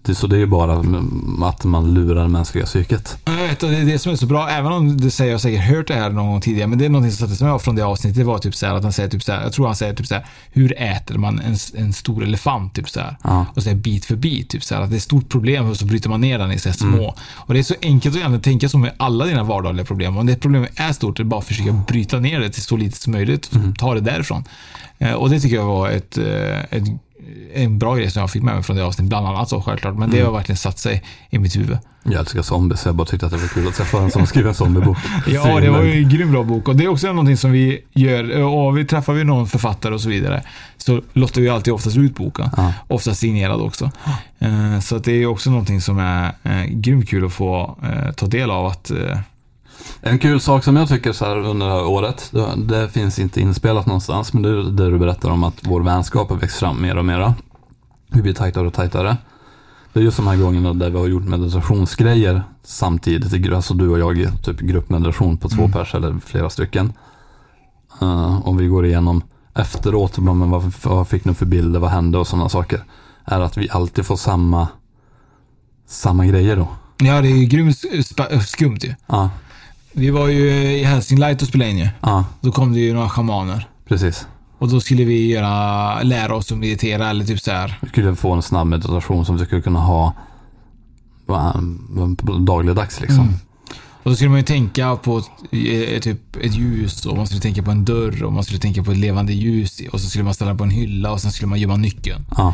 Det, 0.01 0.15
så 0.15 0.27
det 0.27 0.35
är 0.35 0.39
ju 0.39 0.45
bara 0.45 0.73
mm, 0.73 1.43
att 1.43 1.63
man 1.63 1.93
lurar 1.93 2.21
det 2.21 2.27
mänskliga 2.27 2.65
psyket. 2.65 3.17
Jag 3.25 3.33
vet, 3.33 3.63
och 3.63 3.69
det 3.69 3.77
är 3.77 3.85
det 3.85 3.99
som 3.99 4.11
är 4.11 4.15
så 4.15 4.25
bra, 4.25 4.49
även 4.49 4.71
om 4.71 4.97
du 4.97 5.09
säger, 5.09 5.31
jag 5.31 5.35
har 5.35 5.39
säkert 5.39 5.63
hört 5.63 5.87
det 5.87 5.93
här 5.93 6.09
någon 6.09 6.27
gång 6.27 6.41
tidigare, 6.41 6.67
men 6.67 6.79
det 6.79 6.85
är 6.85 6.89
någonting 6.89 7.11
som 7.11 7.27
sattes 7.27 7.41
med 7.41 7.61
från 7.61 7.75
det 7.75 7.85
avsnittet, 7.85 8.17
det 8.17 8.23
var 8.23 8.37
typ 8.37 8.55
så 8.55 8.65
här 8.65 8.73
att 8.73 8.83
han 8.83 8.93
säger 8.93 9.09
typ 9.09 9.23
så 9.23 9.31
här, 9.31 9.43
jag 9.43 9.53
tror 9.53 9.65
han 9.65 9.75
säger 9.75 9.93
typ 9.93 10.07
så 10.07 10.15
här, 10.15 10.25
hur 10.51 10.81
äter 10.81 11.17
man 11.17 11.39
en, 11.39 11.55
en 11.75 11.93
stor 11.93 12.23
elefant, 12.23 12.73
typ 12.75 12.89
så 12.89 12.99
här. 12.99 13.17
Ja. 13.23 13.45
Och 13.55 13.63
så 13.63 13.69
här 13.69 13.75
bit 13.75 14.05
för 14.05 14.15
bit, 14.15 14.49
typ 14.49 14.63
så 14.63 14.75
här, 14.75 14.81
att 14.81 14.89
det 14.89 14.95
är 14.95 14.97
ett 14.97 15.03
stort 15.03 15.29
problem 15.29 15.69
och 15.69 15.77
så 15.77 15.85
bryter 15.85 16.09
man 16.09 16.21
ner 16.21 16.39
den 16.39 16.51
i 16.51 16.59
så 16.59 16.69
här 16.69 16.75
små. 16.75 16.97
Mm. 16.97 17.13
Och 17.35 17.53
det 17.53 17.59
är 17.59 17.63
så 17.63 17.75
enkelt 17.81 18.15
att 18.15 18.19
egentligen 18.19 18.41
tänka 18.41 18.69
så 18.69 18.77
med 18.77 18.91
alla 18.97 19.25
dina 19.25 19.43
vardagliga 19.43 19.85
problem. 19.85 20.17
Om 20.17 20.25
det 20.25 20.35
problemet 20.35 20.71
är 20.75 20.93
stort, 20.93 21.17
det 21.17 21.23
är 21.23 21.25
bara 21.25 21.39
att 21.39 21.45
försöka 21.47 21.71
bryta 21.87 22.19
ner 22.19 22.39
det 22.39 22.49
till 22.49 22.63
så 22.63 22.77
lite 22.77 22.97
som 22.97 23.13
möjligt, 23.13 23.49
Mm. 23.55 23.73
ta 23.75 23.93
det 23.93 24.01
därifrån. 24.01 24.43
Eh, 24.97 25.13
och 25.13 25.29
det 25.29 25.39
tycker 25.39 25.55
jag 25.55 25.65
var 25.65 25.89
ett, 25.89 26.17
eh, 26.17 26.59
ett 26.59 26.83
en 27.53 27.79
bra 27.79 27.95
grej 27.95 28.11
som 28.11 28.19
jag 28.19 28.31
fick 28.31 28.43
med 28.43 28.53
mig 28.53 28.63
från 28.63 28.75
det 28.75 28.85
avsnittet, 28.85 29.09
bland 29.09 29.27
annat 29.27 29.49
så 29.49 29.61
självklart. 29.61 29.95
Men 29.97 30.09
det 30.09 30.17
Mm. 30.17 30.27
har 30.27 30.33
verkligen 30.37 30.57
satt 30.57 30.79
sig 30.79 31.03
i 31.29 31.39
mitt 31.39 31.55
huvud. 31.57 31.77
Jag 32.03 32.13
älskar 32.19 32.41
zombies, 32.41 32.85
jag 32.85 32.95
bara 32.95 33.07
tyckte 33.07 33.25
att 33.25 33.31
det 33.31 33.37
var 33.37 33.47
kul 33.47 33.67
att 33.67 33.75
träffa 33.75 33.97
en 34.01 34.11
som 34.11 34.27
skriver 34.27 34.49
en 34.49 34.55
zombiebok. 34.55 34.97
Ja, 35.27 35.59
det 35.59 35.69
var 35.69 35.81
ju 35.83 36.03
en 36.03 36.09
grym 36.09 36.31
bra 36.31 36.43
bok 36.43 36.67
och 36.67 36.75
det 36.75 36.83
är 36.83 36.87
också 36.87 37.07
någonting 37.07 37.37
som 37.37 37.51
vi 37.51 37.79
gör. 37.93 38.43
Och 38.43 38.77
vi 38.77 38.85
träffar 38.85 39.13
vi 39.13 39.23
någon 39.23 39.47
författare 39.47 39.93
och 39.93 40.01
så 40.01 40.09
vidare 40.09 40.43
så 40.77 41.01
lottar 41.13 41.41
vi 41.41 41.49
alltid 41.49 41.73
oftast 41.73 41.97
ut 41.97 42.15
boken. 42.15 42.49
Ja. 42.57 42.73
Ofta 42.87 43.13
signerad 43.13 43.61
också. 43.61 43.91
Eh, 44.39 44.79
Så 44.79 44.97
det 44.97 45.11
är 45.11 45.25
också 45.25 45.49
någonting 45.49 45.81
som 45.81 45.99
är 45.99 46.31
eh, 46.43 46.63
grymt 46.65 47.09
kul 47.09 47.25
att 47.25 47.33
få 47.33 47.77
eh, 47.83 48.11
ta 48.11 48.25
del 48.25 48.51
av. 48.51 48.65
Att, 48.65 48.91
En 50.01 50.19
kul 50.19 50.41
sak 50.41 50.63
som 50.63 50.75
jag 50.75 50.89
tycker 50.89 51.13
så 51.13 51.25
här 51.25 51.37
under 51.37 51.67
det 51.67 51.73
här 51.73 51.85
året, 51.85 52.33
det, 52.55 52.89
finns 52.89 53.19
inte 53.19 53.41
inspelat 53.41 53.85
någonstans, 53.85 54.33
men 54.33 54.43
det 54.43 54.49
är 54.49 54.53
det 54.53 54.89
du 54.89 54.99
berättar 54.99 55.29
om 55.29 55.43
att 55.43 55.55
vår 55.61 55.81
vänskap 55.81 56.29
har 56.29 56.37
växt 56.37 56.59
fram 56.59 56.81
mer 56.81 56.97
och 56.97 57.05
mer. 57.05 57.33
Vi 58.07 58.21
blir 58.21 58.33
tajtare 58.33 58.67
och 58.67 58.73
tajtare. 58.73 59.17
Det 59.93 59.99
är 59.99 60.03
just 60.03 60.17
de 60.17 60.27
här 60.27 60.37
gångerna 60.37 60.73
där 60.73 60.89
vi 60.89 60.97
har 60.97 61.07
gjort 61.07 61.23
meditationsgrejer 61.23 62.43
samtidigt, 62.63 63.53
alltså 63.53 63.73
du 63.73 63.89
och 63.89 63.99
jag 63.99 64.17
i 64.17 64.27
typ 64.43 64.59
gruppmeditation 64.59 65.37
på 65.37 65.49
två 65.49 65.61
Mm. 65.61 65.71
pers 65.71 65.95
eller 65.95 66.19
flera 66.25 66.49
stycken. 66.49 66.93
Uh, 68.01 68.47
och 68.47 68.61
vi 68.61 68.67
går 68.67 68.85
igenom 68.85 69.23
efteråt, 69.55 70.17
men 70.17 70.49
vad, 70.49 70.73
vad 70.83 71.07
fick 71.07 71.25
ni 71.25 71.33
för 71.33 71.45
bilder, 71.45 71.79
vad 71.79 71.89
hände 71.89 72.17
och 72.17 72.27
sådana 72.27 72.49
saker. 72.49 72.83
Är 73.25 73.39
att 73.41 73.57
vi 73.57 73.69
alltid 73.69 74.05
får 74.05 74.15
samma, 74.15 74.67
samma 75.87 76.25
grejer 76.25 76.55
då. 76.55 76.67
ja, 76.97 77.21
det 77.21 77.27
är 77.27 77.37
ju 77.37 77.45
grymt 77.45 77.77
skumt 78.47 78.79
ju. 78.81 78.95
Ja, 79.07 79.29
Vi 79.93 80.09
var 80.09 80.27
ju 80.27 80.51
i 80.51 80.83
Helsinglight 80.83 81.41
och 81.41 81.47
spelade 81.47 81.71
in 81.71 81.77
ju. 81.77 81.89
ja, 82.01 82.25
Då 82.41 82.51
kom 82.51 82.73
det 82.73 82.79
ju 82.79 82.93
några 82.93 83.09
schamaner. 83.09 83.67
precis. 83.87 84.27
Och 84.57 84.69
då 84.69 84.81
skulle 84.81 85.03
vi 85.03 85.27
göra, 85.27 86.03
lära 86.03 86.35
oss 86.35 86.51
att 86.51 86.57
meditera 86.57 87.09
eller 87.09 87.25
typ 87.25 87.39
så 87.39 87.51
här. 87.51 87.77
Vi 87.81 87.89
skulle 87.89 88.15
få 88.15 88.33
en 88.33 88.41
snabb 88.41 88.67
meditation 88.67 89.25
som 89.25 89.37
vi 89.37 89.45
skulle 89.45 89.61
kunna 89.61 89.79
ha 89.79 90.13
dagligdags 92.39 93.01
liksom. 93.01 93.19
Mm. 93.19 93.33
Och 94.03 94.09
då 94.11 94.15
skulle 94.15 94.29
man 94.29 94.39
ju 94.39 94.45
tänka 94.45 94.95
på 94.95 95.17
eh, 95.51 95.99
typ 96.01 96.35
ett 96.35 96.55
ljus 96.55 97.05
och 97.05 97.17
man 97.17 97.27
skulle 97.27 97.41
tänka 97.41 97.63
på 97.63 97.71
en 97.71 97.85
dörr 97.85 98.23
och 98.23 98.33
man 98.33 98.43
skulle 98.43 98.59
tänka 98.59 98.83
på 98.83 98.91
ett 98.91 98.97
levande 98.97 99.33
ljus 99.33 99.81
och 99.91 100.01
så 100.01 100.09
skulle 100.09 100.23
man 100.23 100.33
ställa 100.33 100.55
på 100.55 100.63
en 100.63 100.69
hylla 100.69 101.11
och 101.11 101.21
sen 101.21 101.31
skulle 101.31 101.47
man 101.49 101.59
gömma 101.59 101.75
nyckeln. 101.75 102.25
Ja. 102.37 102.53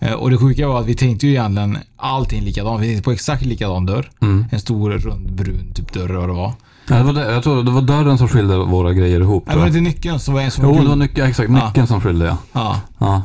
Eh, 0.00 0.12
Och 0.12 0.30
det 0.30 0.38
sjuka 0.38 0.68
var 0.68 0.80
att 0.80 0.86
vi 0.86 0.94
tänkte 0.94 1.26
ju 1.26 1.32
egentligen 1.32 1.78
allting 1.96 2.42
likadant. 2.44 2.80
Vi 2.82 2.86
tänkte 2.86 3.02
på 3.02 3.12
exakt 3.12 3.44
likadan 3.44 3.86
dörr. 3.86 4.10
Mm. 4.20 4.46
En 4.50 4.60
stor 4.60 4.90
rund 4.90 5.32
brun 5.32 5.72
typ 5.74 5.92
dörr 5.92 6.08
vad 6.14 6.28
det 6.28 6.32
var. 6.32 6.52
Det 6.98 7.02
var 7.02 7.12
det, 7.12 7.32
jag 7.32 7.42
tror 7.42 7.62
det 7.62 7.70
var 7.70 7.82
dörren 7.82 8.18
som 8.18 8.28
skilde 8.28 8.56
våra 8.58 8.92
grejer 8.92 9.20
ihop. 9.20 9.44
Nej, 9.46 9.56
var 9.56 9.62
det 9.62 9.68
inte 9.68 9.80
nyckeln 9.80 10.18
som 10.18 10.34
var 10.34 10.40
en 10.40 10.50
som 10.50 10.64
Jo, 10.64 10.68
var 10.70 10.76
det 10.76 10.80
gul? 10.82 10.88
var 10.88 10.96
nyckeln, 10.96 11.28
exakt. 11.28 11.50
Nyckeln 11.50 11.86
som 11.86 12.00
skilde 12.00 12.24
ja. 12.26 12.36
Ja. 12.52 12.80
ja. 12.98 13.22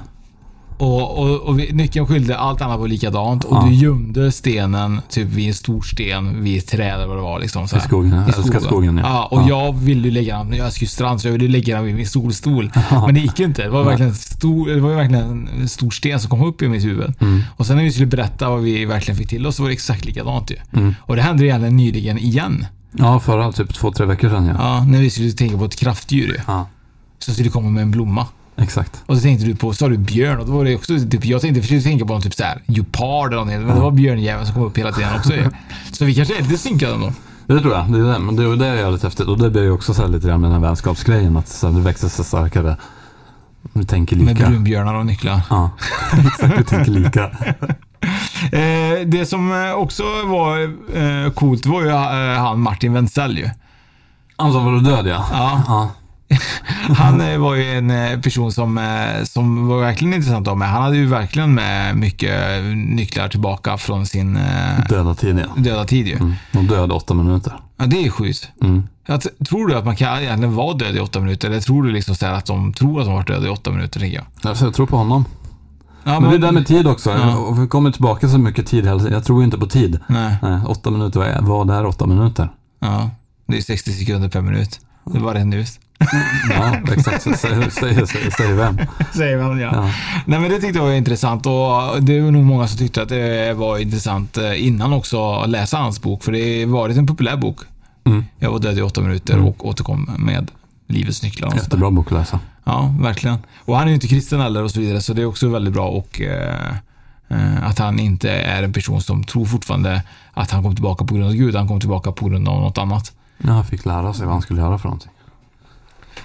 Och, 0.80 1.18
och, 1.20 1.40
och 1.40 1.60
vi, 1.60 1.72
nyckeln 1.74 2.08
skilde 2.08 2.38
allt 2.38 2.62
annat 2.62 2.80
var 2.80 2.88
likadant 2.88 3.44
och 3.44 3.68
du 3.68 3.74
gömde 3.74 4.32
stenen 4.32 5.02
typ 5.10 5.28
vid 5.28 5.48
en 5.48 5.54
stor 5.54 5.82
sten 5.82 6.44
vid 6.44 6.58
ett 6.58 6.68
träd 6.68 6.94
eller 6.96 7.08
vad 7.08 7.18
det 7.18 7.22
var. 7.22 7.40
Liksom, 7.40 7.68
så 7.68 7.76
I 7.76 7.80
här. 7.80 7.88
skogen. 7.88 8.12
Jag 8.28 8.38
älskar 8.38 8.60
skogen. 8.60 8.98
Ja. 8.98 9.04
Ja, 9.10 9.26
och 9.38 9.42
Ja. 9.42 9.48
jag 9.50 9.78
ville 9.78 10.08
ju 10.08 10.12
lägga 10.12 10.38
den, 10.38 10.54
jag 10.54 10.66
älskar 10.66 10.82
ju 10.84 10.88
strand 10.88 11.22
så 11.22 11.28
jag 11.28 11.34
ville 11.34 11.48
lägga 11.48 11.76
den 11.76 11.86
vid 11.86 11.96
min 11.96 12.08
solstol. 12.08 12.72
Men 13.06 13.14
det 13.16 13.20
gick 13.22 13.40
ju 13.40 13.46
inte. 13.46 13.64
Det 13.64 13.70
var, 13.70 13.84
verkligen 13.84 14.10
en 14.12 14.16
stor, 14.18 14.68
det 14.70 14.80
var 14.82 14.90
ju 14.90 14.96
verkligen 14.96 15.50
en 15.62 15.70
stor 15.70 15.92
sten 15.92 16.20
som 16.20 16.30
kom 16.30 16.44
upp 16.44 16.62
i 16.62 16.68
mitt 16.68 16.86
huvud. 16.86 17.14
Mm. 17.20 17.42
Och 17.56 17.66
sen 17.66 17.78
när 17.78 17.84
vi 17.84 17.92
skulle 17.92 18.08
berätta 18.08 18.50
vad 18.50 18.60
vi 18.62 18.86
verkligen 18.86 19.18
fick 19.18 19.30
till 19.30 19.48
oss 19.48 19.56
så 19.56 19.62
var 19.64 19.70
det 19.70 19.74
exakt 19.74 20.06
likadant 20.06 20.52
ju. 20.52 20.56
Mm. 20.74 20.96
Och 21.02 21.16
det 21.16 21.22
hände 21.22 21.46
egentligen 21.46 21.78
nyligen 21.78 22.18
igen. 22.18 22.66
Ja, 22.92 23.20
förra 23.20 23.52
typ 23.52 23.74
två, 23.74 23.92
tre 23.92 24.06
veckor 24.06 24.30
sedan 24.30 24.46
ja. 24.46 24.54
Ja, 24.60 24.84
när 24.88 25.00
vi 25.00 25.10
skulle 25.10 25.32
tänka 25.32 25.58
på 25.58 25.66
ett 25.66 25.76
kraftdjur 25.76 26.28
ju. 26.28 26.38
Ja, 26.48 26.68
Som 27.20 27.34
skulle 27.34 27.50
komma 27.50 27.70
med 27.70 27.82
en 27.84 27.92
blomma. 27.92 28.28
exakt. 28.58 29.04
Och 29.06 29.16
så 29.16 29.22
tänkte 29.22 29.46
du 29.46 29.56
på, 29.56 29.72
så 29.74 29.78
sa 29.78 29.88
du 29.90 29.98
björn 29.98 30.40
och 30.40 30.46
då 30.46 30.52
var 30.52 30.66
det 30.66 30.76
också 30.76 30.94
typ, 31.12 31.26
jag 31.26 31.42
tänkte, 31.42 31.62
försökte 31.62 31.90
tänka 31.90 32.06
på 32.06 32.14
någon 32.14 32.22
typ 32.22 32.34
såhär, 32.34 32.62
leopard 32.66 33.28
eller 33.28 33.36
någonting. 33.36 33.62
Men 33.68 33.76
det 33.76 33.82
var 33.82 33.92
björnjäveln 33.92 34.46
som 34.46 34.56
kom 34.56 34.64
upp 34.64 34.78
hela 34.78 34.92
tiden 34.92 35.16
också 35.16 35.34
ju. 35.34 35.50
Så 35.92 36.06
vi 36.06 36.16
kanske 36.16 36.38
är 36.38 36.42
lite 36.42 36.58
synkade 36.58 36.94
ändå. 36.94 37.14
Det 37.48 37.60
tror 37.60 37.74
jag. 37.74 37.92
Det 37.92 38.00
är 38.00 38.04
det. 38.04 38.20
Men 38.20 38.36
det 38.36 38.44
är 38.44 38.56
det 38.56 38.68
jag 38.68 38.88
är 38.88 38.92
lite 38.92 39.08
häftigt. 39.08 39.28
Och 39.28 39.38
det 39.38 39.50
blir 39.50 39.62
ju 39.64 39.72
också 39.72 39.94
så 39.94 40.02
här 40.02 40.10
lite 40.10 40.28
grann 40.28 40.42
med 40.42 40.52
den 40.52 40.62
här 40.62 40.68
vänskapsgrejen. 40.68 41.38
Att 41.38 41.48
så 41.48 41.68
här, 41.68 41.74
det 41.76 41.82
växer 41.82 42.08
sig 42.08 42.26
starkare. 42.26 42.78
Vi 43.74 43.86
tänker 43.86 44.16
Med 44.16 44.38
lika. 44.38 44.50
brunbjörnar 44.50 44.94
och 44.96 45.06
nycklar. 45.06 45.42
Ja, 45.50 45.70
exakt. 46.28 46.60
Vi 46.60 46.64
tänker 46.64 46.92
lika. 46.92 47.32
Eh, 48.52 49.06
det 49.06 49.26
som 49.26 49.52
eh, 49.52 49.74
också 49.74 50.04
var 50.26 50.62
eh, 50.98 51.32
coolt 51.32 51.66
var 51.66 51.82
ju 51.82 51.90
eh, 51.90 52.40
han 52.40 52.60
Martin 52.60 52.94
Wentzell 52.94 53.38
ju. 53.38 53.50
Han 54.36 54.52
som 54.54 54.66
var 54.66 54.80
död 54.80 55.08
ja. 55.08 55.26
Ja. 55.32 55.62
Ja. 55.68 55.92
Han 56.98 57.22
eh, 57.22 57.38
var 57.38 57.56
ju 57.56 57.78
en 57.78 57.92
eh, 57.92 58.20
person 58.20 58.52
som, 58.52 58.80
som 59.24 59.68
var 59.68 59.80
verkligen 59.80 60.14
intressant 60.14 60.48
ha 60.48 60.56
med. 60.56 60.70
Han 60.70 60.84
hade 60.84 60.98
ju 60.98 61.06
verkligen 61.06 61.54
med 61.54 61.96
mycket 61.96 62.64
nycklar 62.76 63.30
tillbaka 63.30 63.78
från 63.78 64.06
sin 64.06 64.40
Döda 64.90 65.16
tid 65.16 65.40
ja. 65.40 65.62
döda 65.62 65.86
tid 65.86 66.08
ju. 66.08 66.16
Mm. 66.16 66.34
Och 66.58 66.64
död 66.64 66.92
åtta 66.92 67.14
minuter. 67.14 67.54
Ja, 67.78 67.86
det 67.86 68.06
är 68.06 68.10
sjukt. 68.10 68.50
Mm. 68.62 68.88
Tror 69.50 69.68
du 69.68 69.76
att 69.76 69.86
man 69.86 69.96
kan 69.96 70.20
egentligen 70.20 70.56
vara 70.56 70.74
död 70.74 70.96
i 70.96 71.00
åtta 71.00 71.20
minuter? 71.20 71.50
Eller 71.50 71.62
tror 71.62 71.84
du 71.84 71.92
liksom 71.92 72.16
så 72.16 72.26
att 72.26 72.46
de 72.46 72.74
tror 72.74 73.00
att 73.00 73.06
de 73.06 73.14
varit 73.14 73.28
döda 73.28 73.48
i 73.48 73.50
åtta 73.50 73.72
minuter, 73.72 74.06
jag? 74.06 74.26
Jag 74.42 74.74
tror 74.74 74.86
på 74.86 74.98
honom. 74.98 75.26
Ja, 76.08 76.20
Men 76.20 76.30
det 76.30 76.36
är 76.36 76.40
det 76.40 76.52
med 76.52 76.68
tid 76.68 76.88
också. 76.88 77.10
Ja. 77.12 77.38
Och 77.38 77.64
vi 77.64 77.68
kommer 77.68 77.92
tillbaka 77.92 78.28
så 78.30 78.38
mycket 78.38 78.68
tid. 78.68 78.86
Jag 78.86 79.24
tror 79.26 79.44
inte 79.44 79.58
på 79.58 79.66
tid. 79.68 80.00
Nej. 80.08 80.36
Nej, 80.42 80.60
åtta 80.68 80.92
minuter, 80.92 81.42
vad 81.42 81.70
är, 81.72 81.86
åtta 81.86 82.06
minuter? 82.06 82.50
Ja, 82.80 83.10
det 83.48 83.58
är 83.58 83.62
60 83.62 83.92
sekunder 83.92 84.30
per 84.30 84.42
minut. 84.42 84.80
Det 85.06 85.20
var 85.20 85.34
det 85.34 85.44
nu. 85.46 85.66
Ja, 86.50 86.76
exakt. 86.94 87.22
Säg, 87.24 87.34
säg, 87.72 88.08
säg, 88.08 88.32
säg 88.38 88.54
vem. 88.54 88.78
Ja. 89.60 89.60
Ja. 89.60 89.92
Nej 90.26 90.40
men 90.40 90.50
det 90.52 90.60
tyckte 90.62 90.80
jag 90.80 90.86
var 90.86 90.92
intressant 90.94 91.46
och 91.46 92.04
det 92.04 92.18
är 92.18 92.32
nog 92.32 92.44
många 92.44 92.68
som 92.68 92.78
tyckte 92.78 93.02
att 93.02 93.10
det 93.10 93.54
var 93.54 93.78
intressant 93.78 94.38
eh, 94.38 94.66
innan 94.68 94.94
också 94.94 95.32
att 95.34 95.50
läsa 95.50 95.78
hans 95.78 96.02
bok. 96.02 96.24
För 96.24 96.32
det 96.32 96.60
har 96.64 96.72
varit 96.72 96.98
en 96.98 97.08
populär 97.08 97.38
bok. 97.38 97.60
Mm. 98.06 98.26
Jag 98.40 98.52
var 98.52 98.60
död 98.60 98.78
i 98.78 98.82
åtta 98.82 99.02
minuter 99.02 99.34
Mm. 99.34 99.46
och 99.48 99.66
återkom 99.68 100.10
med 100.18 100.52
livets 100.88 101.24
nycklar. 101.24 101.48
och 101.48 101.52
sånt 101.52 101.62
där. 101.62 101.68
Jättebra 101.68 101.92
bok 101.92 102.08
att 102.08 102.14
läsa. 102.18 102.40
Ja, 102.68 102.94
verkligen. 103.00 103.38
Och 103.66 103.76
han 103.76 103.84
är 103.84 103.88
ju 103.88 103.94
inte 103.96 104.08
kristen 104.08 104.40
heller 104.40 104.64
och 104.64 104.72
så 104.72 104.80
vidare, 104.80 105.02
så 105.02 105.14
det 105.14 105.22
är 105.22 105.26
också 105.26 105.50
väldigt 105.50 105.74
bra 105.74 105.88
och 105.88 106.22
eh, 106.22 106.76
eh, 107.28 107.68
att 107.68 107.80
han 107.80 108.00
inte 108.00 108.30
är 108.32 108.64
en 108.64 108.74
person 108.74 109.02
som 109.02 109.24
tror 109.24 109.46
fortfarande 109.46 110.02
att 110.34 110.52
han 110.52 110.64
kom 110.64 110.76
tillbaka 110.76 111.06
på 111.06 111.16
grund 111.16 111.28
av 111.28 111.34
Gud, 111.34 111.56
han 111.56 111.68
kom 111.68 111.80
tillbaka 111.80 112.12
på 112.12 112.26
grund 112.26 112.48
av 112.48 112.62
något 112.62 112.78
annat. 112.78 113.12
Ja, 113.38 113.52
han 113.52 113.66
fick 113.66 113.86
lära 113.86 114.14
sig 114.14 114.26
vad 114.26 114.34
han 114.34 114.42
skulle 114.42 114.62
göra 114.62 114.78
för 114.78 114.88
någonting. 114.88 115.12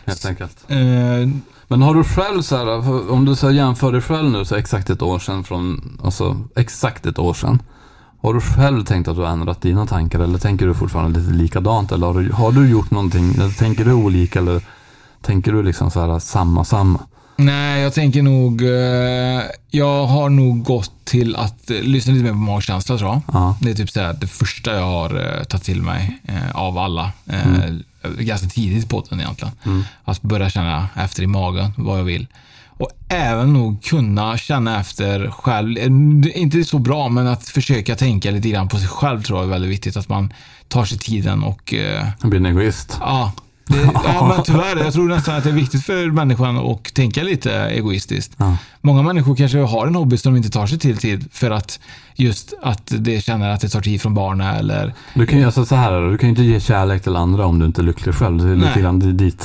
Helt 0.07 0.25
enkelt. 0.27 0.65
Eh, 0.69 0.77
Men 1.69 1.83
har 1.83 1.95
du 1.95 2.05
själv 2.05 2.43
så 2.43 2.57
här, 2.57 3.11
om 3.11 3.25
du 3.25 3.37
så 3.37 3.51
jämför 3.51 3.93
dig 3.93 4.01
själv 4.01 4.31
nu 4.31 4.45
så 4.45 4.55
exakt 4.55 4.91
ett 4.91 5.03
år 5.03 5.19
sedan 5.19 5.45
från, 5.45 5.99
alltså 6.05 6.37
exakt 6.57 7.07
ett 7.07 7.19
år 7.19 7.35
sedan. 7.35 7.63
Har 8.23 8.35
du 8.35 8.41
själv 8.41 8.85
tänkt 8.85 9.09
att 9.09 9.17
du 9.17 9.23
har 9.23 9.29
ändrat 9.29 9.61
dina 9.61 9.87
tankar 9.87 10.21
eller 10.21 10.39
tänker 10.39 10.67
du 10.67 10.75
fortfarande 10.75 11.21
lite 11.21 11.33
likadant 11.33 11.93
eller 11.93 12.07
har 12.07 12.15
du, 12.15 12.33
har 12.33 12.53
du 12.53 12.71
gjort 12.71 12.91
någonting, 12.91 13.35
eller 13.35 13.51
tänker 13.59 13.85
du 13.85 13.93
olika 13.93 14.39
eller 14.39 14.63
tänker 15.23 15.53
du 15.53 15.63
liksom 15.63 15.91
så 15.91 16.01
här 16.13 16.19
samma, 16.19 16.65
samma? 16.65 16.99
nej, 17.37 17.83
jag 17.83 17.95
tänker 17.95 18.23
nog, 18.23 18.63
eh, 18.63 19.43
jag 19.71 20.07
har 20.07 20.29
nog 20.29 20.63
gått 20.65 20.93
till 21.05 21.37
att 21.37 21.71
eh, 21.71 21.77
lyssna 21.81 22.13
lite 22.13 22.25
mer 22.25 22.31
på 22.33 22.37
magkänsla 22.37 22.99
tror 22.99 23.11
jag. 23.11 23.21
Ja, 23.33 23.57
Det 23.61 23.71
är 23.71 23.75
typ 23.75 23.91
så 23.91 24.01
här, 24.01 24.13
det 24.13 24.27
första 24.27 24.75
jag 24.75 24.85
har 24.87 25.39
eh, 25.39 25.45
tagit 25.45 25.65
till 25.65 25.83
mig 25.83 26.19
av 26.55 26.79
alla. 26.79 27.13
Eh, 27.27 27.41
Ganska 28.19 28.49
tidigt 28.49 28.89
på 28.89 29.05
den 29.11 29.21
egentligen. 29.21 29.55
Mm. 29.65 29.85
Att 30.05 30.23
börja 30.23 30.51
känna 30.51 30.89
efter 30.97 31.23
i 31.23 31.27
magen 31.27 31.73
vad 31.77 31.99
jag 31.99 32.05
vill. 32.05 32.27
Och 32.67 32.91
även 33.09 33.53
nog 33.53 33.83
kunna 33.83 34.39
känna 34.39 34.81
efter 34.81 35.31
själv. 35.31 35.79
Inte 36.35 36.65
så 36.65 36.79
bra, 36.79 37.09
men 37.09 37.27
att 37.27 37.49
försöka 37.49 37.97
tänka 37.97 38.31
lite 38.31 38.49
grann 38.49 38.69
på 38.69 38.79
sig 38.79 38.89
själv 38.89 39.23
tror 39.23 39.39
jag 39.39 39.47
är 39.47 39.51
väldigt 39.51 39.71
viktigt. 39.71 39.97
Att 39.97 40.09
man 40.09 40.33
tar 40.69 40.85
sig 40.85 40.99
tiden 40.99 41.43
och 41.43 41.75
blir 42.23 42.37
en 42.41 42.47
egoist. 42.47 42.97
Ja, 43.01 43.33
det, 43.67 43.91
ja, 44.05 44.35
men 44.37 44.45
tyvärr. 44.45 44.77
Jag 44.77 44.93
tror 44.93 45.09
nästan 45.09 45.37
att 45.37 45.45
det 45.45 45.51
är 45.51 45.55
viktigt 45.55 45.85
för 45.85 46.11
människan 46.11 46.57
att 46.57 46.95
tänka 46.95 47.23
lite 47.23 47.53
egoistiskt. 47.55 48.33
Ja. 48.37 48.57
Många 48.81 49.03
människor 49.03 49.37
kanske 49.37 49.59
har 49.59 49.87
en 49.87 49.95
hobby 49.95 50.17
som 50.17 50.33
de 50.33 50.37
inte 50.37 50.51
tar 50.51 50.67
sig 50.67 50.79
till 50.79 50.97
tid 50.97 51.29
för 51.33 51.51
att 51.51 51.81
just 52.15 52.55
att 52.63 52.93
det 52.99 53.25
känner 53.25 53.51
att 53.51 53.61
det 53.61 53.69
tar 53.69 53.81
tid 53.81 54.03
från 54.03 54.15
barnen 54.15 54.55
eller 54.57 54.95
Du 55.15 55.27
kan 55.27 55.39
ju 55.39 55.45
alltså 55.45 55.65
så 55.65 55.75
här, 55.75 56.11
du 56.11 56.19
kan 56.19 56.29
ju 56.29 56.31
inte 56.31 56.43
ge 56.43 56.61
kärlek 56.61 57.03
till 57.03 57.17
andra 57.17 57.47
om 57.47 57.59
du 57.59 57.67
inte 57.67 57.81
är 57.81 57.85
lycklig 57.85 58.15
själv. 58.15 58.39
Det 58.47 58.53
är 58.53 58.57
lite 58.57 58.81
grann 58.81 58.99
det 58.99 59.13
dit 59.13 59.45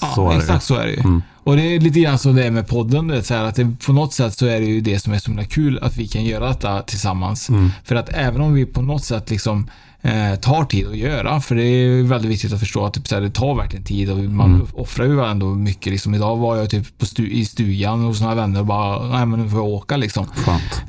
Ja, 0.00 0.12
så 0.14 0.30
det. 0.30 0.36
exakt 0.36 0.64
så 0.64 0.74
är 0.74 0.86
det 0.86 0.92
ju. 0.92 1.00
Mm. 1.00 1.22
Och 1.48 1.56
det 1.56 1.62
är 1.74 1.80
lite 1.80 2.00
grann 2.00 2.18
som 2.18 2.34
det 2.36 2.44
är 2.46 2.50
med 2.50 2.66
podden. 2.68 3.08
du 3.08 3.14
Vet, 3.14 3.26
så 3.26 3.34
här, 3.34 3.44
att 3.44 3.54
det, 3.54 3.76
på 3.86 3.92
något 3.92 4.12
sätt 4.12 4.38
så 4.38 4.46
är 4.46 4.60
det 4.60 4.66
ju 4.66 4.80
det 4.80 4.98
som 4.98 5.12
är 5.12 5.18
så 5.18 5.30
himla 5.30 5.44
kul 5.44 5.78
att 5.82 5.96
vi 5.96 6.06
kan 6.08 6.24
göra 6.24 6.48
detta 6.48 6.82
tillsammans. 6.82 7.48
Mm. 7.48 7.70
För 7.84 7.94
att 7.94 8.08
även 8.12 8.40
om 8.40 8.54
vi 8.54 8.66
på 8.66 8.82
något 8.82 9.04
sätt 9.04 9.30
liksom 9.30 9.70
eh, 10.02 10.34
tar 10.40 10.64
tid 10.64 10.86
att 10.86 10.96
göra, 10.96 11.40
för 11.40 11.54
det 11.54 11.62
är 11.64 12.02
väldigt 12.02 12.30
viktigt 12.30 12.52
att 12.52 12.60
förstå 12.60 12.84
att 12.86 12.94
typ, 12.94 13.08
så 13.08 13.14
här, 13.14 13.22
det 13.22 13.30
tar 13.30 13.54
verkligen 13.54 13.84
tid 13.84 14.10
och 14.10 14.18
man 14.18 14.54
Mm. 14.54 14.66
offrar 14.74 15.06
ju 15.06 15.24
ändå 15.24 15.46
mycket. 15.46 15.92
Liksom, 15.92 16.14
idag 16.14 16.36
var 16.36 16.56
jag 16.56 16.70
typ 16.70 16.84
stu- 17.02 17.28
i 17.30 17.44
stugan 17.44 18.04
hos 18.04 18.20
några 18.20 18.34
vänner 18.34 18.60
och 18.60 18.66
bara, 18.66 19.06
nej 19.06 19.26
men 19.26 19.40
nu 19.42 19.48
får 19.50 19.58
jag 19.58 19.68
åka 19.68 19.96
liksom. 19.96 20.26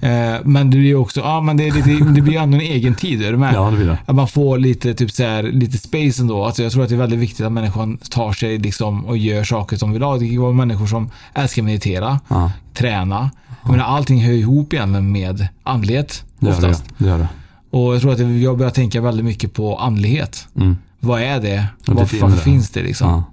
Eh, 0.01 0.35
men 0.43 0.69
det 0.69 0.77
blir 0.77 0.87
ju 0.87 0.95
också, 0.95 1.19
ja 1.19 1.41
men 1.41 1.57
det, 1.57 1.67
är 1.67 1.71
lite, 1.71 2.03
det 2.15 2.21
blir 2.21 2.37
ändå 2.37 2.57
en 2.57 2.61
egen 2.63 2.95
tid, 2.95 3.23
är 3.23 3.31
du 3.31 3.37
med? 3.37 3.53
Ja, 3.53 3.69
det 3.69 3.75
blir 3.77 3.85
det. 3.87 3.97
Att 4.05 4.15
man 4.15 4.27
får 4.27 4.57
lite, 4.57 4.93
typ 4.93 5.11
så 5.11 5.23
här, 5.23 5.43
lite 5.43 5.77
space 5.77 6.21
ändå. 6.21 6.45
Alltså 6.45 6.63
jag 6.63 6.71
tror 6.71 6.83
att 6.83 6.89
det 6.89 6.95
är 6.95 6.99
väldigt 6.99 7.19
viktigt 7.19 7.45
att 7.45 7.51
människan 7.51 7.97
tar 7.97 8.33
sig 8.33 8.57
liksom 8.57 9.05
och 9.05 9.17
gör 9.17 9.43
saker 9.43 9.77
som 9.77 9.91
vill 9.93 10.01
ha. 10.01 10.17
Det 10.17 10.25
vara 10.49 10.65
människor 10.65 10.85
som 10.87 11.09
älskar 11.33 11.61
meditera, 11.63 12.19
Ja, 12.27 12.51
träna. 12.73 13.31
Jag 13.63 13.71
menar, 13.71 13.85
allting 13.85 14.21
hör 14.21 14.33
ihop 14.33 14.73
egentligen 14.73 15.11
med 15.11 15.47
andlighet 15.63 16.23
oftast. 16.39 16.83
det, 16.97 17.05
gör 17.05 17.17
det. 17.17 17.27
Och 17.71 17.95
jag 17.95 18.01
tror 18.01 18.13
att 18.13 18.19
jag 18.41 18.57
börjar 18.57 18.71
tänka 18.71 19.01
väldigt 19.01 19.25
mycket 19.25 19.53
på 19.53 19.77
andlighet. 19.77 20.47
Mm. 20.55 20.77
Vad 20.99 21.21
är 21.21 21.39
det? 21.41 21.65
Och 21.87 21.93
Var, 21.95 22.03
ditt 22.05 22.21
var 22.21 22.29
inre. 22.29 22.39
finns 22.39 22.69
det 22.69 22.81
liksom? 22.83 23.09
Ja. 23.09 23.23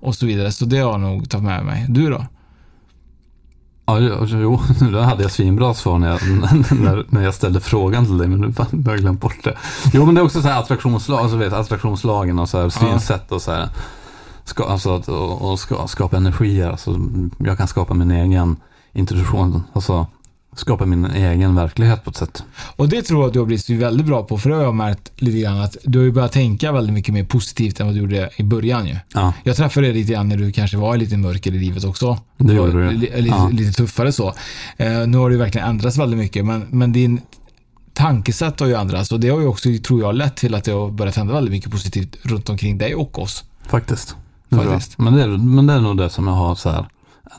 Och 0.00 0.14
så 0.14 0.26
vidare. 0.26 0.52
Så 0.52 0.64
det 0.64 0.78
har 0.78 0.90
jag 0.90 1.00
nog 1.00 1.30
tagit 1.30 1.44
med 1.44 1.64
mig. 1.64 1.86
Du 1.88 2.10
då? 2.10 2.24
Ja, 3.86 3.98
jo, 3.98 4.60
då 4.92 5.00
hade 5.00 5.22
jag 5.22 5.30
svinbra 5.30 5.74
svar 5.74 5.98
när 5.98 6.08
jag, 6.08 6.20
när, 6.80 7.04
när 7.08 7.22
jag 7.22 7.34
ställde 7.34 7.60
frågan 7.60 8.04
till 8.04 8.18
dig, 8.18 8.28
men 8.28 8.40
nu 8.40 8.46
nu 8.46 8.54
har 8.84 8.92
jag 8.92 9.00
glömt 9.00 9.20
bort 9.20 9.44
det. 9.44 9.56
Jo, 9.92 10.06
men 10.06 10.14
det 10.14 10.20
är 10.20 10.24
också 10.24 10.42
så 10.42 10.48
här 10.48 10.60
attraktionslag, 10.60 11.18
alltså, 11.18 11.36
vet, 11.36 11.52
attraktionslagen 11.52 12.38
och 12.38 12.48
så 12.48 12.60
här, 12.62 12.68
synsätt 12.68 13.32
och 13.32 13.42
så 13.42 13.52
här. 13.52 13.68
Ska, 14.48 14.64
alltså, 14.64 14.94
att- 14.96 15.08
och, 15.08 15.50
och 15.50 15.60
ska, 15.60 15.86
skapa 15.88 16.16
energier. 16.16 16.70
Alltså, 16.70 17.00
jag 17.38 17.58
kan 17.58 17.68
skapa 17.68 17.94
min 17.94 18.10
egen 18.10 18.56
intuition, 18.92 19.62
alltså 19.72 20.06
skapa 20.56 20.86
min 20.86 21.04
egen 21.04 21.54
verklighet 21.54 22.04
på 22.04 22.10
ett 22.10 22.16
sätt. 22.16 22.42
Och 22.76 22.88
det 22.88 23.02
tror 23.02 23.20
jag 23.20 23.26
att 23.26 23.32
du 23.32 23.38
har 23.38 23.46
blivit 23.46 23.70
väldigt 23.70 24.06
bra 24.06 24.22
på. 24.22 24.38
För 24.38 24.50
det 24.50 24.56
har 24.56 24.62
jag 24.62 24.74
märkt 24.74 25.12
lite 25.16 25.38
grann 25.38 25.60
att 25.60 25.76
du 25.84 25.98
har 25.98 26.04
ju 26.04 26.12
börjat 26.12 26.32
tänka 26.32 26.72
väldigt 26.72 26.94
mycket 26.94 27.14
mer 27.14 27.24
positivt 27.24 27.80
än 27.80 27.86
vad 27.86 27.94
du 27.94 28.00
gjorde 28.00 28.30
i 28.36 28.42
början 28.42 28.86
ju. 28.86 28.96
Ja, 29.14 29.32
Jag 29.44 29.56
träffade 29.56 29.86
dig 29.86 29.94
lite 29.94 30.12
grann 30.12 30.28
när 30.28 30.36
du 30.36 30.52
kanske 30.52 30.76
var 30.76 30.96
lite 30.96 31.16
mörker 31.16 31.54
i 31.54 31.58
livet 31.58 31.84
också. 31.84 32.18
Det 32.36 32.54
gjorde 32.54 32.72
du. 32.72 32.90
li- 32.90 33.22
Lite, 33.22 33.28
Ja. 33.36 33.48
lite 33.52 33.72
tuffare 33.72 34.12
så. 34.12 34.28
Eh, 34.76 35.06
nu 35.06 35.18
har 35.18 35.30
ju 35.30 35.36
verkligen 35.36 35.68
ändrats 35.68 35.96
väldigt 35.98 36.18
mycket, 36.18 36.44
men, 36.44 36.66
men 36.70 36.92
din 36.92 37.20
tankesätt 37.94 38.60
har 38.60 38.66
ju 38.66 38.74
ändrats 38.74 39.12
och 39.12 39.20
det 39.20 39.28
har 39.28 39.40
ju 39.40 39.46
också, 39.46 39.68
tror 39.86 40.00
jag, 40.00 40.14
lett 40.14 40.36
till 40.36 40.54
att 40.54 40.64
det 40.64 40.72
har 40.72 40.90
börjat 40.90 41.16
hända 41.16 41.32
väldigt 41.34 41.52
mycket 41.52 41.70
positivt 41.70 42.16
runt 42.22 42.48
omkring 42.48 42.78
dig 42.78 42.94
och 42.94 43.18
oss. 43.22 43.44
faktiskt. 43.68 44.16
Faktiskt. 44.50 44.98
Men, 44.98 45.14
det 45.14 45.22
är, 45.22 45.28
men 45.28 45.66
det 45.66 45.72
är 45.72 45.80
nog 45.80 45.96
det 45.96 46.10
som 46.10 46.26
jag 46.26 46.34
har 46.34 46.54
så 46.54 46.70
här, 46.70 46.86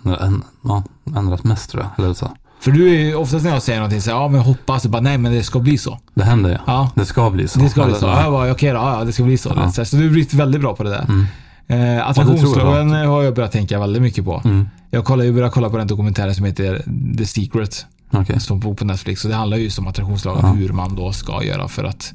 ändrat, 0.04 0.44
ja, 0.64 0.84
ändrat 1.18 1.44
mest 1.44 1.70
tror 1.70 1.84
jag. 1.84 2.06
Eller 2.06 2.14
så. 2.14 2.32
För 2.60 2.72
du 2.72 2.90
är 2.90 3.00
ju 3.00 3.16
oftast 3.16 3.46
när 3.46 3.52
jag 3.52 3.64
säger 3.64 3.80
någonting 3.80 4.02
så 4.02 4.12
här, 4.12 4.18
ja 4.18 4.28
men 4.28 4.36
jag 4.38 4.44
hoppas, 4.44 4.86
och 4.86 4.92
bara 4.92 5.02
nej 5.02 5.18
men 5.18 5.32
det 5.32 5.44
ska 5.44 5.60
bli 5.60 5.78
så. 5.78 6.00
Det 6.14 6.24
händer 6.24 6.50
ja. 6.50 6.60
Ja. 6.68 6.90
Det 6.96 7.06
ska 7.06 7.30
bli 7.30 7.48
så. 7.48 7.60
Det 7.60 7.70
ska 7.70 7.86
bli 7.86 7.94
så. 7.94 8.06
Ja, 8.06 8.24
jag 8.24 8.32
bara, 8.32 8.52
okej 8.52 8.70
då, 8.70 8.76
ja, 8.76 9.04
det 9.04 9.14
ska 9.14 9.24
bli 9.24 9.38
så. 9.38 9.54
Ja. 9.56 9.72
Så, 9.72 9.86
så 9.86 9.96
du 9.96 10.04
har 10.04 10.10
blivit 10.10 10.34
väldigt 10.34 10.62
bra 10.62 10.76
på 10.76 10.84
det 10.84 10.90
där. 10.90 11.06
Mm. 11.10 11.26
Eh, 11.68 11.78
tror 11.78 11.88
jag 11.88 12.10
attraktionsslagen 12.10 12.90
har 12.90 13.24
jag 13.24 13.36
börjat 13.36 13.52
tänka 13.52 13.80
väldigt 13.80 14.02
mycket 14.02 14.26
på. 14.26 14.42
Mm. 14.46 14.70
Jag 14.92 15.06
kollar 15.06 15.24
ju 15.24 15.34
börjat 15.34 15.54
kolla 15.54 15.70
på 15.70 15.78
den 15.78 15.88
dokumentären 15.88 16.36
som 16.36 16.46
heter 16.46 16.84
The 17.18 17.26
Secret. 17.26 17.86
Okej. 18.12 18.40
Som 18.40 18.62
på 18.62 18.76
på 18.76 18.86
Netflix. 18.86 19.24
Och 19.24 19.30
det 19.30 19.36
handlar 19.36 19.58
ju 19.58 19.70
om 19.80 19.88
attraktionslagen, 19.88 20.42
Ja. 20.46 20.52
hur 20.52 20.70
man 20.70 20.96
då 20.96 21.12
ska 21.12 21.44
göra 21.44 21.68
för 21.68 21.84
att 21.84 22.14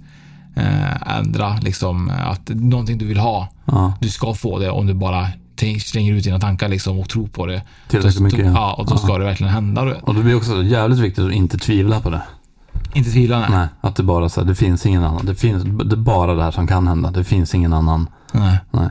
eh, 0.54 1.16
ändra 1.18 1.56
liksom 1.62 2.10
att 2.26 2.48
någonting 2.48 2.98
du 2.98 3.06
vill 3.06 3.18
ha, 3.18 3.48
Ja. 3.64 3.92
du 4.00 4.08
ska 4.08 4.34
få 4.34 4.58
det 4.58 4.70
om 4.70 4.86
du 4.86 4.94
bara 4.94 5.28
slänger 5.84 6.12
ut 6.12 6.24
dina 6.24 6.40
tankar 6.40 6.68
liksom 6.68 6.98
och 6.98 7.08
tror 7.08 7.26
på 7.26 7.46
det. 7.46 7.62
Tillräckligt 7.88 8.22
mycket, 8.22 8.46
ja. 8.46 8.52
ja. 8.54 8.72
och 8.78 8.86
då 8.86 8.92
Ja. 8.94 8.98
ska 8.98 9.18
det 9.18 9.24
verkligen 9.24 9.52
hända. 9.52 9.84
du. 9.84 9.92
Och 9.92 10.14
det 10.14 10.22
blir 10.22 10.34
också 10.36 10.62
jävligt 10.62 10.98
viktigt 10.98 11.24
att 11.24 11.32
inte 11.32 11.58
tvivla 11.58 12.00
på 12.00 12.10
det. 12.10 12.22
Inte 12.92 13.10
tvivla, 13.10 13.38
nej. 13.40 13.48
Nej, 13.50 13.66
att 13.80 13.96
det 13.96 14.02
bara 14.02 14.28
så 14.28 14.40
här, 14.40 14.48
det 14.48 14.54
finns 14.54 14.86
ingen 14.86 15.04
annan. 15.04 15.26
Det 15.26 15.34
finns 15.34 15.64
det 15.64 15.94
är 15.94 15.96
bara 15.96 16.34
det 16.34 16.42
här 16.42 16.50
som 16.50 16.66
kan 16.66 16.86
hända. 16.88 17.10
Det 17.10 17.24
finns 17.24 17.54
ingen 17.54 17.72
annan. 17.72 18.08
nej. 18.32 18.58
Nej. 18.70 18.88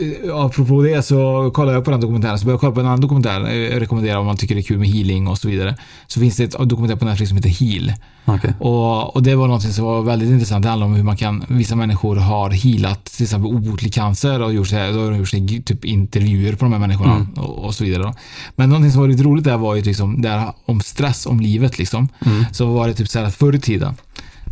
Eh, 0.00 0.36
Apropå 0.36 0.82
det 0.82 1.02
så 1.06 1.50
kollar 1.54 1.72
jag 1.72 1.84
på 1.84 1.90
den 1.90 2.00
dokumentären, 2.00 2.38
så 2.38 2.44
börjar 2.44 2.54
jag 2.54 2.60
kolla 2.60 2.72
på 2.72 2.80
en 2.80 2.86
annan 2.86 3.00
dokumentär. 3.00 3.44
Eh, 3.48 3.54
Jag 3.56 3.80
rekommenderar 3.82 4.18
om 4.18 4.26
man 4.26 4.36
tycker 4.36 4.54
det 4.54 4.60
är 4.60 4.62
kul 4.62 4.78
med 4.78 4.88
healing 4.88 5.28
och 5.28 5.38
så 5.38 5.48
vidare. 5.48 5.76
Så 6.06 6.20
finns 6.20 6.36
det 6.36 6.44
ett 6.44 6.68
dokumentär 6.68 6.96
på 6.96 7.04
Netflix 7.04 7.28
som 7.28 7.36
heter 7.36 7.48
Heal. 7.50 7.92
Okej. 8.24 8.54
Och, 8.58 9.16
och 9.16 9.22
det 9.22 9.34
var 9.34 9.48
något 9.48 9.62
som 9.62 9.84
var 9.84 10.02
väldigt 10.02 10.30
intressant. 10.30 10.62
Det 10.62 10.68
handlar 10.68 10.86
om 10.86 10.94
hur 10.94 11.02
man 11.02 11.16
kan, 11.16 11.44
vissa 11.48 11.76
människor 11.76 12.16
har 12.16 12.50
healat 12.50 13.04
till 13.04 13.22
exempel 13.24 13.50
obotlig 13.50 13.94
cancer 13.94 14.42
och 14.42 14.52
gjort, 14.54 14.66
så 14.68 14.76
här, 14.76 14.92
då 14.92 14.98
har 15.04 15.10
de 15.10 15.18
gjort 15.18 15.32
här, 15.32 15.62
typ 15.62 15.84
intervjuer 15.84 16.52
på 16.54 16.64
de 16.64 16.72
här 16.72 16.80
människorna 16.80 17.14
Mm. 17.14 17.28
och, 17.32 17.64
och 17.64 17.74
så 17.74 17.84
vidare. 17.84 18.02
Då. 18.02 18.14
Men 18.56 18.68
någonting 18.68 18.92
som 18.92 19.00
var 19.00 19.08
lite 19.08 19.22
roligt 19.22 19.44
där 19.44 19.56
var 19.56 19.74
ju 19.74 19.82
liksom, 19.82 20.22
där 20.22 20.52
om 20.64 20.80
stress 20.80 21.26
om 21.26 21.40
livet 21.40 21.78
liksom. 21.78 22.08
Mm. 22.26 22.44
Så 22.52 22.66
var 22.66 22.88
det 22.88 22.94
typ 22.94 23.08
så 23.08 23.18
här 23.18 23.30
förr 23.30 23.54
i 23.54 23.60
tiden 23.60 23.94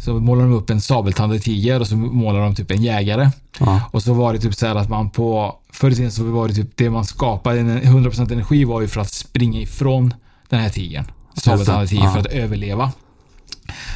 så 0.01 0.21
målade 0.21 0.49
de 0.49 0.55
upp 0.57 0.71
en 0.71 0.81
sabeltandad 0.81 1.43
tiger 1.43 1.81
och 1.81 1.87
så 1.87 1.97
målade 1.97 2.45
de 2.45 2.55
typ 2.55 2.71
en 2.71 2.83
jägare. 2.83 3.31
Ja. 3.59 3.81
Och 3.91 4.03
så 4.03 4.15
var 4.15 4.33
det 4.33 4.39
typ 4.39 4.55
så 4.55 4.67
här 4.67 4.75
att 4.75 4.89
man 4.89 5.11
på, 5.11 5.57
förr 5.73 5.91
i 5.91 5.95
tiden 5.95 6.13
så 6.13 6.25
var 6.25 6.49
det 6.49 6.55
typ 6.55 6.77
det 6.77 6.91
man 6.91 7.05
skapade, 7.05 7.61
en 7.61 7.81
100% 7.83 8.33
energi 8.33 8.65
var 8.65 8.81
ju 8.81 8.89
för 8.89 9.01
att 9.01 9.13
springa 9.13 9.61
ifrån 9.61 10.15
den 10.49 10.61
här 10.61 10.69
tigern. 10.69 11.05
Sabeltandade 11.35 11.87
tiger 11.87 12.05
Ja. 12.05 12.13
för 12.13 12.21
att 12.21 12.27
överleva. 12.27 12.93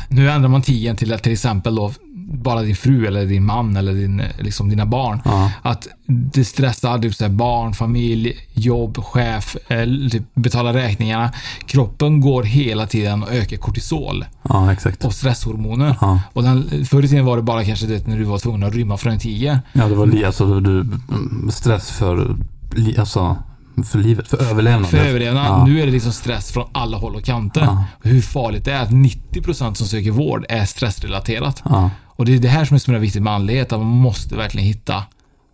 Nu 0.08 0.30
ändrar 0.30 0.48
man 0.48 0.62
tigern 0.62 0.96
till 0.96 1.12
att 1.12 1.22
till 1.22 1.32
exempel 1.32 1.74
då 1.74 1.92
bara 2.34 2.62
din 2.62 2.76
fru 2.76 3.06
eller 3.06 3.26
din 3.26 3.44
man 3.44 3.76
eller 3.76 3.92
din, 3.92 4.22
liksom 4.38 4.68
dina 4.68 4.86
barn. 4.86 5.20
Ja. 5.24 5.50
Att 5.62 5.88
det 6.06 6.44
stressar 6.44 6.98
typ 6.98 7.14
så 7.14 7.28
barn, 7.28 7.74
familj, 7.74 8.36
jobb, 8.54 9.04
chef, 9.04 9.56
eh, 9.68 9.84
typ 10.10 10.22
betala 10.34 10.72
räkningarna. 10.72 11.32
Kroppen 11.66 12.20
går 12.20 12.42
hela 12.42 12.86
tiden 12.86 13.22
och 13.22 13.32
ökar 13.32 13.56
kortisol 13.56 14.24
ja, 14.42 14.72
exakt. 14.72 15.04
och 15.04 15.14
stresshormoner. 15.14 15.96
Ja. 16.00 16.20
Och 16.32 16.42
den, 16.42 16.86
förr 16.86 17.04
i 17.04 17.08
tiden 17.08 17.24
var 17.24 17.36
det 17.36 17.42
bara 17.42 17.64
kanske 17.64 17.86
det 17.86 18.06
när 18.06 18.18
du 18.18 18.24
var 18.24 18.38
tvungen 18.38 18.62
att 18.62 18.74
rymma 18.74 18.96
från 18.96 19.12
en 19.12 19.18
tiger. 19.18 19.60
Ja, 19.72 19.88
det 19.88 19.94
var 19.94 20.24
alltså, 20.26 20.60
du, 20.60 20.86
stress 21.50 21.90
för, 21.90 22.36
alltså, 22.98 23.36
för 23.82 23.98
livet, 23.98 24.28
för 24.28 24.42
överlevnad. 24.42 24.90
För 24.90 24.98
överlevnad. 24.98 25.46
Ja. 25.46 25.64
Nu 25.66 25.80
är 25.80 25.86
det 25.86 25.92
liksom 25.92 26.12
stress 26.12 26.52
från 26.52 26.68
alla 26.72 26.96
håll 26.96 27.16
och 27.16 27.24
kanter. 27.24 27.60
Ja. 27.60 27.84
Hur 28.02 28.20
farligt 28.20 28.64
det 28.64 28.72
är 28.72 28.82
att 28.82 28.90
90% 28.90 29.74
som 29.74 29.86
söker 29.86 30.10
vård 30.10 30.46
är 30.48 30.64
stressrelaterat. 30.64 31.62
Ja. 31.64 31.90
Och 32.16 32.24
det 32.24 32.34
är 32.34 32.38
det 32.38 32.48
här 32.48 32.64
som 32.64 32.74
är 32.74 32.78
så 32.78 32.98
viktigt 32.98 33.22
med 33.22 33.32
andlighet. 33.32 33.72
Att 33.72 33.78
man 33.80 33.88
måste 33.88 34.36
verkligen 34.36 34.66
hitta 34.66 35.04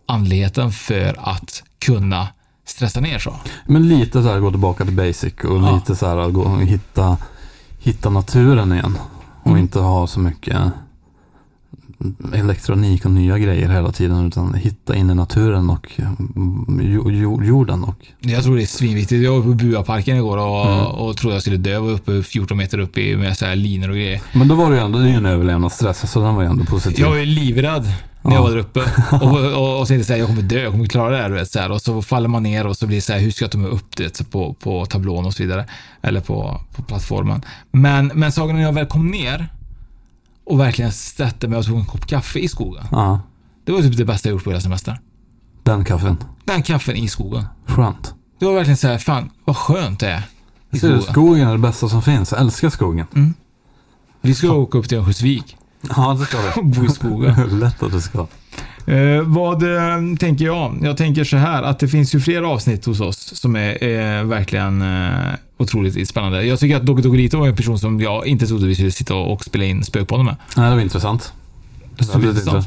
andligheten 0.05 0.71
för 0.71 1.15
att 1.29 1.63
kunna 1.79 2.27
stressa 2.65 2.99
ner 2.99 3.19
så. 3.19 3.35
Men 3.65 3.87
lite 3.87 4.23
så 4.23 4.29
här 4.29 4.39
gå 4.39 4.49
tillbaka 4.51 4.85
till 4.85 4.95
basic 4.95 5.33
och 5.33 5.57
Ja. 5.57 5.75
lite 5.75 5.95
så 5.95 6.05
här 6.07 6.29
gå 6.29 6.41
och 6.41 6.61
hitta, 6.61 7.17
hitta 7.79 8.09
naturen 8.09 8.71
igen. 8.73 8.97
Och 9.43 9.47
Mm. 9.51 9.59
inte 9.61 9.79
ha 9.79 10.07
så 10.07 10.19
mycket 10.19 10.57
elektronik 12.33 13.05
och 13.05 13.11
nya 13.11 13.37
grejer 13.37 13.69
hela 13.69 13.91
tiden 13.91 14.27
utan 14.27 14.53
hitta 14.53 14.95
in 14.95 15.09
i 15.09 15.15
naturen 15.15 15.69
och 15.69 15.91
mm, 16.35 16.79
jo, 16.83 17.11
jo, 17.11 17.43
jorden 17.43 17.83
och 17.83 17.95
Jag 18.19 18.43
tror 18.43 18.55
det 18.55 18.61
är 18.61 18.65
svinviktigt. 18.65 19.23
Jag 19.23 19.31
var 19.35 19.41
på 19.41 19.53
Buaparken 19.53 20.17
igår 20.17 20.37
och, 20.37 20.65
Mm. 20.65 20.85
och 20.85 21.17
trodde 21.17 21.35
jag 21.35 21.41
skulle 21.41 21.57
dö. 21.57 21.71
Jag 21.71 21.81
var 21.81 21.91
uppe 21.91 22.23
14 22.23 22.57
meter 22.57 22.77
upp 22.79 22.97
i, 22.97 23.15
med 23.15 23.37
så 23.37 23.45
här 23.45 23.55
linor 23.55 23.89
och 23.89 23.95
grejer. 23.95 24.21
Men 24.33 24.47
då 24.47 24.55
var 24.55 24.69
det 24.69 24.75
ju 24.77 24.81
ändå, 24.83 24.99
det 24.99 25.09
är 25.09 25.13
en 25.17 25.25
överlevnadsstress 25.25 26.11
så 26.11 26.21
den 26.21 26.35
var 26.35 26.43
ju 26.43 26.49
ändå 26.49 26.65
positiv. 26.65 26.99
Jag 26.99 27.09
var 27.09 27.17
ju 27.17 27.25
livrädd 27.25 27.83
när 28.23 28.31
jag 28.31 28.39
Ja. 28.39 28.43
var 28.43 28.49
där 28.49 28.57
uppe. 28.57 28.79
Och, 29.11 29.61
och, 29.61 29.81
och 29.81 29.87
tänkte 29.87 30.07
såhär, 30.07 30.19
jag 30.19 30.27
kommer 30.27 30.41
dö, 30.41 30.61
jag 30.61 30.71
kommer 30.71 30.85
klara 30.85 31.09
det 31.09 31.17
här. 31.23 31.29
Vet, 31.29 31.51
så 31.51 31.59
här. 31.59 31.71
Och 31.71 31.81
så 31.81 32.01
faller 32.01 32.27
man 32.27 32.43
ner 32.43 32.67
och 32.67 32.77
så 32.77 32.87
blir 32.87 32.97
det 32.97 33.01
så 33.01 33.13
här, 33.13 33.19
hur 33.19 33.31
ska 33.31 33.43
jag 33.43 33.51
ta 33.51 33.57
mig 33.57 33.71
upp 33.71 33.95
det 33.97 34.15
så 34.17 34.23
på, 34.23 34.53
på 34.53 34.85
tablån 34.85 35.25
och 35.25 35.33
så 35.33 35.43
vidare. 35.43 35.65
Eller 36.01 36.19
på, 36.21 36.61
på 36.75 36.83
plattformen. 36.83 37.41
Men, 37.71 38.11
men 38.15 38.31
saken 38.31 38.55
när 38.55 38.63
jag 38.63 38.73
väl 38.73 38.85
kom 38.85 39.07
ner 39.07 39.47
och 40.45 40.59
verkligen 40.59 40.91
satte 40.91 41.47
mig 41.47 41.57
och 41.59 41.65
tog 41.65 41.77
en 41.79 41.85
kopp 41.85 42.05
kaffe 42.07 42.39
i 42.39 42.47
skogen. 42.47 42.83
Ja, 42.91 43.19
Det 43.65 43.71
var 43.71 43.81
typ 43.81 43.97
det 43.97 44.05
bästa 44.05 44.29
jag 44.29 44.33
gjort 44.33 44.43
på 44.43 44.49
hela 44.49 44.61
semestern. 44.61 44.97
den 45.63 45.85
kaffen. 45.85 46.17
Den 46.45 46.63
kaffen 46.63 46.95
i 46.95 47.07
skogen. 47.07 47.45
Skönt. 47.65 48.13
Det 48.39 48.45
var 48.45 48.53
verkligen 48.53 48.77
så 48.77 48.87
här, 48.87 48.97
fan 48.97 49.29
vad 49.45 49.57
skönt 49.57 49.99
det 49.99 50.07
är. 50.09 50.17
I 50.19 50.23
du, 50.71 50.77
skogen. 50.79 51.01
skogen 51.01 51.47
är 51.47 51.51
det 51.51 51.57
bästa 51.57 51.89
som 51.89 52.01
finns. 52.01 52.31
Jag 52.31 52.41
älskar 52.41 52.69
skogen. 52.69 53.33
Vi 54.21 54.35
ska 54.35 54.51
åka 54.53 54.77
upp 54.77 54.89
till 54.89 54.97
Örnsköldsvik 54.97 55.57
Ja, 55.95 56.13
det 56.19 56.25
ska 56.25 56.37
vi. 56.55 56.61
bo 56.79 56.85
i 56.85 56.89
skogen. 56.89 57.59
Lätt 57.59 57.83
att 57.83 57.91
det 57.91 58.01
ska. 58.01 58.27
Eh, 58.85 59.21
vad 59.21 59.63
eh, 59.63 60.17
tänker 60.19 60.45
jag? 60.45 60.79
Jag 60.81 60.97
tänker 60.97 61.23
så 61.23 61.37
här 61.37 61.63
att 61.63 61.79
det 61.79 61.87
finns 61.87 62.15
ju 62.15 62.19
fler 62.19 62.41
avsnitt 62.41 62.85
hos 62.85 62.99
oss 62.99 63.35
som 63.35 63.55
är 63.55 63.83
eh, 63.83 64.23
verkligen 64.23 64.83
otroligt 65.57 66.09
spännande. 66.09 66.43
Jag 66.43 66.59
tycker 66.59 66.75
att 66.75 66.85
Dogge 66.85 67.01
Doggelito 67.01 67.39
var 67.39 67.47
en 67.47 67.55
person 67.55 67.79
som 67.79 67.99
jag 67.99 68.27
inte 68.27 68.47
trodde 68.47 68.67
vi 68.67 68.75
skulle 68.75 68.91
sitta 68.91 69.15
och 69.15 69.43
spela 69.43 69.65
in 69.65 69.83
Spökpodden 69.83 70.25
med. 70.25 70.35
Nej, 70.57 70.69
det 70.69 70.75
var 70.75 70.81
intressant. 70.81 71.33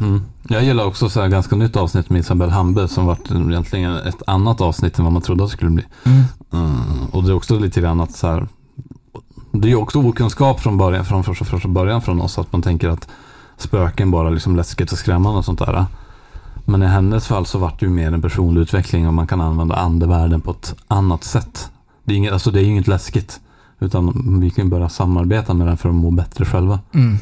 Mm. 0.01 0.23
Jag 0.49 0.65
gillar 0.65 0.85
också 0.85 1.09
så 1.09 1.21
här 1.21 1.29
ganska 1.29 1.57
nytt 1.57 1.77
avsnitt 1.77 2.11
med 2.11 2.21
Isabelle 2.21 2.53
Hambe 2.53 2.89
som 2.89 3.07
varit 3.07 3.31
egentligen 3.31 3.97
ett 3.97 4.23
annat 4.27 4.61
avsnitt 4.61 4.99
än 4.99 5.05
vad 5.05 5.13
man 5.13 5.23
trodde 5.23 5.45
att 5.45 5.51
det 5.51 5.57
skulle 5.57 5.71
bli. 5.71 5.85
Mm. 6.05 6.23
Mm. 6.53 7.07
Och 7.13 7.25
det 7.25 7.31
är 7.31 7.35
också 7.35 7.59
lite 7.59 7.81
grann 7.81 8.01
att 8.01 8.17
så 8.17 8.27
här, 8.27 8.47
det 9.53 9.71
är 9.71 9.75
också 9.75 9.99
okunskap 9.99 10.61
från 10.61 10.79
början, 10.79 11.05
från 11.05 11.25
första, 11.25 11.45
första 11.45 11.69
början 11.69 12.03
från 12.03 12.21
oss 12.21 12.39
att 12.39 12.53
man 12.53 12.63
tänker 12.63 12.89
att 12.89 13.09
spöken 13.57 14.11
bara 14.11 14.31
liksom 14.31 14.57
läskigt 14.57 14.93
och 14.93 14.99
skrämmande 14.99 15.39
och 15.39 15.45
sånt 15.45 15.59
där. 15.59 15.87
Men 16.65 16.83
i 16.83 16.87
hennes 16.87 17.27
fall 17.27 17.47
så 17.47 17.59
vart 17.59 17.81
det 17.81 17.87
ju 17.87 17.93
mer 17.93 18.13
en 18.13 18.23
personlig 18.23 18.61
utveckling 18.61 19.07
och 19.07 19.15
man 19.15 19.27
kan 19.27 19.41
använda 19.41 19.75
andevärlden 19.75 20.41
på 20.41 20.51
ett 20.51 20.75
annat 20.89 21.25
sätt. 21.25 21.71
Det 22.05 22.13
är, 22.13 22.17
inget, 22.17 22.33
alltså 22.33 22.51
det 22.51 22.61
är 22.61 22.63
ju 22.63 22.71
inget 22.71 22.89
läskigt. 22.89 23.41
Utan 23.81 24.41
vi 24.41 24.51
kan 24.51 24.71
börja 24.71 24.89
samarbeta 24.89 25.55
med 25.55 25.67
den 25.67 25.77
för 25.77 25.89
att 25.89 25.95
må 25.95 26.11
bättre 26.11 26.45
själva. 26.45 26.81
Mm. 26.95 27.19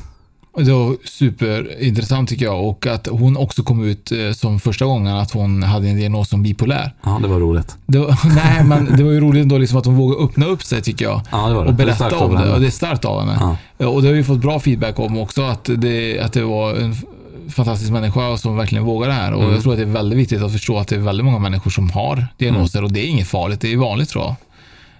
Det 0.56 0.72
var 0.72 0.96
superintressant 1.04 2.28
tycker 2.28 2.44
jag 2.44 2.66
och 2.68 2.86
att 2.86 3.06
hon 3.06 3.36
också 3.36 3.62
kom 3.62 3.84
ut 3.84 4.12
eh, 4.12 4.32
som 4.32 4.60
första 4.60 4.84
gången 4.84 5.16
att 5.16 5.30
hon 5.30 5.62
hade 5.62 5.88
en 5.88 5.96
diagnos 5.96 6.28
som 6.28 6.42
bipolär. 6.42 6.94
Ja, 7.02 7.18
det 7.22 7.28
var 7.28 7.40
roligt. 7.40 7.76
Det 7.86 7.98
var, 7.98 8.18
nej, 8.34 8.64
men 8.64 8.96
det 8.96 9.04
var 9.04 9.10
ju 9.10 9.20
roligt 9.20 9.42
ändå 9.42 9.58
liksom 9.58 9.78
att 9.78 9.86
hon 9.86 9.96
vågade 9.96 10.24
öppna 10.24 10.46
upp 10.46 10.62
sig 10.62 10.82
tycker 10.82 11.04
jag. 11.04 11.20
Ja, 11.30 11.48
det 11.48 11.54
var 11.54 11.64
det. 11.64 11.70
Och 11.70 11.76
Det 11.76 11.84
berätta 11.84 11.96
starkt 11.96 12.22
om 12.22 12.34
det. 12.34 12.52
Och 12.52 12.60
det 12.60 12.66
är 12.66 12.70
starkt 12.70 13.04
av 13.04 13.20
henne. 13.20 13.56
Ja. 13.78 13.88
Och 13.88 14.02
det 14.02 14.08
har 14.08 14.14
vi 14.14 14.24
fått 14.24 14.40
bra 14.40 14.60
feedback 14.60 14.98
om 14.98 15.18
också, 15.18 15.42
att 15.42 15.70
det, 15.76 16.20
att 16.20 16.32
det 16.32 16.44
var 16.44 16.74
en 16.74 16.96
fantastisk 17.50 17.90
människa 17.92 18.36
som 18.36 18.56
verkligen 18.56 18.84
vågar 18.84 19.08
det 19.08 19.14
här. 19.14 19.32
Och 19.32 19.42
Mm. 19.42 19.54
jag 19.54 19.62
tror 19.62 19.72
att 19.72 19.78
det 19.78 19.84
är 19.84 19.86
väldigt 19.86 20.18
viktigt 20.18 20.42
att 20.42 20.52
förstå 20.52 20.78
att 20.78 20.88
det 20.88 20.94
är 20.96 21.00
väldigt 21.00 21.24
många 21.24 21.38
människor 21.38 21.70
som 21.70 21.90
har 21.90 22.26
diagnoser 22.38 22.78
Mm. 22.78 22.86
och 22.86 22.92
det 22.92 23.00
är 23.00 23.06
inget 23.08 23.28
farligt. 23.28 23.60
Det 23.60 23.72
är 23.72 23.76
vanligt 23.76 24.08
tror 24.08 24.24
jag. 24.24 24.34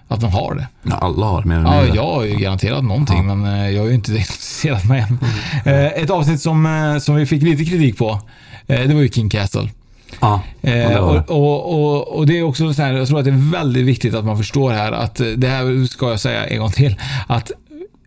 Att 0.07 0.21
man 0.21 0.31
har 0.31 0.55
det. 0.55 0.67
Ja, 0.83 0.95
alla 0.95 1.25
har 1.25 1.43
mer 1.43 1.55
eller 1.55 1.65
Ja, 1.75 1.81
mindre. 1.81 1.95
jag 1.95 2.03
har 2.13 2.23
ju 2.23 2.35
garanterat 2.35 2.83
någonting, 2.83 3.25
men 3.27 3.45
eh, 3.45 3.69
jag 3.69 3.81
har 3.81 3.87
ju 3.87 3.93
inte 3.95 4.11
diagnostiserat 4.11 4.85
mig 4.85 5.05
än. 5.09 5.19
Eh, 5.73 5.85
Ett 6.03 6.09
avsnitt 6.09 6.41
som, 6.41 6.65
eh, 6.65 6.97
som 6.99 7.15
vi 7.15 7.25
fick 7.25 7.43
lite 7.43 7.65
kritik 7.65 7.97
på, 7.97 8.19
det 8.67 8.93
var 8.93 9.01
ju 9.01 9.09
King 9.09 9.29
Castle. 9.29 9.69
Ja, 10.21 10.41
ja, 10.61 10.69
det 10.71 10.99
och, 10.99 11.29
och, 11.29 11.73
och, 11.95 12.07
och 12.17 12.25
det 12.27 12.37
är 12.39 12.43
också 12.43 12.73
så 12.73 12.81
här, 12.81 12.93
jag 12.93 13.07
tror 13.07 13.19
att 13.19 13.25
det 13.25 13.31
är 13.31 13.51
väldigt 13.51 13.85
viktigt 13.85 14.13
att 14.15 14.25
man 14.25 14.37
förstår 14.37 14.71
här 14.71 14.91
att 14.91 15.15
det 15.37 15.47
här 15.47 15.85
ska 15.87 16.09
jag 16.09 16.19
säga 16.19 16.45
en 16.45 16.59
gång 16.59 16.71
till, 16.71 16.95
att 17.27 17.51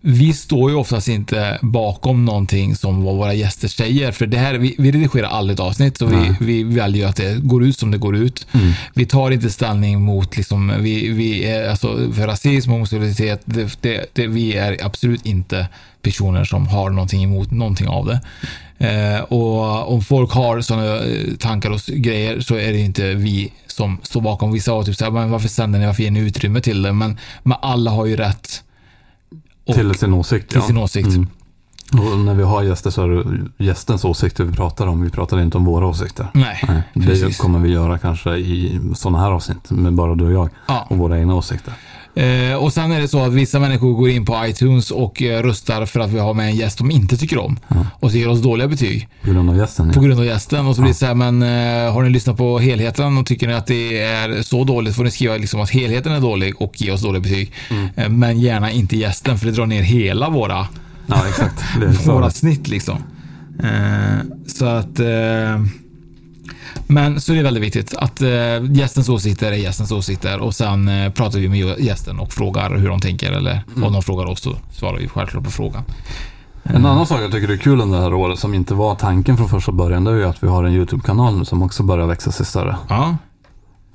vi 0.09 0.33
står 0.33 0.71
ju 0.71 0.77
oftast 0.77 1.09
inte 1.09 1.59
bakom 1.63 2.25
någonting 2.25 2.77
som 2.77 3.05
vad 3.05 3.17
våra 3.17 3.35
gäster 3.35 3.69
säger. 3.69 4.13
För 4.13 4.27
det 4.27 4.39
här, 4.39 4.55
vi, 4.55 4.75
vi 4.79 4.93
redigerar 4.93 5.29
aldrig 5.29 5.55
ett 5.55 5.61
avsnitt 5.61 6.03
och 6.03 6.13
vi, 6.13 6.35
vi 6.41 6.63
väljer 6.63 7.07
att 7.07 7.17
det 7.17 7.41
går 7.43 7.65
ut 7.65 7.79
som 7.79 7.91
det 7.91 7.99
går 7.99 8.17
ut. 8.17 8.47
Mm. 8.53 8.73
Vi 8.95 9.07
tar 9.07 9.31
inte 9.31 9.51
ställning 9.51 10.03
mot, 10.03 10.37
liksom, 10.37 10.73
vi, 10.81 11.09
vi 11.09 11.45
är, 11.45 11.69
alltså, 11.69 12.13
för 12.13 12.27
rasism 12.27 12.71
och 12.71 12.77
homosexualitet. 12.77 13.43
Det, 13.45 13.83
det, 13.83 14.07
det, 14.13 14.27
vi 14.27 14.53
är 14.53 14.85
absolut 14.85 15.27
inte 15.27 15.69
personer 16.03 16.45
som 16.45 16.67
har 16.67 16.91
någonting 16.91 17.25
emot 17.25 17.51
någonting 17.51 17.89
av 17.89 18.07
det. 18.07 18.21
Eh, 18.79 19.21
och 19.21 19.93
om 19.93 20.03
folk 20.03 20.33
har 20.33 20.61
sådana 20.61 20.97
eh, 20.97 21.37
tankar 21.39 21.71
och 21.71 21.81
grejer 21.87 22.41
så 22.41 22.55
är 22.55 22.73
det 22.73 22.79
inte 22.79 23.15
vi 23.15 23.53
som 23.67 23.99
står 24.03 24.21
bakom. 24.21 24.53
Vissa 24.53 24.73
har 24.73 24.83
typ 24.83 24.97
såhär, 24.97 25.13
men 25.13 25.31
varför 25.31 25.49
sänder 25.49 25.79
ni, 25.79 25.87
varför 25.87 26.03
ger 26.03 26.11
ni 26.11 26.21
utrymme 26.21 26.61
till 26.61 26.83
det? 26.83 26.93
Men, 26.93 27.19
men 27.43 27.59
alla 27.63 27.91
har 27.91 28.07
ju 28.07 28.17
rätt. 28.17 28.63
Till 29.75 29.95
sin 29.95 30.13
åsikt. 30.15 30.51
till 30.51 30.63
sin 30.63 30.77
åsikt. 30.79 31.09
Mm. 31.09 31.29
Och 32.13 32.19
när 32.19 32.35
vi 32.35 32.43
har 32.43 32.63
gäster 32.63 32.91
så 32.91 33.03
är 33.03 33.09
det 33.09 33.65
gästens 33.65 34.05
åsikter 34.05 34.45
vi 34.45 34.53
pratar 34.53 34.87
om. 34.87 35.03
Vi 35.03 35.11
pratar 35.11 35.41
inte 35.41 35.59
om 35.59 35.65
våra 35.65 35.87
åsikter. 35.87 36.27
Nej, 36.35 36.61
Nej, 36.69 36.83
det 36.95 37.07
precis. 37.07 37.39
kommer 37.39 37.59
vi 37.59 37.69
göra 37.73 37.99
kanske 37.99 38.31
i 38.37 38.81
sådana 38.95 39.19
här 39.21 39.31
avsnitt 39.31 39.71
med 39.71 39.95
bara 39.95 40.15
du 40.15 40.25
och 40.25 40.33
jag 40.33 40.49
Ja. 40.67 40.87
och 40.91 40.97
våra 40.99 41.19
egna 41.19 41.35
åsikter. 41.35 41.75
Eh, 42.17 42.55
och 42.57 42.73
sen 42.73 42.93
är 42.93 43.01
det 43.01 43.09
så 43.09 43.25
att 43.25 43.33
vissa 43.33 43.59
människor 43.59 43.93
går 43.95 44.11
in 44.11 44.25
på 44.25 44.47
iTunes 44.47 44.91
och 44.91 45.23
eh, 45.23 45.43
röstar 45.43 45.87
för 45.87 46.01
att 46.01 46.11
vi 46.11 46.19
har 46.19 46.35
med 46.35 46.47
en 46.47 46.57
gäst 46.57 46.79
de 46.79 46.91
inte 46.91 47.17
tycker 47.17 47.39
om. 47.39 47.59
Och 48.01 48.11
så 48.11 48.17
ger 48.17 48.29
oss 48.29 48.43
dåliga 48.43 48.69
betyg. 48.69 49.09
På 49.25 49.31
grund 49.31 49.51
av 49.51 49.57
gästen. 49.57 49.93
På 49.93 49.99
Ja. 50.01 50.03
grund 50.07 50.21
av 50.21 50.27
gästen. 50.27 50.67
Och 50.67 50.75
så 50.77 50.83
blir 50.83 50.93
det 50.93 50.99
så 50.99 51.07
här, 51.07 51.15
men 51.15 51.43
eh, 51.43 51.93
har 51.93 52.03
ni 52.03 52.11
lyssnat 52.11 52.37
på 52.37 52.59
helheten 52.59 53.19
och 53.19 53.27
tycker 53.27 53.47
ni 53.49 53.55
att 53.55 53.67
det 53.67 53.99
är 54.03 54.43
så 54.43 54.65
dåligt 54.65 54.97
får 54.97 55.05
ni 55.05 55.11
skriva 55.11 55.37
liksom 55.37 55.61
att 55.61 55.71
helheten 55.71 56.13
är 56.13 56.21
dålig 56.21 56.63
och 56.63 56.81
ge 56.83 56.91
oss 56.93 57.03
dåliga 57.03 57.21
betyg. 57.21 57.53
Eh, 57.97 58.09
men 58.09 58.41
gärna 58.41 58.71
inte 58.71 58.97
gästen 58.97 59.39
för 59.39 59.47
det 59.47 59.53
drar 59.53 59.67
ner 59.67 59.83
hela 59.83 60.31
våra, 60.31 60.67
ja, 61.07 61.23
exakt. 61.29 61.63
Våra 62.07 62.31
snitt 62.31 62.69
liksom. 62.69 62.99
Eh, 63.63 64.19
så 64.47 64.65
att 64.67 65.01
eh, 65.01 65.07
men 66.87 67.21
så 67.21 67.33
är 67.33 67.37
det 67.37 67.43
väldigt 67.43 67.63
viktigt 67.63 67.95
att 67.95 68.23
eh, 68.23 68.29
gästens 68.73 69.09
åsikter 69.09 69.53
är 69.53 69.57
gästens 69.57 69.93
åsikter 69.93 70.39
och 70.41 70.55
sen 70.55 70.89
eh, 70.89 71.13
pratar 71.13 71.39
vi 71.39 71.49
med 71.49 71.79
gästen 71.81 72.19
och 72.19 72.33
frågar 72.33 72.77
hur 72.77 72.89
de 72.89 73.01
tänker 73.01 73.33
eller 73.33 73.63
om 73.85 73.93
de 73.93 74.03
frågar 74.03 74.25
oss 74.27 74.41
så 74.41 74.57
svarar 74.73 74.99
vi 74.99 75.09
självklart 75.09 75.45
på 75.45 75.51
frågan. 75.51 75.83
En 76.63 76.87
annan 76.87 77.07
sak 77.07 77.21
jag 77.21 77.33
tycker 77.33 77.49
är 77.53 77.57
kul 77.57 77.81
under 77.81 77.97
det 77.99 78.05
här 78.05 78.15
året 78.15 78.39
som 78.39 78.55
inte 78.55 78.75
var 78.75 78.95
tanken 78.95 79.37
från 79.37 79.49
första 79.49 79.73
början 79.73 80.05
det 80.05 80.11
är 80.11 80.15
ju 80.15 80.25
att 80.25 80.43
vi 80.43 80.49
har 80.49 80.65
en 80.65 80.73
YouTube-kanal 80.73 81.39
nu 81.39 81.45
som 81.45 81.63
också 81.63 81.83
börjar 81.83 82.07
växa 82.07 82.33
sig 82.33 82.47
större. 82.47 82.77
Ja, 82.89 83.17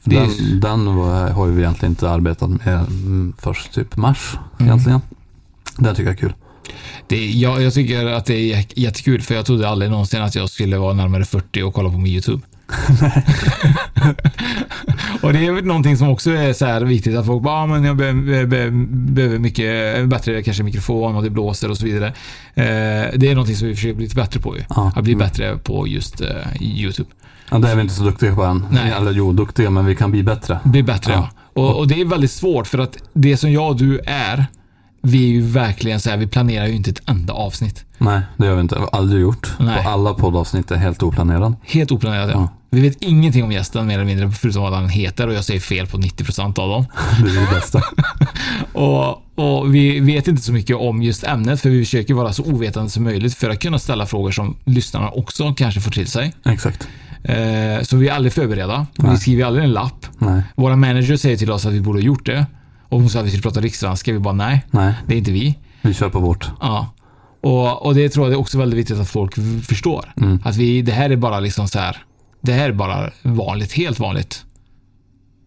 Det 0.03 0.15
är- 0.17 0.19
Den, 0.61 0.85
den 0.85 0.95
var, 0.95 1.29
har 1.29 1.47
vi 1.47 1.61
egentligen 1.61 1.91
inte 1.91 2.09
arbetat 2.11 2.49
med 2.49 2.67
mm, 2.87 3.33
först 3.39 3.73
typ 3.73 3.95
mars 3.97 4.37
Mm. 4.59 4.69
egentligen. 4.71 5.01
Det 5.77 5.89
tycker 5.89 6.03
jag 6.03 6.13
är 6.13 6.17
kul. 6.17 6.33
Det, 7.07 7.25
jag, 7.31 7.61
jag 7.61 7.73
tycker 7.73 8.05
att 8.05 8.25
det 8.25 8.33
är 8.33 8.55
jä- 8.55 8.73
jättekul 8.75 9.21
för 9.21 9.35
jag 9.35 9.45
trodde 9.45 9.69
aldrig 9.69 9.91
någonsin 9.91 10.21
att 10.21 10.35
jag 10.35 10.49
skulle 10.49 10.77
vara 10.77 10.93
närmare 10.93 11.25
40 11.25 11.61
och 11.63 11.73
kolla 11.73 11.89
på 11.89 11.97
min 11.97 12.13
YouTube. 12.13 12.41
och 15.22 15.34
det 15.34 15.45
är 15.47 15.51
väl 15.51 15.65
någonting 15.65 15.97
som 15.97 16.09
också 16.09 16.32
är 16.32 16.53
så 16.53 16.65
här 16.65 16.82
viktigt 16.82 17.15
att 17.17 17.26
folk 17.26 17.43
bara, 17.43 17.55
ah, 17.55 17.65
men 17.65 17.84
jag 17.84 17.97
be- 17.97 18.45
be- 18.45 18.72
behöver 19.11 19.39
mycket 19.39 20.09
bättre 20.09 20.43
kanske 20.43 20.63
mikrofon 20.63 21.15
och 21.15 21.24
det 21.24 21.30
blåser 21.30 21.69
och 21.72 21.78
så 21.78 21.86
vidare. 21.86 22.07
Eh, 22.53 22.63
det 23.15 23.30
är 23.30 23.36
någonting 23.36 23.55
som 23.55 23.67
vi 23.67 23.76
försöker 23.76 23.95
bli 23.95 24.03
lite 24.03 24.15
bättre 24.15 24.39
på 24.39 24.57
ju. 24.57 24.63
Ja. 24.69 24.91
Att 24.95 25.03
bli 25.03 25.15
bättre 25.15 25.57
på 25.57 25.88
just 25.88 26.22
eh, 26.22 26.28
YouTube. 26.61 27.09
Ja, 27.51 27.57
det 27.57 27.69
är 27.72 27.76
vi 27.76 27.82
inte 27.82 27.93
så 27.93 28.03
duktiga 28.03 28.36
på 28.36 28.43
än. 28.43 28.65
Nej. 28.72 28.91
Eller 28.91 29.11
jo, 29.11 29.32
duktiga, 29.34 29.69
men 29.69 29.86
vi 29.86 29.95
kan 29.95 30.11
bli 30.11 30.24
bättre. 30.24 30.59
Bli 30.63 30.84
bättre 30.84 31.13
ja. 31.13 31.30
Ja. 31.53 31.61
Och, 31.61 31.78
och 31.80 31.88
det 31.88 32.01
är 32.01 32.05
väldigt 32.05 32.32
svårt 32.32 32.67
för 32.67 32.80
att 32.80 32.97
det 33.13 33.38
som 33.38 33.51
jag 33.51 33.69
och 33.69 33.78
du 33.78 33.99
är, 34.05 34.45
vi 35.01 35.24
är 35.24 35.28
ju 35.30 35.41
verkligen 35.41 35.99
så 35.99 36.09
här, 36.09 36.17
vi 36.17 36.28
planerar 36.28 36.67
ju 36.67 36.74
inte 36.76 36.89
ett 36.89 37.01
enda 37.09 37.34
avsnitt. 37.34 37.86
Nej, 37.97 38.22
det 38.38 38.47
har 38.47 38.55
vi 38.55 38.61
inte. 38.61 38.78
Aldrig 38.91 39.22
gjort. 39.22 39.53
Nej. 39.59 39.80
Och 39.80 39.86
alla 39.91 40.13
poddavsnitt 40.13 40.72
är 40.72 40.76
helt 40.76 41.03
oplanerade. 41.03 41.53
Helt 41.63 41.91
oplanerat 41.91 42.30
ja. 42.34 42.49
Vi 42.74 42.82
vet 42.82 43.03
ingenting 43.03 43.43
om 43.43 43.51
gästen 43.51 43.88
mer 43.88 43.93
eller 43.93 44.05
mindre, 44.05 44.32
förutom 44.32 44.63
vad 44.63 44.74
han 44.74 44.89
heter 44.89 45.28
och 45.28 45.34
jag 45.34 45.43
säger 45.43 45.59
fel 45.59 45.88
på 45.88 45.97
90% 45.97 46.59
av 46.59 46.69
dem. 46.69 46.86
Det 47.24 47.30
är 47.30 47.41
det 47.41 47.55
bästa. 47.55 47.82
Och, 48.74 49.22
och 49.36 49.76
vi 49.76 49.99
vet 49.99 50.28
inte 50.28 50.41
så 50.41 50.53
mycket 50.53 50.76
om 50.76 51.01
just 51.01 51.24
ämnet, 51.24 51.61
för 51.61 51.69
vi 51.69 51.86
försöker 51.86 52.13
vara 52.13 52.34
så 52.34 52.43
ovetande 52.43 52.89
som 52.89 53.03
möjligt 53.03 53.36
för 53.36 53.49
att 53.49 53.59
kunna 53.59 53.80
ställa 53.80 54.05
frågor 54.05 54.32
som 54.32 54.57
lyssnarna 54.65 55.09
också 55.09 55.53
kanske 55.53 55.82
får 55.82 55.91
till 55.91 56.07
sig. 56.07 56.34
Exakt. 56.45 56.88
Eh, 57.24 57.82
så 57.82 57.97
vi 57.97 58.07
är 58.07 58.13
aldrig 58.13 58.34
förberedda. 58.34 58.88
Vi 58.97 59.07
Nej. 59.07 59.17
skriver 59.17 59.45
aldrig 59.45 59.65
en 59.65 59.72
lapp. 59.72 60.05
Nej. 60.17 60.41
Våra 60.55 60.76
manager 60.76 61.17
säger 61.17 61.38
till 61.38 61.51
oss 61.51 61.65
att 61.65 61.74
vi 61.74 61.82
borde 61.82 61.99
ha 61.99 62.03
gjort 62.03 62.26
det. 62.26 62.45
Och 62.89 62.99
hon 62.99 63.09
sa 63.09 63.19
att 63.19 63.26
vi 63.26 63.30
skulle 63.30 63.43
prata 63.43 63.61
rikssvenska. 63.61 64.13
Vi 64.13 64.19
bara 64.19 64.34
nej, 64.34 64.65
Nej, 64.72 64.93
det 65.07 65.13
är 65.13 65.17
inte 65.17 65.32
vi. 65.32 65.57
vi 65.82 65.93
kör 65.93 66.09
på 66.09 66.19
vårt. 66.19 66.49
Ja. 66.59 66.93
Och, 67.41 67.86
och 67.86 67.95
det 67.95 68.09
tror 68.09 68.26
jag 68.26 68.34
är 68.34 68.39
också 68.39 68.57
väldigt 68.57 68.80
viktigt 68.80 68.99
att 68.99 69.09
folk 69.09 69.36
förstår. 69.65 70.13
Mm. 70.22 70.39
Att 70.43 70.55
vi, 70.57 70.82
det 70.82 70.91
här 70.91 71.09
är 71.09 71.15
bara 71.15 71.39
liksom 71.39 71.67
så 71.67 71.80
här. 71.80 71.97
Det 72.41 72.53
här 72.53 72.69
är 72.69 72.73
bara 72.73 73.09
vanligt, 73.21 73.73
helt 73.73 73.99
vanligt 73.99 74.45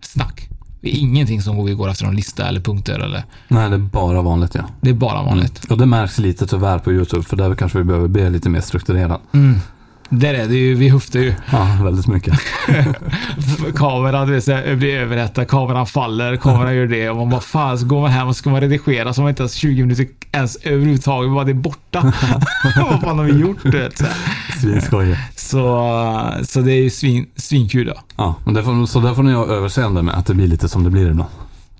snack. 0.01 0.49
Det 0.81 0.97
är 0.97 1.01
ingenting 1.01 1.43
som 1.43 1.65
vi 1.65 1.75
går 1.75 1.91
efter 1.91 2.05
någon 2.05 2.17
lista 2.17 2.49
eller 2.49 2.61
punkter 2.61 2.99
eller. 2.99 3.25
Nej, 3.49 3.69
det 3.69 3.77
är 3.77 3.79
bara 3.79 4.23
vanligt 4.23 4.55
ja. 4.55 4.63
Det 4.81 4.91
är 4.91 4.95
bara 4.95 5.23
vanligt. 5.23 5.65
Och 5.65 5.79
det 5.79 5.87
märks 5.87 6.19
lite 6.19 6.47
tyvärr 6.47 6.79
på 6.79 6.93
YouTube, 6.93 7.23
för 7.23 7.37
där 7.37 7.55
kanske 7.55 7.79
vi 7.79 7.85
behöver 7.85 8.09
bli 8.09 8.31
lite 8.31 8.49
mer 8.49 8.61
strukturerad. 8.61 9.21
Där 10.09 10.35
är 10.35 10.49
det 10.49 10.55
ju, 10.55 10.75
vi 10.75 10.89
höftar 10.89 11.21
ju. 11.21 11.35
Ja, 11.53 11.79
väldigt 11.83 12.07
mycket. 12.07 12.35
Kameran 13.75 14.29
du 14.29 14.33
vet, 14.41 14.79
blir 14.79 14.97
överhettad, 14.97 15.45
kameran 15.45 15.87
faller, 15.87 16.37
kameran 16.37 16.75
gör 16.75 16.87
det 16.87 17.11
och 17.11 17.17
man 17.17 17.31
bara 17.31 17.41
fan 17.41 17.79
så 17.79 17.87
går 17.87 18.01
man 18.01 18.11
hem 18.11 18.29
och 18.29 18.37
ska 18.37 18.51
man 18.51 18.61
redigera 18.61 19.15
så 19.15 19.21
har 19.21 19.25
man 19.25 19.31
inte 19.31 19.43
ens 19.43 19.55
20 19.55 19.83
minuter 19.83 20.07
ens 20.35 20.57
överhuvudtaget, 20.57 21.33
bara 21.33 21.45
det 21.45 21.53
är 21.53 21.55
borta. 21.55 22.03
Vad 22.77 23.01
fan 23.01 23.19
har 23.19 23.25
vi 23.25 23.33
gjort? 23.33 23.59
Du 23.63 23.71
vet, 23.71 23.99
så, 23.99 24.05
här. 24.05 24.15
Svinskojigt. 24.61 25.21
så, 25.37 25.61
så 26.43 26.61
det 26.61 26.73
är 26.73 26.83
ju 26.83 26.91
svin, 26.91 27.27
svinkul 27.37 27.87
då. 27.87 27.95
Ja, 28.17 28.35
men 28.45 28.55
det 28.55 28.63
får, 28.63 28.87
så 28.87 29.01
där 29.01 29.15
får 29.15 29.23
ni 29.23 29.33
ha 29.33 29.47
överseende 29.47 30.03
med 30.03 30.15
att 30.15 30.27
det 30.27 30.35
blir 30.35 30.47
lite 30.47 30.69
som 30.69 30.85
det 30.85 30.91
blir 30.91 31.11
ibland. 31.11 31.31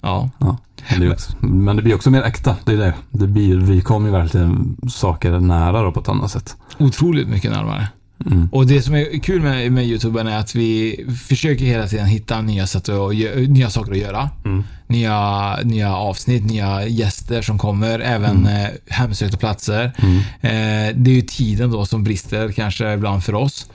Ja. 0.01 0.31
Ja, 0.39 0.57
men, 0.91 1.01
det 1.01 1.13
också, 1.13 1.33
men 1.41 1.77
det 1.77 1.83
blir 1.83 1.95
också 1.95 2.11
mer 2.11 2.23
äkta. 2.23 2.57
Det 2.65 2.73
är 2.73 2.77
det. 2.77 2.95
det 3.11 3.27
blir, 3.27 3.57
vi 3.57 3.81
kommer 3.81 4.07
ju 4.07 4.13
verkligen 4.13 4.77
saker 4.89 5.41
nära 5.41 5.83
då 5.83 5.93
på 5.93 6.01
ett 6.01 6.09
annat 6.09 6.31
sätt. 6.31 6.57
Otroligt 6.79 7.29
mycket 7.29 7.53
närmare. 7.53 7.89
Mm. 8.27 8.49
Och 8.53 8.67
det 8.67 8.83
som 8.83 8.95
är 8.95 9.19
kul 9.23 9.43
med, 9.43 9.73
med 9.73 9.85
YouTuben 9.87 10.27
är 10.27 10.39
att 10.39 10.55
vi 10.55 11.05
försöker 11.29 11.65
hela 11.65 11.87
tiden 11.89 12.07
hitta 12.07 12.41
nya 12.41 12.67
sätt 12.67 12.89
att, 12.89 12.95
gö- 12.95 13.47
nya 13.49 13.71
saker 13.71 13.93
att 13.93 13.99
göra. 13.99 14.31
Mm. 14.45 14.65
Nya, 14.87 15.57
nya 15.63 15.97
avsnitt, 15.97 16.45
nya 16.45 16.87
gäster 16.87 17.43
som 17.43 17.59
kommer, 17.59 18.01
även 18.01 18.37
Mm. 18.47 18.65
eh, 18.65 18.71
hemsökta 18.89 19.37
platser. 19.37 19.85
Eh, 20.41 20.95
det 20.95 21.11
är 21.11 21.15
ju 21.15 21.23
tiden 21.23 21.71
då 21.71 21.87
som 21.87 22.05
brister 22.05 22.53
kanske 22.53 22.93
ibland 22.93 23.25
för 23.25 23.35
oss. 23.35 23.69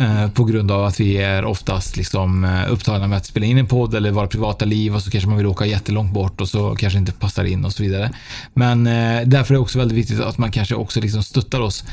Eh, 0.00 0.30
på 0.30 0.44
grund 0.44 0.70
av 0.70 0.84
att 0.84 1.00
vi 1.00 1.16
är 1.16 1.44
oftast 1.44 1.96
liksom 1.96 2.44
eh, 2.44 2.72
upptagna 2.72 3.06
med 3.06 3.18
att 3.18 3.26
spela 3.26 3.46
in 3.46 3.58
en 3.58 3.66
podd 3.66 3.94
eller 3.94 4.10
våra 4.10 4.26
privata 4.26 4.64
liv 4.64 4.94
och 4.94 5.02
så 5.02 5.10
kanske 5.10 5.28
man 5.28 5.36
vill 5.36 5.46
åka 5.46 5.66
jättelångt 5.66 6.12
bort 6.12 6.40
och 6.40 6.48
så 6.48 6.76
kanske 6.76 6.98
inte 6.98 7.12
passar 7.12 7.44
in 7.44 7.64
och 7.64 7.72
så 7.72 7.82
vidare. 7.82 8.10
Men 8.54 8.86
eh, 8.86 9.22
därför 9.26 9.54
är 9.54 9.56
det 9.56 9.62
också 9.62 9.78
väldigt 9.78 9.98
viktigt 9.98 10.20
att 10.20 10.38
man 10.38 10.50
kanske 10.50 10.74
också 10.74 11.00
liksom 11.00 11.22
stöttar 11.22 11.60
oss 11.60 11.84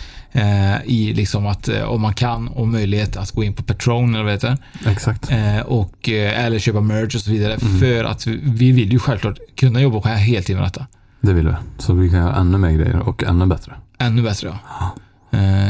i 0.86 1.14
liksom 1.14 1.48
att 1.48 1.70
om 1.70 2.02
man 2.02 2.14
kan 2.14 2.48
och 2.48 2.68
möjlighet 2.68 3.18
att 3.18 3.32
gå 3.32 3.44
in 3.44 3.54
på 3.54 3.64
Patreon 3.64 4.16
eller 4.16 4.24
vad 4.24 4.34
heter. 4.34 4.58
Exakt. 4.86 5.30
Och, 5.66 6.10
eller 6.10 6.60
köpa 6.60 6.82
merch 6.82 7.16
och 7.16 7.22
så 7.22 7.32
vidare. 7.32 7.54
Mm. 7.54 7.80
För 7.80 8.04
att 8.04 8.28
vi, 8.28 8.40
vi 8.44 8.72
vill 8.72 8.92
ju 8.92 9.00
självklart 9.00 9.40
kunna 9.56 9.82
jobba 9.82 10.02
på 10.02 10.08
heltid 10.08 10.56
med 10.56 10.66
detta. 10.66 10.88
Det 11.22 11.34
vill 11.34 11.48
vi. 11.48 11.54
Så 11.78 11.94
vi 11.94 12.10
kan 12.10 12.20
göra 12.20 12.36
ännu 12.36 12.58
mer 12.58 12.72
grejer 12.72 13.00
och 13.00 13.24
ännu 13.24 13.46
bättre. 13.46 13.74
Ännu 14.00 14.22
bättre 14.22 14.54
ja. 14.70 14.96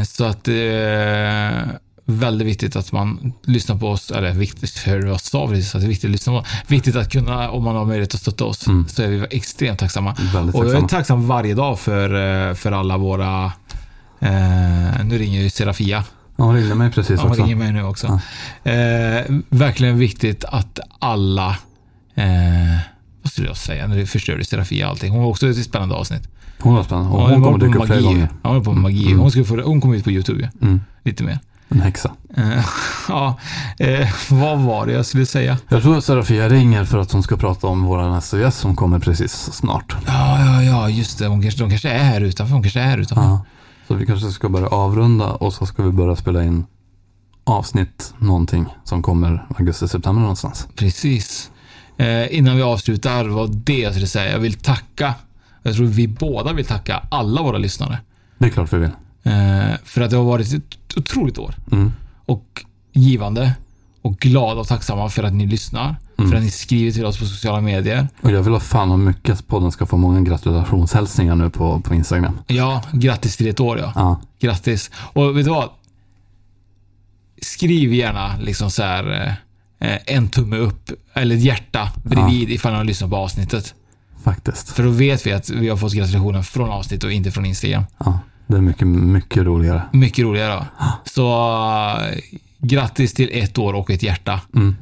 Så 0.06 0.26
att 0.26 0.48
väldigt 2.06 2.48
viktigt 2.48 2.76
att 2.76 2.92
man 2.92 3.34
lyssnar 3.44 3.78
på 3.78 3.90
oss, 3.90 4.12
eller 4.12 4.32
viktigt, 4.34 4.70
för 4.70 5.02
vad 5.02 5.22
sa 5.22 5.48
precis, 5.48 5.76
att 5.76 5.82
det 5.82 5.88
är 5.88 5.90
viktigt 5.90 6.08
att 6.08 6.12
lyssna 6.12 6.34
på 6.34 6.46
Viktigt 6.68 6.96
att 6.96 7.12
kunna, 7.12 7.50
om 7.52 7.64
man 7.64 7.76
har 7.76 7.86
möjlighet 7.86 8.14
att 8.14 8.22
stötta 8.22 8.46
oss, 8.46 8.68
Mm. 8.68 8.88
så 8.88 9.02
är 9.04 9.08
vi 9.08 9.26
extremt 9.32 9.80
tacksamma. 9.80 10.16
Väldigt 10.34 10.56
Och 10.56 10.66
jag 10.66 10.84
är 10.84 10.88
tacksam 10.88 11.28
varje 11.28 11.54
dag 11.54 11.80
för, 11.80 12.10
eh, 12.50 12.54
för 12.56 12.72
alla 12.72 12.98
våra 12.98 13.52
Eh, 14.20 15.06
nu 15.06 15.18
ringer 15.18 15.42
ju 15.42 15.50
Serafia. 15.50 16.04
Ja, 16.36 16.44
hon 16.44 16.56
ringde 16.56 16.76
mig 16.76 16.92
precis 16.92 17.16
Ja, 17.16 17.22
hon 17.22 17.32
också. 17.32 17.44
ringer 17.44 17.56
mig 17.56 17.72
nu 17.74 17.84
också. 17.84 18.08
Eh, 18.64 18.74
verkligen 19.50 19.98
viktigt 19.98 20.46
att 20.46 20.80
alla... 21.00 21.50
Eh, 22.16 22.26
vad 23.22 23.32
skulle 23.32 23.48
jag 23.48 23.58
säga? 23.58 23.88
Nu 23.88 24.06
förstörde 24.06 24.46
Serafia 24.46 24.88
allting. 24.90 25.12
Hon 25.12 25.22
var 25.24 25.30
också 25.30 25.48
ett 25.50 25.64
spännande 25.66 25.96
avsnitt. 25.96 26.28
Hon 26.60 26.76
var 26.76 26.84
spännande. 26.84 27.10
Och 27.12 27.22
Ja, 27.22 27.24
hon 27.34 27.42
var 27.42 27.52
kommer 27.52 27.60
på 27.60 27.66
dyka 27.66 27.80
upp 27.80 27.86
fler 27.86 27.96
magi. 27.96 28.06
gånger. 28.06 28.30
Ja, 28.44 28.50
hon 28.50 28.58
var 28.58 28.64
på 28.64 28.74
magi. 28.74 29.06
Mm. 29.08 29.20
Hon, 29.20 29.32
skulle 29.32 29.46
få, 29.46 29.62
hon 29.62 29.82
kom 29.82 29.94
ut 29.94 30.04
på 30.04 30.12
YouTube 30.12 30.42
ju. 30.42 30.48
Mm. 30.68 30.82
Lite 31.04 31.24
mer. 31.24 31.40
En 31.76 31.82
häxa. 31.82 32.12
Eh, 32.38 32.66
ja, 33.10 33.40
eh, 33.80 34.10
vad 34.30 34.60
var 34.60 34.86
det 34.86 34.94
jag 34.94 35.06
skulle 35.06 35.26
säga? 35.26 35.58
Jag 35.70 35.82
tror 35.82 35.98
att 35.98 36.04
Serafia 36.04 36.50
ringer 36.50 36.86
för 36.86 36.98
att 36.98 37.12
hon 37.12 37.24
ska 37.24 37.38
prata 37.38 37.68
om 37.68 37.84
våra 37.84 38.14
nästa 38.14 38.40
gäst 38.40 38.60
som 38.60 38.76
kommer 38.76 39.00
precis 39.00 39.32
snart. 39.32 39.96
Ja, 40.08 40.40
ja, 40.40 40.64
ja, 40.64 40.90
just 40.90 41.20
det. 41.20 41.28
Hon 41.28 41.42
kanske, 41.42 41.60
de 41.60 41.70
kanske 41.70 41.90
är 41.90 42.04
här 42.04 42.22
utanför. 42.22 42.54
Hon 42.54 42.64
kanske 42.64 42.80
är 42.80 42.84
här 42.84 42.98
utanför. 42.98 43.24
Ja. 43.24 43.46
Så 43.88 43.96
vi 43.96 44.06
kanske 44.06 44.32
ska 44.32 44.50
börja 44.50 44.68
avrunda 44.68 45.26
och 45.26 45.54
så 45.54 45.66
ska 45.66 45.84
vi 45.84 45.92
börja 45.92 46.16
spela 46.16 46.44
in 46.44 46.66
avsnitt 47.44 48.14
någonting 48.18 48.66
som 48.84 49.02
kommer 49.02 49.46
augusti-september 49.58 50.22
någonstans. 50.22 50.68
Precis. 50.76 51.52
Eh, 51.98 52.38
innan 52.38 52.56
vi 52.56 52.62
avslutar, 52.62 53.26
vad 53.26 53.56
det 53.56 53.80
jag 53.80 53.94
skulle 53.94 54.08
säga. 54.08 54.32
Jag 54.32 54.40
vill 54.40 54.54
tacka. 54.54 55.14
Jag 55.64 55.76
tror 55.76 55.86
vi 55.86 56.08
båda 56.08 56.54
vill 56.54 56.66
tacka 56.66 57.04
alla 57.12 57.42
våra 57.42 57.58
lyssnare. 57.58 58.00
Det 58.38 58.46
är 58.46 58.50
klart 58.50 58.74
vi 58.74 58.78
vill. 58.78 58.92
Eh, 59.26 59.76
för 59.84 60.02
att 60.02 60.12
det 60.12 60.18
har 60.18 60.24
varit 60.24 60.54
ett 60.54 60.98
otroligt 60.98 61.38
år. 61.38 61.56
Mm. 61.72 61.94
Och 62.26 62.66
givande. 62.94 63.54
Och 64.02 64.18
glada 64.18 64.62
och 64.62 64.68
tacksamma 64.68 65.10
för 65.10 65.24
att 65.24 65.34
ni 65.34 65.46
lyssnar. 65.48 65.96
Mm. 66.18 66.32
För 66.32 66.38
att 66.38 66.44
ni 66.44 66.52
skriver 66.52 66.92
till 66.92 67.06
oss 67.06 67.20
på 67.20 67.26
sociala 67.26 67.62
medier. 67.62 68.08
Och 68.22 68.32
jag 68.32 68.44
vill 68.44 68.54
ha 68.54 68.60
fan 68.60 68.90
vad 68.90 69.00
mycket 69.00 69.34
att 69.34 69.48
podden 69.48 69.72
ska 69.72 69.86
få 69.86 69.98
många 69.98 70.22
gratulationshälsningar 70.22 71.36
nu 71.36 71.50
på, 71.50 71.80
på 71.80 71.96
Instagram. 71.96 72.40
Ja, 72.48 72.84
grattis 72.92 73.38
till 73.38 73.48
ett 73.48 73.60
år 73.60 73.80
ja. 73.80 73.92
Ja, 73.96 74.22
Grattis. 74.40 74.92
Och 74.96 75.38
vet 75.38 75.46
du 75.46 75.52
vad? 75.52 75.70
Skriv 77.42 77.94
gärna 77.94 78.38
liksom 78.38 78.72
så 78.72 78.84
här 78.84 79.36
eh, 79.80 79.98
en 80.06 80.28
tumme 80.28 80.58
upp 80.58 80.92
eller 81.14 81.36
ett 81.36 81.42
hjärta 81.42 81.92
bredvid 82.04 82.50
ifall 82.50 82.72
ni 82.72 82.78
har 82.78 82.86
lyssnat 82.86 83.10
på 83.10 83.16
avsnittet. 83.18 83.74
faktiskt. 84.24 84.70
För 84.70 84.84
då 84.84 84.90
vet 84.90 85.28
vi 85.28 85.34
att 85.34 85.50
vi 85.50 85.70
har 85.70 85.78
fått 85.78 85.94
gratulationen 85.94 86.44
från 86.44 86.70
avsnittet 86.70 87.04
och 87.04 87.12
inte 87.12 87.32
från 87.32 87.46
Instagram. 87.46 87.84
Ja, 87.98 88.20
det 88.48 88.58
är 88.58 88.62
mycket, 88.62 88.88
mycket 88.88 89.44
roligare. 89.44 89.82
Mycket 89.94 90.26
roligare 90.26 90.54
då. 90.54 90.66
Så 91.06 91.28
eh, 92.02 92.18
grattis 92.58 93.14
till 93.14 93.30
ett 93.32 93.58
år 93.58 93.74
och 93.74 93.90
ett 93.90 94.04
hjärta. 94.04 94.42
Mm. 94.56 94.76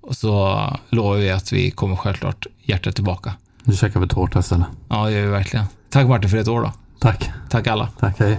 Och 0.00 0.16
så 0.16 0.58
lovar 0.88 1.16
vi 1.16 1.30
att 1.30 1.52
vi 1.52 1.70
kommer 1.70 1.96
självklart 1.96 2.46
hjärtat 2.62 2.94
tillbaka. 2.94 3.32
Nu 3.64 3.74
käkar 3.74 4.00
vi 4.00 4.08
tårta 4.08 4.38
istället. 4.38 4.66
Ja, 4.88 5.04
det 5.04 5.12
gör 5.12 5.22
vi 5.22 5.30
verkligen. 5.30 5.66
Tack 5.90 6.08
Martin 6.08 6.30
för 6.30 6.36
ett 6.36 6.48
år 6.48 6.62
då. 6.62 6.72
Tack. 6.98 7.30
Tack 7.48 7.66
alla. 7.66 7.88
Tack, 7.98 8.20
hej. 8.20 8.38